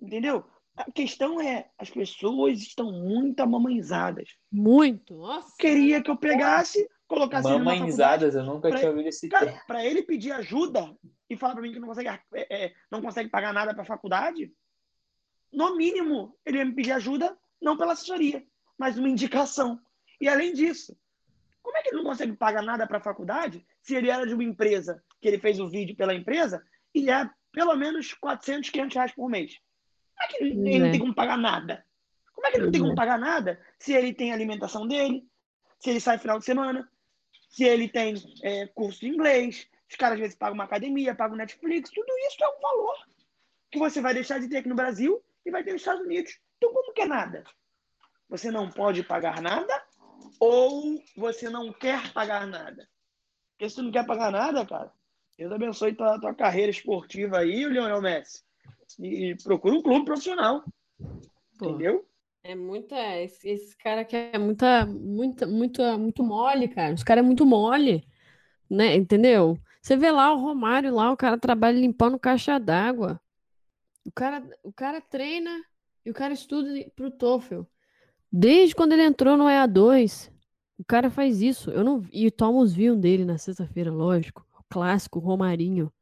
[0.01, 0.45] Entendeu?
[0.77, 4.31] A questão é, as pessoas estão muito amamãezadas.
[4.51, 5.15] Muito.
[5.17, 5.55] Nossa.
[5.59, 9.61] Queria que eu pegasse, colocasse Mamãezadas, eu nunca pra- tinha ouvido esse Cara, termo.
[9.67, 10.97] para ele pedir ajuda
[11.29, 13.87] e falar para mim que não consegue, é, é, não consegue pagar nada para a
[13.87, 14.51] faculdade,
[15.53, 18.43] no mínimo, ele ia me pedir ajuda, não pela assessoria,
[18.79, 19.79] mas uma indicação.
[20.21, 20.97] E além disso,
[21.63, 24.33] Como é que ele não consegue pagar nada para a faculdade se ele era de
[24.33, 26.65] uma empresa, que ele fez o vídeo pela empresa,
[26.95, 29.59] e é pelo menos 400, 500 reais por mês?
[30.21, 30.91] Como é que ele, não É.
[30.91, 31.85] tem como pagar nada?
[32.35, 32.97] Como é que ele não tem como É.
[32.97, 35.27] pagar nada se ele tem a alimentação dele,
[35.79, 36.91] se ele sai final de semana,
[37.49, 41.37] se ele tem é, curso de inglês, os caras às vezes pagam uma academia, pagam
[41.37, 42.97] Netflix, tudo isso é um valor
[43.71, 46.39] que você vai deixar de ter aqui no Brasil e vai ter nos Estados Unidos.
[46.59, 47.45] Então, como que é nada?
[48.29, 49.83] Você não pode pagar nada
[50.39, 52.89] ou você não quer pagar nada?
[53.53, 54.93] Porque se tu não quer pagar nada, cara,
[55.39, 58.45] Deus abençoe tua, tua carreira esportiva aí, o Lionel Messi.
[58.99, 60.65] E, e procura um clube profissional,
[61.59, 62.07] Pô, entendeu?
[62.43, 62.97] é muita.
[63.19, 66.95] Esse, esse cara aqui é muita, muita, muita, muito mole, cara.
[66.95, 68.07] Os caras é muito mole,
[68.69, 68.97] né?
[68.97, 69.59] Entendeu?
[69.83, 73.21] Você vê lá o Romário lá, o cara trabalha limpando caixa d'água.
[74.05, 75.51] O cara, o cara treina
[76.05, 77.63] e o cara estuda pro TOEFL.
[78.33, 80.31] Desde quando ele entrou no EA2,
[80.79, 81.71] o cara faz isso.
[81.71, 84.47] Eu não e Thomas viu um dele na sexta-feira, lógico.
[84.59, 85.93] O clássico Romarinho.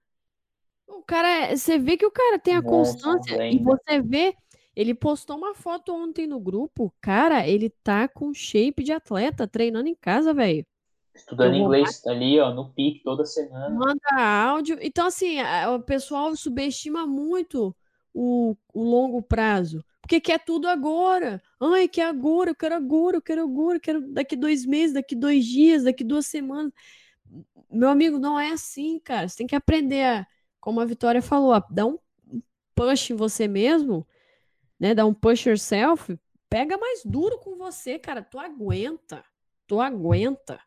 [0.98, 4.34] O cara, é- você vê que o cara tem a Nossa, constância e você vê,
[4.74, 6.92] ele postou uma foto ontem no grupo.
[7.00, 10.66] Cara, ele tá com shape de atleta, treinando em casa, velho.
[11.14, 13.70] Estudando Eu vou inglês ali, ó, no pique toda semana.
[13.70, 14.00] Manda
[14.50, 14.78] áudio.
[14.80, 15.36] Então, assim,
[15.74, 17.74] o pessoal subestima muito
[18.14, 19.84] o, o longo prazo.
[20.00, 21.42] Porque quer tudo agora.
[21.60, 25.14] Ai, quer agora, eu quero agora, eu quero agora, eu quero daqui dois meses, daqui
[25.14, 26.72] dois dias, daqui duas semanas.
[27.70, 29.28] Meu amigo, não é assim, cara.
[29.28, 30.26] Você tem que aprender a,
[30.60, 31.98] como a Vitória falou, dar um
[32.74, 34.06] push em você mesmo,
[34.78, 34.94] né?
[34.94, 36.18] Dar um push yourself.
[36.48, 38.22] Pega mais duro com você, cara.
[38.22, 39.24] Tu aguenta.
[39.66, 40.60] Tu aguenta.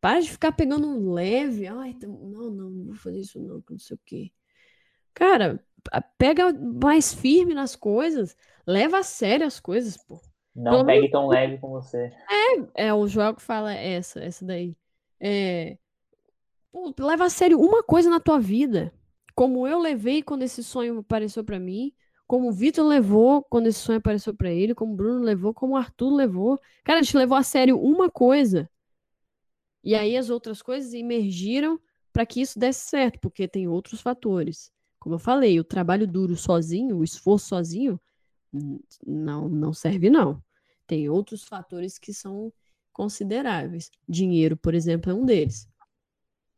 [0.00, 1.66] Para de ficar pegando um leve.
[1.66, 4.32] Ai, não, não, não vou fazer isso não, que não sei o quê.
[5.12, 5.62] Cara,
[6.16, 8.36] pega mais firme nas coisas.
[8.66, 10.20] Leva a sério as coisas, pô.
[10.54, 12.10] Não Pelo pegue tão leve com você.
[12.74, 14.76] É, o Joel que fala essa, essa daí.
[15.20, 15.76] É,
[16.72, 18.92] pô, leva a sério uma coisa na tua vida.
[19.34, 21.92] Como eu levei quando esse sonho apareceu pra mim,
[22.26, 25.74] como o Vitor levou quando esse sonho apareceu pra ele, como o Bruno levou, como
[25.74, 26.60] o Arthur levou.
[26.84, 28.70] Cara, a gente levou a sério uma coisa.
[29.82, 31.80] E aí as outras coisas emergiram
[32.12, 34.70] para que isso desse certo, porque tem outros fatores.
[34.98, 37.98] Como eu falei, o trabalho duro sozinho, o esforço sozinho,
[39.06, 40.42] não, não serve, não.
[40.86, 42.52] Tem outros fatores que são
[42.92, 43.90] consideráveis.
[44.08, 45.68] Dinheiro, por exemplo, é um deles.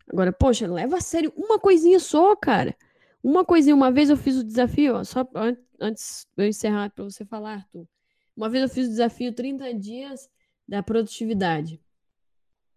[0.08, 2.76] Agora, poxa, leva a sério uma coisinha só, cara.
[3.22, 3.74] Uma coisinha.
[3.74, 7.24] Uma vez eu fiz o desafio, ó, só an- antes de eu encerrar para você
[7.24, 7.86] falar, Arthur.
[8.36, 10.28] Uma vez eu fiz o desafio 30 dias
[10.66, 11.80] da produtividade.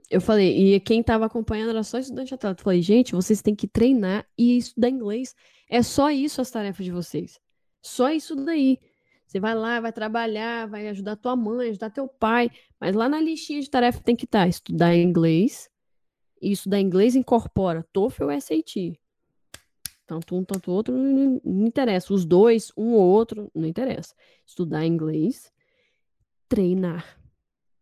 [0.09, 2.61] Eu falei, e quem estava acompanhando era só estudante atleta.
[2.61, 5.35] Eu falei, gente, vocês têm que treinar e estudar inglês.
[5.67, 7.39] É só isso as tarefas de vocês.
[7.81, 8.79] Só isso daí.
[9.25, 12.51] Você vai lá, vai trabalhar, vai ajudar tua mãe, ajudar teu pai.
[12.79, 15.69] Mas lá na listinha de tarefa tem que estar estudar inglês.
[16.41, 18.99] E estudar inglês incorpora TOEFL ou SAT.
[20.05, 22.13] Tanto um, tanto outro, não, não interessa.
[22.13, 24.13] Os dois, um ou outro, não interessa.
[24.45, 25.51] Estudar inglês,
[26.47, 27.19] treinar.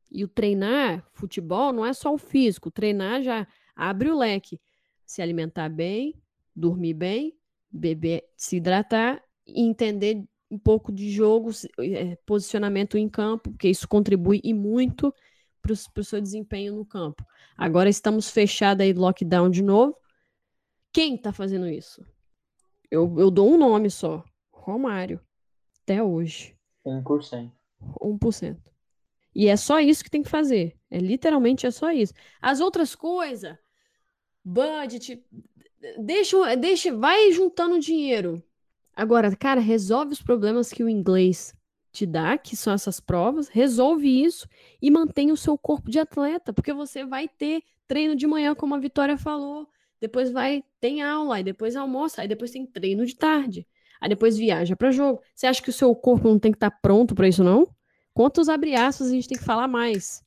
[0.10, 2.72] E o treinar, futebol, não é só o físico.
[2.72, 4.62] Treinar já abre o leque.
[5.06, 6.16] Se alimentar bem,
[6.56, 7.36] dormir bem,
[7.70, 11.50] beber, se hidratar e entender um pouco de jogo,
[11.80, 15.14] eh, posicionamento em campo, porque isso contribui e muito
[15.64, 17.26] para o seu desempenho no campo.
[17.58, 19.98] Agora estamos fechados aí, lockdown de novo.
[20.92, 22.06] Quem está fazendo isso?
[22.92, 25.20] Eu, eu dou um nome só: Romário.
[25.82, 26.56] Até hoje.
[26.86, 27.52] 1%.
[27.82, 28.58] 1%.
[29.36, 30.78] E é só isso que tem que fazer.
[30.92, 32.14] É literalmente é só isso.
[32.42, 33.58] As outras coisas,
[34.44, 35.26] budget,
[35.98, 38.44] deixa, deixa, vai juntando dinheiro.
[38.96, 41.54] Agora, cara, resolve os problemas que o inglês
[41.94, 44.48] te dá, que são essas provas, resolve isso
[44.82, 48.74] e mantém o seu corpo de atleta, porque você vai ter treino de manhã, como
[48.74, 49.70] a Vitória falou,
[50.02, 53.68] depois vai tem aula, aí depois almoça, aí depois tem treino de tarde,
[54.02, 55.22] aí depois viaja para jogo.
[55.36, 57.68] Você acha que o seu corpo não tem que estar pronto para isso não?
[58.12, 60.24] Quantos abriaços a gente tem que falar mais?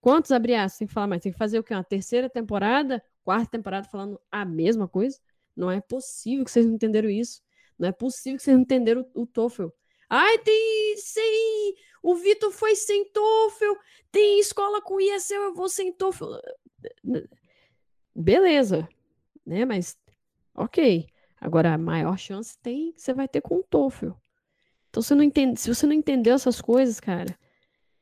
[0.00, 1.22] Quantos abriaços tem que falar mais?
[1.22, 1.74] Tem que fazer o quê?
[1.74, 5.18] Uma terceira temporada, quarta temporada falando a mesma coisa?
[5.56, 7.42] Não é possível que vocês não entenderam isso.
[7.78, 9.68] Não é possível que vocês não entenderam o, o TOEFL.
[10.08, 11.74] Ai, tem sem.
[12.02, 13.74] O Vitor foi sem TOEFL.
[14.12, 16.34] Tem escola com ISL, eu vou sem TOEFL.
[18.14, 18.88] Beleza,
[19.44, 19.64] né?
[19.64, 19.98] Mas,
[20.54, 21.06] ok.
[21.40, 24.12] Agora, a maior chance tem você vai ter com o TOEFL.
[24.88, 27.36] Então, você não entende, se você não entendeu essas coisas, cara,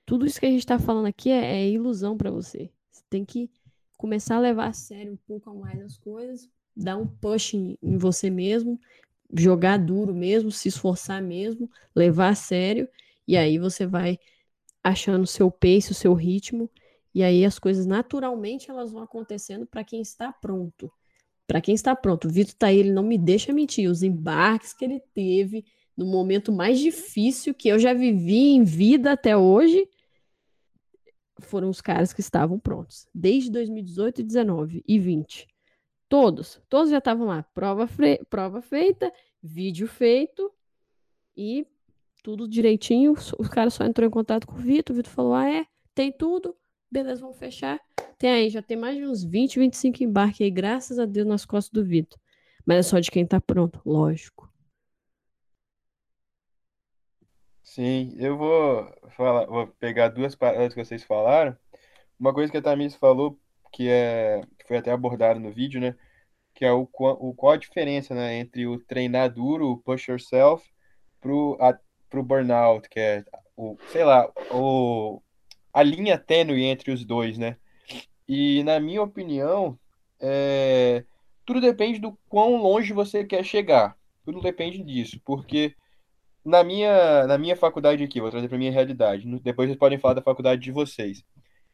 [0.05, 2.71] tudo isso que a gente tá falando aqui é, é ilusão para você.
[2.91, 3.51] Você tem que
[3.97, 7.97] começar a levar a sério um pouco mais as coisas, dar um push em, em
[7.97, 8.79] você mesmo,
[9.33, 12.89] jogar duro mesmo, se esforçar mesmo, levar a sério,
[13.27, 14.19] e aí você vai
[14.83, 16.69] achando o seu pace, o seu ritmo
[17.15, 20.91] E aí as coisas naturalmente elas vão acontecendo para quem está pronto.
[21.47, 22.27] Para quem está pronto.
[22.29, 23.91] O Vitor tá aí, ele não me deixa mentir.
[23.91, 25.65] Os embarques que ele teve
[25.97, 29.87] no momento mais difícil que eu já vivi em vida até hoje
[31.41, 33.07] foram os caras que estavam prontos.
[33.15, 35.52] Desde 2018, 19 e 20.
[36.13, 37.43] Todos, todos já estavam lá.
[37.55, 37.89] Prova,
[38.29, 39.11] prova feita,
[39.43, 40.53] vídeo feito
[41.35, 41.67] e
[42.23, 43.15] tudo direitinho.
[43.39, 44.93] O cara só entrou em contato com o Vitor.
[44.93, 45.65] O Vitor falou: Ah, é?
[45.95, 46.55] Tem tudo?
[46.91, 47.81] Beleza, vamos fechar.
[48.19, 51.47] Tem aí, já tem mais de uns 20, 25 embarques aí, graças a Deus, nas
[51.47, 52.21] costas do Vitor.
[52.67, 54.53] Mas é só de quem tá pronto, lógico.
[57.63, 58.87] Sim, eu vou
[59.17, 61.57] falar, vou pegar duas paradas que vocês falaram.
[62.21, 63.41] Uma coisa que a Tamis falou,
[63.73, 65.97] que é que foi até abordado no vídeo, né?
[66.55, 70.65] Que é o, o qual a diferença, né, entre o treinar duro, o push yourself,
[71.21, 71.79] pro, a,
[72.11, 73.25] pro burnout, que é
[73.57, 75.23] o, sei lá, o,
[75.73, 77.57] a linha tênue entre os dois, né?
[78.29, 79.79] E na minha opinião,
[80.21, 81.05] é,
[81.45, 83.97] tudo depende do quão longe você quer chegar.
[84.25, 85.75] Tudo depende disso, porque
[86.45, 89.27] na minha, na minha faculdade aqui, vou trazer para minha realidade.
[89.41, 91.25] Depois vocês podem falar da faculdade de vocês.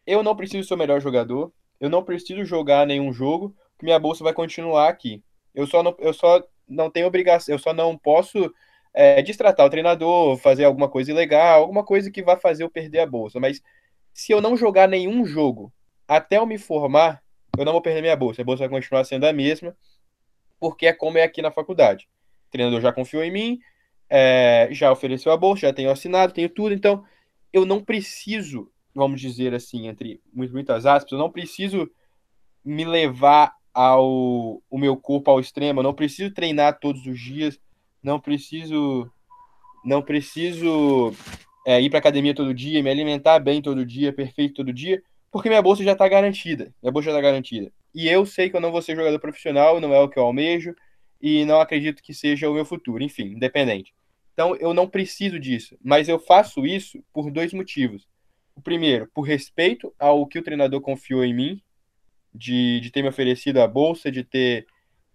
[0.07, 3.99] Eu não preciso ser o melhor jogador, eu não preciso jogar nenhum jogo, que minha
[3.99, 5.23] bolsa vai continuar aqui.
[5.55, 8.53] Eu só não, eu só não tenho obrigação, eu só não posso
[8.93, 13.01] é, distratar o treinador, fazer alguma coisa ilegal, alguma coisa que vá fazer eu perder
[13.01, 13.39] a bolsa.
[13.41, 13.63] Mas
[14.13, 15.73] se eu não jogar nenhum jogo
[16.07, 17.23] até eu me formar,
[17.57, 18.43] eu não vou perder minha bolsa.
[18.43, 19.77] A bolsa vai continuar sendo a mesma,
[20.59, 22.09] porque é como é aqui na faculdade.
[22.49, 23.61] O treinador já confiou em mim,
[24.11, 27.05] é, já ofereceu a bolsa, já tenho assinado, tenho tudo, então
[27.53, 31.89] eu não preciso, vamos dizer assim, entre muitas aspas, eu não preciso
[32.65, 37.59] me levar ao o meu corpo ao extremo, eu não preciso treinar todos os dias,
[38.03, 39.11] não preciso
[39.85, 41.15] não preciso
[41.65, 45.01] é, ir para academia todo dia, me alimentar bem todo dia, perfeito todo dia,
[45.31, 46.75] porque minha bolsa já está garantida.
[46.83, 47.73] Minha bolsa já está garantida.
[47.95, 50.25] E eu sei que eu não vou ser jogador profissional, não é o que eu
[50.25, 50.75] almejo,
[51.21, 53.95] e não acredito que seja o meu futuro, enfim, independente.
[54.33, 58.07] Então eu não preciso disso, mas eu faço isso por dois motivos.
[58.59, 61.63] O primeiro, por respeito ao que o treinador confiou em mim,
[62.35, 64.67] de, de ter me oferecido a bolsa, de ter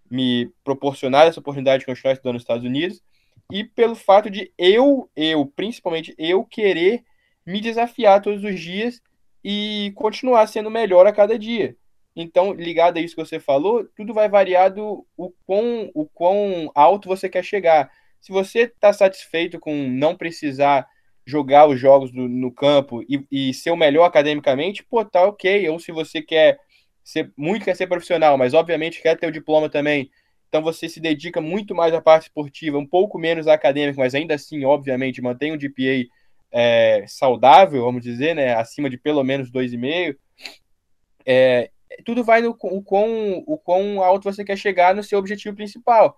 [0.10, 3.04] me proporcionado essa oportunidade de continuar estudando nos Estados Unidos,
[3.52, 7.04] e pelo fato de eu, eu, principalmente eu, querer
[7.46, 9.02] me desafiar todos os dias
[9.44, 11.76] e continuar sendo melhor a cada dia.
[12.16, 16.72] Então, ligado a isso que você falou, tudo vai variar do o quão, o quão
[16.74, 17.92] alto você quer chegar.
[18.22, 20.88] Se você está satisfeito com não precisar
[21.26, 25.70] jogar os jogos do, no campo e, e, ser o melhor academicamente, pô, tá ok.
[25.70, 26.60] Ou se você quer
[27.04, 30.10] ser muito quer ser profissional, mas obviamente quer ter o diploma também,
[30.54, 34.14] então você se dedica muito mais à parte esportiva, um pouco menos à acadêmica, mas
[34.14, 36.08] ainda assim, obviamente, mantém um GPA
[36.52, 40.16] é, saudável, vamos dizer, né, acima de pelo menos 2,5.
[41.26, 41.72] É,
[42.06, 46.16] tudo vai no o quão, o quão alto você quer chegar no seu objetivo principal.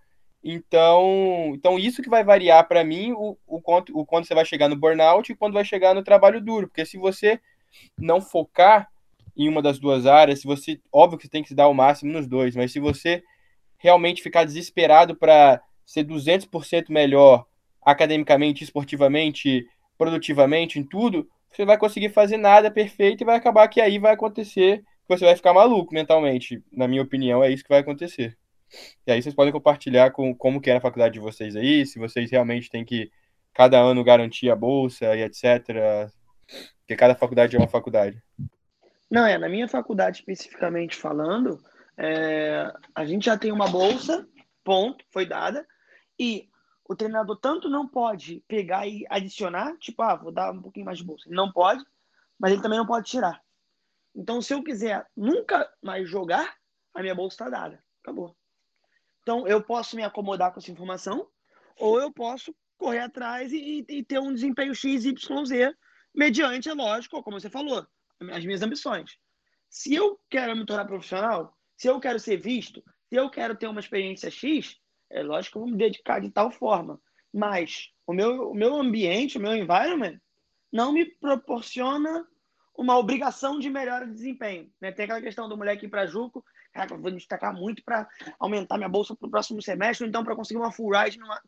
[0.47, 4.45] Então, então isso que vai variar para mim o, o, quanto, o quando você vai
[4.45, 6.67] chegar no burnout e quando vai chegar no trabalho duro.
[6.67, 7.39] Porque se você
[7.97, 8.87] não focar
[9.35, 11.73] em uma das duas áreas, se você, óbvio que você tem que se dar o
[11.73, 13.23] máximo nos dois, mas se você
[13.79, 17.47] realmente ficar desesperado para ser 200% melhor
[17.81, 19.67] academicamente, esportivamente,
[19.97, 24.13] produtivamente, em tudo, você vai conseguir fazer nada perfeito e vai acabar que aí vai
[24.13, 26.61] acontecer, você vai ficar maluco mentalmente.
[26.71, 28.37] Na minha opinião, é isso que vai acontecer.
[29.05, 31.99] E aí vocês podem compartilhar com como que é a faculdade de vocês aí, se
[31.99, 33.11] vocês realmente têm que
[33.53, 35.65] cada ano garantir a bolsa e etc.
[36.79, 38.21] Porque cada faculdade é uma faculdade.
[39.09, 41.63] Não, é, na minha faculdade especificamente falando,
[41.97, 44.27] é, a gente já tem uma bolsa,
[44.63, 45.65] ponto, foi dada,
[46.19, 46.49] e
[46.87, 50.97] o treinador tanto não pode pegar e adicionar, tipo, ah, vou dar um pouquinho mais
[50.97, 51.27] de bolsa.
[51.27, 51.83] Ele não pode,
[52.37, 53.41] mas ele também não pode tirar.
[54.15, 56.55] Então, se eu quiser nunca mais jogar,
[56.93, 57.83] a minha bolsa está dada.
[58.01, 58.35] Acabou.
[59.25, 61.27] Então, eu posso me acomodar com essa informação,
[61.79, 65.75] ou eu posso correr atrás e, e ter um desempenho X, Y, Z,
[66.13, 67.83] mediante, é lógico, como você falou,
[68.31, 69.17] as minhas ambições.
[69.67, 73.67] Se eu quero me tornar profissional, se eu quero ser visto, se eu quero ter
[73.67, 74.77] uma experiência X,
[75.09, 77.01] é lógico que eu vou me dedicar de tal forma.
[77.33, 80.19] Mas o meu, o meu ambiente, o meu environment,
[80.71, 82.27] não me proporciona
[82.77, 84.71] uma obrigação de melhora de desempenho.
[84.79, 84.91] Né?
[84.91, 86.45] Tem aquela questão do moleque ir para Juco,
[86.75, 88.05] Caraca, vou destacar muito para
[88.37, 91.17] aumentar minha bolsa para o próximo semestre, ou então para conseguir uma full ride.
[91.17, 91.41] Numa...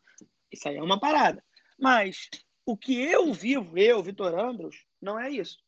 [0.50, 1.44] Isso aí é uma parada.
[1.78, 2.30] Mas
[2.64, 5.58] o que eu vivo, eu, Vitor Andros, não é isso.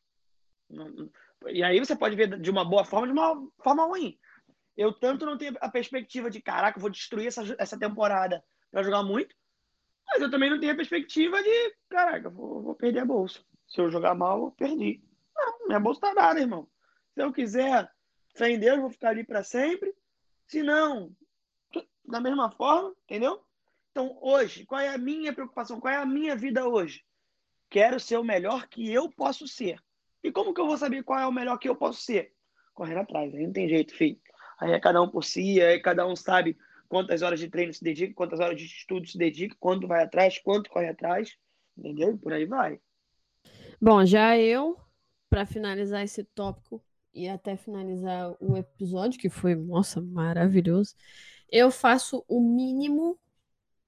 [1.47, 4.17] E aí você pode ver de uma boa forma, de uma forma ruim.
[4.75, 9.03] Eu tanto não tenho a perspectiva de, caraca, vou destruir essa, essa temporada para jogar
[9.03, 9.35] muito,
[10.07, 13.39] mas eu também não tenho a perspectiva de, caraca, vou, vou perder a bolsa.
[13.67, 15.03] Se eu jogar mal, eu perdi.
[15.35, 16.67] Não, minha bolsa tá dada, irmão.
[17.13, 17.87] Se eu quiser
[18.33, 19.93] fé em Deus, vou ficar ali para sempre.
[20.47, 21.15] Se não,
[22.05, 23.41] da mesma forma, entendeu?
[23.91, 25.79] Então, hoje, qual é a minha preocupação?
[25.79, 27.03] Qual é a minha vida hoje?
[27.69, 29.79] Quero ser o melhor que eu posso ser.
[30.23, 32.33] E como que eu vou saber qual é o melhor que eu posso ser?
[32.73, 34.19] Correndo atrás, aí não tem jeito, filho.
[34.59, 37.83] Aí é cada um por si, aí cada um sabe quantas horas de treino se
[37.83, 41.35] dedica, quantas horas de estudo se dedica, quanto vai atrás, quanto corre atrás,
[41.77, 42.17] entendeu?
[42.17, 42.79] Por aí vai.
[43.81, 44.77] Bom, já eu,
[45.29, 46.83] para finalizar esse tópico
[47.13, 50.95] e até finalizar o episódio, que foi, nossa, maravilhoso,
[51.51, 53.19] eu faço o mínimo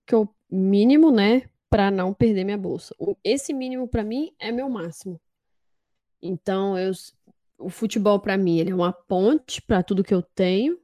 [0.06, 2.96] que eu mínimo, né, para não perder minha bolsa.
[3.24, 5.20] Esse mínimo para mim é meu máximo.
[6.22, 6.92] Então, eu,
[7.58, 10.80] o futebol para mim ele é uma ponte para tudo que eu tenho.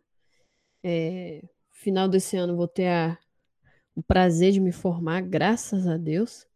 [0.84, 3.18] É, final desse ano vou ter a,
[3.95, 6.48] o prazer de me formar, graças a Deus.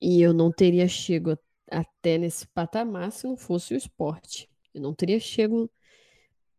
[0.00, 1.38] E eu não teria chego
[1.70, 4.51] até nesse patamar se não fosse o esporte.
[4.74, 5.70] Eu não teria chego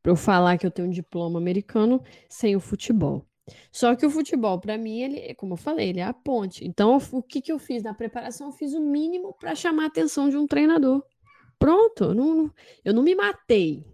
[0.01, 3.25] para eu falar que eu tenho um diploma americano sem o futebol.
[3.71, 6.65] Só que o futebol, para mim, ele, como eu falei, ele é a ponte.
[6.65, 8.47] Então, o que, que eu fiz na preparação?
[8.47, 11.03] Eu fiz o mínimo para chamar a atenção de um treinador.
[11.59, 12.51] Pronto, eu não,
[12.83, 13.85] eu não me matei.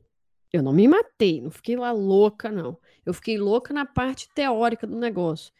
[0.51, 2.77] Eu não me matei, não fiquei lá louca, não.
[3.05, 5.53] Eu fiquei louca na parte teórica do negócio.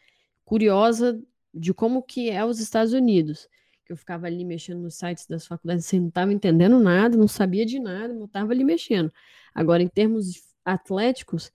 [0.44, 1.20] Curiosa
[1.54, 3.48] de como que é os Estados Unidos.
[3.90, 7.66] Eu ficava ali mexendo nos sites das faculdades, você não estava entendendo nada, não sabia
[7.66, 9.12] de nada, eu estava ali mexendo.
[9.54, 11.52] Agora, em termos atléticos,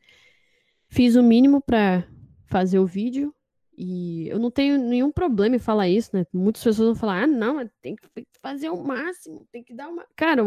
[0.90, 2.08] fiz o mínimo para
[2.48, 3.34] fazer o vídeo.
[3.78, 6.26] E eu não tenho nenhum problema em falar isso, né?
[6.34, 8.08] Muitas pessoas vão falar: ah, não, tem que
[8.42, 10.06] fazer o máximo, tem que dar uma.
[10.16, 10.44] Cara,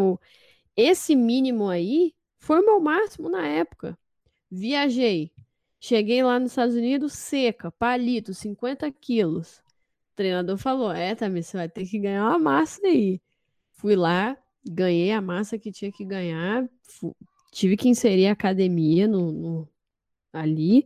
[0.77, 3.99] esse mínimo aí foi o meu máximo na época.
[4.51, 5.31] Viajei.
[5.81, 9.63] Cheguei lá nos Estados Unidos seca, palito, 50 quilos.
[10.19, 13.21] Treinador falou: É, Tamir, você vai ter que ganhar uma massa aí.
[13.71, 14.37] Fui lá,
[14.69, 16.69] ganhei a massa que tinha que ganhar.
[17.53, 19.69] tive que inserir a academia no, no
[20.33, 20.85] ali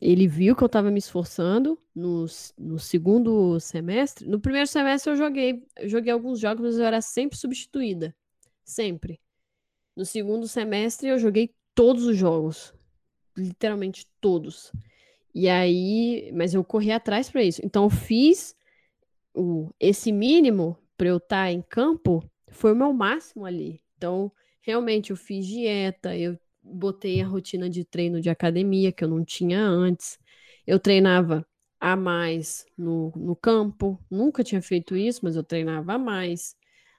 [0.00, 2.26] ele viu que eu estava me esforçando no,
[2.58, 4.26] no segundo semestre.
[4.26, 8.14] No primeiro semestre eu joguei, joguei alguns jogos, mas eu era sempre substituída.
[8.64, 9.20] Sempre.
[9.94, 12.74] No segundo semestre eu joguei todos os jogos.
[13.36, 14.72] Literalmente todos.
[15.34, 17.60] E aí, mas eu corri atrás para isso.
[17.64, 18.54] Então eu fiz
[19.34, 23.80] o, esse mínimo para eu estar tá em campo foi o meu máximo ali.
[23.96, 24.30] Então,
[24.60, 29.24] realmente eu fiz dieta, eu botei a rotina de treino de academia que eu não
[29.24, 30.18] tinha antes.
[30.66, 31.46] Eu treinava
[31.80, 36.56] a mais no, no campo, nunca tinha feito isso, mas eu treinava a mais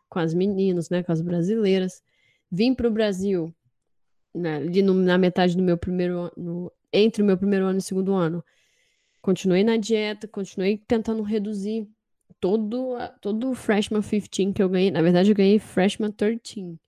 [0.09, 2.03] com as meninas, né, com as brasileiras.
[2.51, 3.53] Vim para o Brasil
[4.33, 7.81] na, ali no, na metade do meu primeiro ano, entre o meu primeiro ano e
[7.81, 8.43] segundo ano.
[9.21, 11.87] Continuei na dieta, continuei tentando reduzir
[12.39, 14.91] todo, todo o freshman 15 que eu ganhei.
[14.91, 16.79] Na verdade, eu ganhei freshman 13.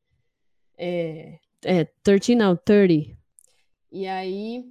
[0.78, 3.18] É, é, 13 não, 30.
[3.92, 4.66] E aí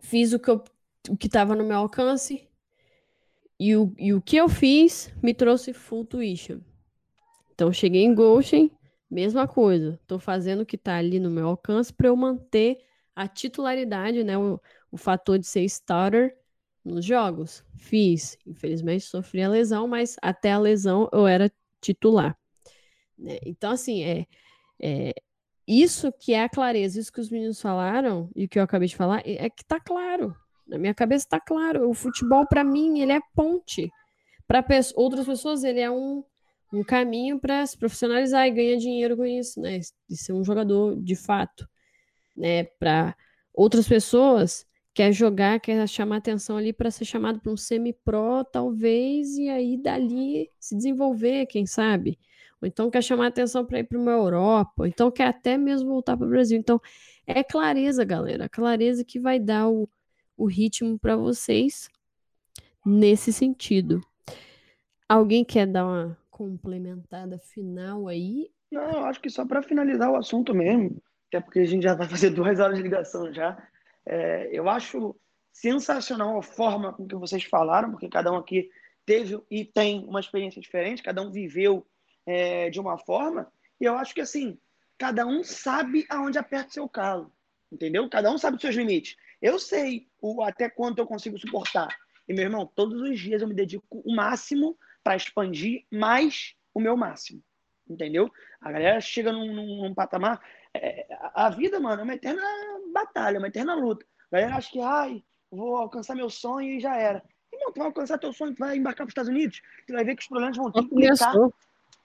[0.00, 0.64] fiz o que eu,
[1.08, 2.48] o que estava no meu alcance.
[3.58, 6.60] E o, e o que eu fiz me trouxe full tuition.
[7.54, 8.72] Então cheguei em Goshen,
[9.10, 9.98] mesma coisa.
[10.02, 12.78] Estou fazendo o que está ali no meu alcance para eu manter
[13.14, 14.36] a titularidade, né?
[14.38, 14.60] O,
[14.90, 16.36] o fator de ser starter
[16.84, 17.64] nos jogos.
[17.76, 18.36] Fiz.
[18.46, 22.36] Infelizmente sofri a lesão, mas até a lesão eu era titular.
[23.18, 23.38] Né?
[23.44, 24.26] Então, assim, é,
[24.80, 25.14] é,
[25.66, 28.96] isso que é a clareza, isso que os meninos falaram e que eu acabei de
[28.96, 30.34] falar, é que tá claro.
[30.66, 31.88] Na minha cabeça tá claro.
[31.88, 33.90] O futebol, para mim, ele é ponte.
[34.46, 34.64] Para
[34.96, 36.24] outras pessoas, ele é um,
[36.72, 39.80] um caminho para se profissionalizar e ganhar dinheiro com isso, né?
[40.08, 41.68] De ser um jogador de fato.
[42.36, 42.64] Né?
[42.64, 43.16] Para
[43.52, 49.36] outras pessoas, quer jogar, quer chamar atenção ali para ser chamado para um semi-pro, talvez,
[49.36, 52.18] e aí dali se desenvolver, quem sabe
[52.62, 55.90] ou então quer chamar atenção para ir para uma Europa, ou então quer até mesmo
[55.90, 56.56] voltar para o Brasil.
[56.56, 56.80] Então,
[57.26, 59.88] é clareza, galera, clareza que vai dar o,
[60.36, 61.90] o ritmo para vocês
[62.86, 64.00] nesse sentido.
[65.08, 68.48] Alguém quer dar uma complementada final aí?
[68.70, 71.02] Não, acho que só para finalizar o assunto mesmo,
[71.32, 73.56] até porque a gente já vai fazer duas horas de ligação já.
[74.04, 75.16] É, eu acho
[75.50, 78.70] sensacional a forma com que vocês falaram, porque cada um aqui
[79.06, 81.86] teve e tem uma experiência diferente, cada um viveu
[82.26, 83.50] é, de uma forma,
[83.80, 84.58] e eu acho que assim,
[84.98, 87.32] cada um sabe aonde aperta o seu calo,
[87.70, 88.08] entendeu?
[88.08, 89.16] Cada um sabe os seus limites.
[89.40, 91.88] Eu sei o até quanto eu consigo suportar.
[92.28, 96.80] E, meu irmão, todos os dias eu me dedico o máximo para expandir mais o
[96.80, 97.42] meu máximo.
[97.90, 98.30] Entendeu?
[98.60, 100.40] A galera chega num, num, num patamar.
[100.74, 102.42] É, a vida, mano, é uma eterna
[102.92, 104.06] batalha, uma eterna luta.
[104.30, 107.22] A galera acha que, ai, vou alcançar meu sonho e já era.
[107.52, 110.04] Irmão, tu vai alcançar teu sonho, tu vai embarcar para os Estados Unidos, tu vai
[110.04, 111.34] ver que os problemas vão te implicar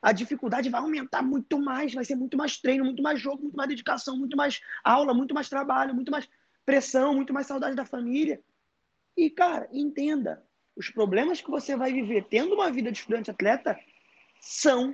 [0.01, 3.55] a dificuldade vai aumentar muito mais, vai ser muito mais treino, muito mais jogo, muito
[3.55, 6.29] mais dedicação, muito mais aula, muito mais trabalho, muito mais
[6.65, 8.41] pressão, muito mais saudade da família.
[9.15, 10.43] E, cara, entenda,
[10.75, 13.77] os problemas que você vai viver tendo uma vida de estudante atleta
[14.39, 14.93] são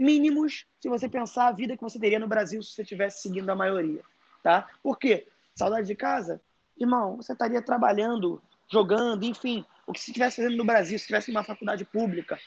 [0.00, 3.50] mínimos se você pensar a vida que você teria no Brasil se você estivesse seguindo
[3.50, 4.02] a maioria,
[4.42, 4.66] tá?
[4.82, 5.28] Por quê?
[5.54, 6.40] Saudade de casa?
[6.78, 11.30] Irmão, você estaria trabalhando, jogando, enfim, o que você estivesse fazendo no Brasil, se estivesse
[11.30, 12.38] uma faculdade pública,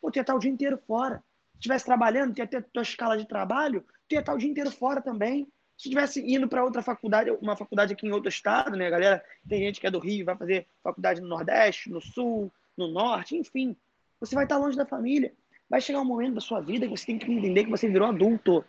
[0.00, 1.22] ou ia estar o dia inteiro fora.
[1.52, 5.02] Se estivesse trabalhando, ia ter tua escala de trabalho, ia estar o dia inteiro fora
[5.02, 5.46] também.
[5.76, 9.24] Se estivesse indo para outra faculdade, uma faculdade aqui em outro estado, né, galera?
[9.48, 13.36] Tem gente que é do Rio, vai fazer faculdade no Nordeste, no Sul, no Norte,
[13.36, 13.76] enfim.
[14.20, 15.34] Você vai estar longe da família.
[15.72, 18.06] Vai chegar um momento da sua vida que você tem que entender que você virou
[18.06, 18.62] adulto.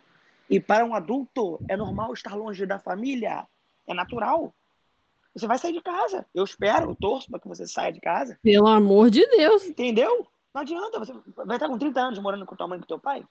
[0.48, 3.46] E para um adulto, é normal estar longe da família.
[3.86, 4.54] É natural.
[5.34, 6.24] Você vai sair de casa.
[6.34, 8.38] Eu espero, eu torço para que você saia de casa.
[8.42, 9.66] Pelo amor de Deus.
[9.66, 10.26] Entendeu?
[10.54, 11.12] Não adianta, você
[11.44, 13.22] vai estar com 30 anos morando com tua mãe e com teu pai.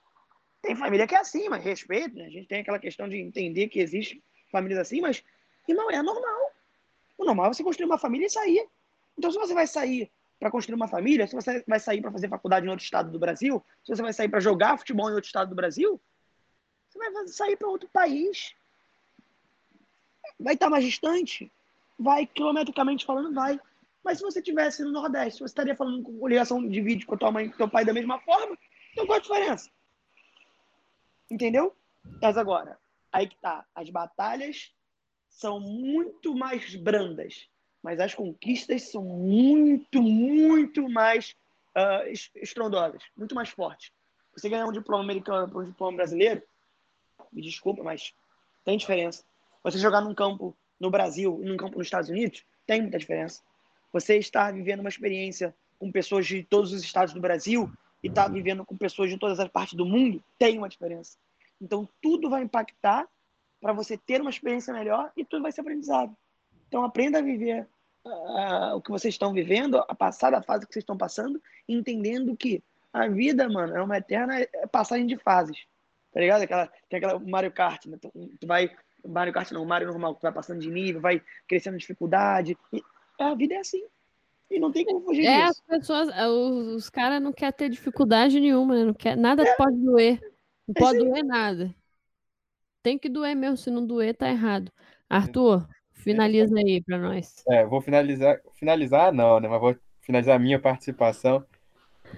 [0.62, 2.26] Tem família que é assim, mas respeito, né?
[2.26, 5.24] A gente tem aquela questão de entender que existe famílias assim, mas
[5.68, 6.52] não é normal.
[7.18, 8.68] O normal é você construir uma família e sair.
[9.18, 12.28] Então, se você vai sair para construir uma família, se você vai sair para fazer
[12.28, 15.28] faculdade em outro estado do Brasil, se você vai sair para jogar futebol em outro
[15.28, 16.02] estado do Brasil,
[16.90, 18.56] você vai sair para outro país.
[20.40, 21.52] Vai estar mais distante?
[21.98, 23.60] Vai, quilometricamente falando, vai.
[24.04, 27.18] Mas se você tivesse no Nordeste, você estaria falando com ligação de vídeo com a
[27.18, 28.58] tua mãe com teu pai da mesma forma?
[28.92, 29.72] Então qual a diferença?
[31.32, 31.76] Entendeu?
[32.22, 32.78] Mas agora,
[33.12, 33.66] aí que tá.
[33.74, 34.74] As batalhas
[35.30, 37.50] são muito mais brandas,
[37.84, 41.36] mas as conquistas são muito, muito mais
[41.76, 43.92] uh, estrondosas, muito mais fortes.
[44.36, 46.42] Você ganhar um diploma americano para um diploma brasileiro,
[47.32, 48.14] me desculpa, mas
[48.64, 49.24] tem diferença.
[49.64, 53.42] Você jogar num campo no Brasil e num campo nos Estados Unidos, tem muita diferença.
[53.92, 58.28] Você está vivendo uma experiência com pessoas de todos os estados do Brasil e está
[58.28, 61.18] vivendo com pessoas de todas as partes do mundo, tem uma diferença.
[61.62, 63.08] Então, tudo vai impactar
[63.62, 66.16] para você ter uma experiência melhor e tudo vai ser aprendizado.
[66.74, 67.68] Então, aprenda a viver
[68.04, 71.40] uh, o que vocês estão vivendo, a passar da fase que vocês estão passando,
[71.70, 74.38] entendendo que a vida, mano, é uma eterna
[74.72, 75.68] passagem de fases.
[76.12, 76.42] Tá ligado?
[76.42, 78.00] Aquela, tem aquela Mario Kart, né?
[78.02, 78.76] tu, tu vai
[79.06, 82.58] Mario Kart não, Mario normal, tu vai passando de nível, vai crescendo dificuldade.
[82.72, 82.82] E
[83.20, 83.86] a vida é assim.
[84.50, 85.62] E não tem como fugir é, disso.
[85.70, 88.84] as pessoas, é, os, os caras não querem ter dificuldade nenhuma, né?
[88.86, 89.56] Não quer, nada é.
[89.56, 90.20] pode doer.
[90.68, 91.08] Não é pode sim.
[91.08, 91.76] doer nada.
[92.82, 94.72] Tem que doer mesmo, se não doer, tá errado.
[95.08, 95.68] Arthur,
[96.04, 97.44] finaliza aí para nós.
[97.50, 99.48] É, vou finalizar, finalizar não, né?
[99.48, 101.44] Mas vou finalizar a minha participação.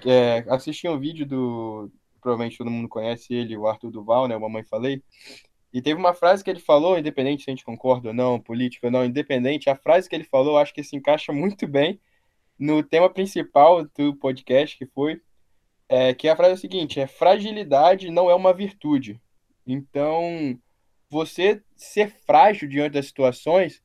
[0.05, 4.35] É, assisti um vídeo do, provavelmente todo mundo conhece ele, o Arthur Duval, né?
[4.35, 5.03] O Mamãe Falei.
[5.71, 8.87] E teve uma frase que ele falou, independente se a gente concorda ou não, político
[8.87, 11.99] ou não, independente, a frase que ele falou, acho que se encaixa muito bem
[12.57, 15.21] no tema principal do podcast, que foi,
[15.89, 19.19] é, que a frase é a seguinte, é fragilidade não é uma virtude.
[19.67, 20.57] Então,
[21.09, 23.81] você ser frágil diante das situações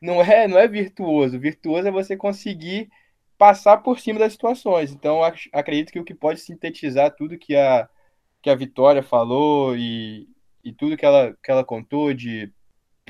[0.00, 1.38] não é, não é virtuoso.
[1.38, 2.90] Virtuoso é você conseguir
[3.38, 4.92] passar por cima das situações.
[4.92, 5.20] Então,
[5.52, 7.88] acredito que o que pode sintetizar tudo que a,
[8.42, 10.28] que a Vitória falou e,
[10.62, 12.52] e tudo que ela, que ela contou de,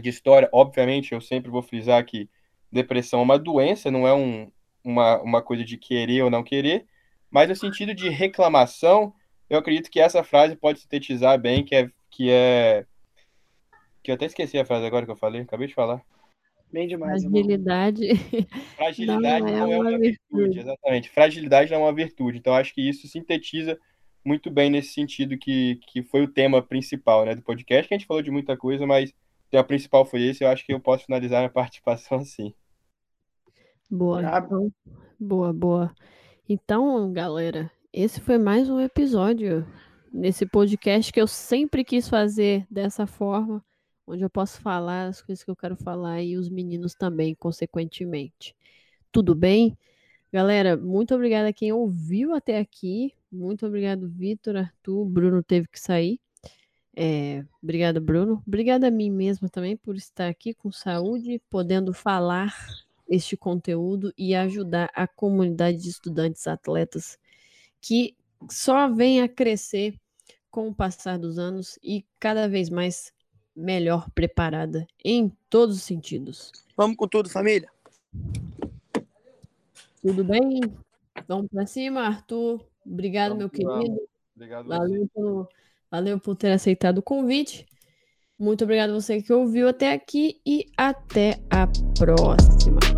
[0.00, 2.28] de história, obviamente, eu sempre vou frisar que
[2.70, 4.50] depressão é uma doença, não é um,
[4.82, 6.86] uma, uma coisa de querer ou não querer,
[7.30, 9.12] mas no sentido de reclamação,
[9.48, 12.86] eu acredito que essa frase pode sintetizar bem, que é que é
[14.04, 16.04] que eu até esqueci a frase agora que eu falei, acabei de falar.
[16.70, 17.22] Bem demais.
[17.22, 18.08] Fragilidade.
[18.76, 20.18] Fragilidade não, é, não é, uma, uma virtude.
[20.30, 21.10] virtude, exatamente.
[21.10, 22.38] Fragilidade não é uma virtude.
[22.38, 23.78] Então acho que isso sintetiza
[24.22, 27.98] muito bem nesse sentido que, que foi o tema principal né, do podcast, que a
[27.98, 30.80] gente falou de muita coisa, mas o tema principal foi esse, eu acho que eu
[30.80, 32.52] posso finalizar minha participação assim.
[33.90, 34.70] Boa, então,
[35.18, 35.94] boa, boa.
[36.46, 39.66] Então, galera, esse foi mais um episódio
[40.12, 43.64] nesse podcast que eu sempre quis fazer dessa forma,
[44.06, 48.54] onde eu posso falar as coisas que eu quero falar e os meninos também, consequentemente.
[49.10, 49.76] Tudo bem?
[50.32, 53.14] Galera, muito obrigada a quem ouviu até aqui.
[53.30, 55.04] Muito obrigado, Vitor, Arthur.
[55.06, 56.20] Bruno teve que sair.
[56.96, 58.42] É, obrigada, Bruno.
[58.46, 62.54] Obrigada a mim mesmo também por estar aqui com saúde, podendo falar
[63.08, 67.18] este conteúdo e ajudar a comunidade de estudantes atletas
[67.80, 68.16] que
[68.50, 69.94] só vem a crescer
[70.50, 73.12] com o passar dos anos e cada vez mais
[73.54, 76.52] melhor preparada em todos os sentidos.
[76.76, 77.68] Vamos com tudo, família.
[80.02, 80.60] Tudo bem?
[81.26, 82.64] Vamos para cima, Arthur.
[82.84, 84.00] Obrigado, vamos, meu querido.
[84.34, 84.68] Obrigado.
[84.68, 85.48] Valeu por,
[85.90, 87.66] valeu por ter aceitado o convite.
[88.38, 91.66] Muito obrigado a você que ouviu até aqui e até a
[91.96, 92.93] próxima.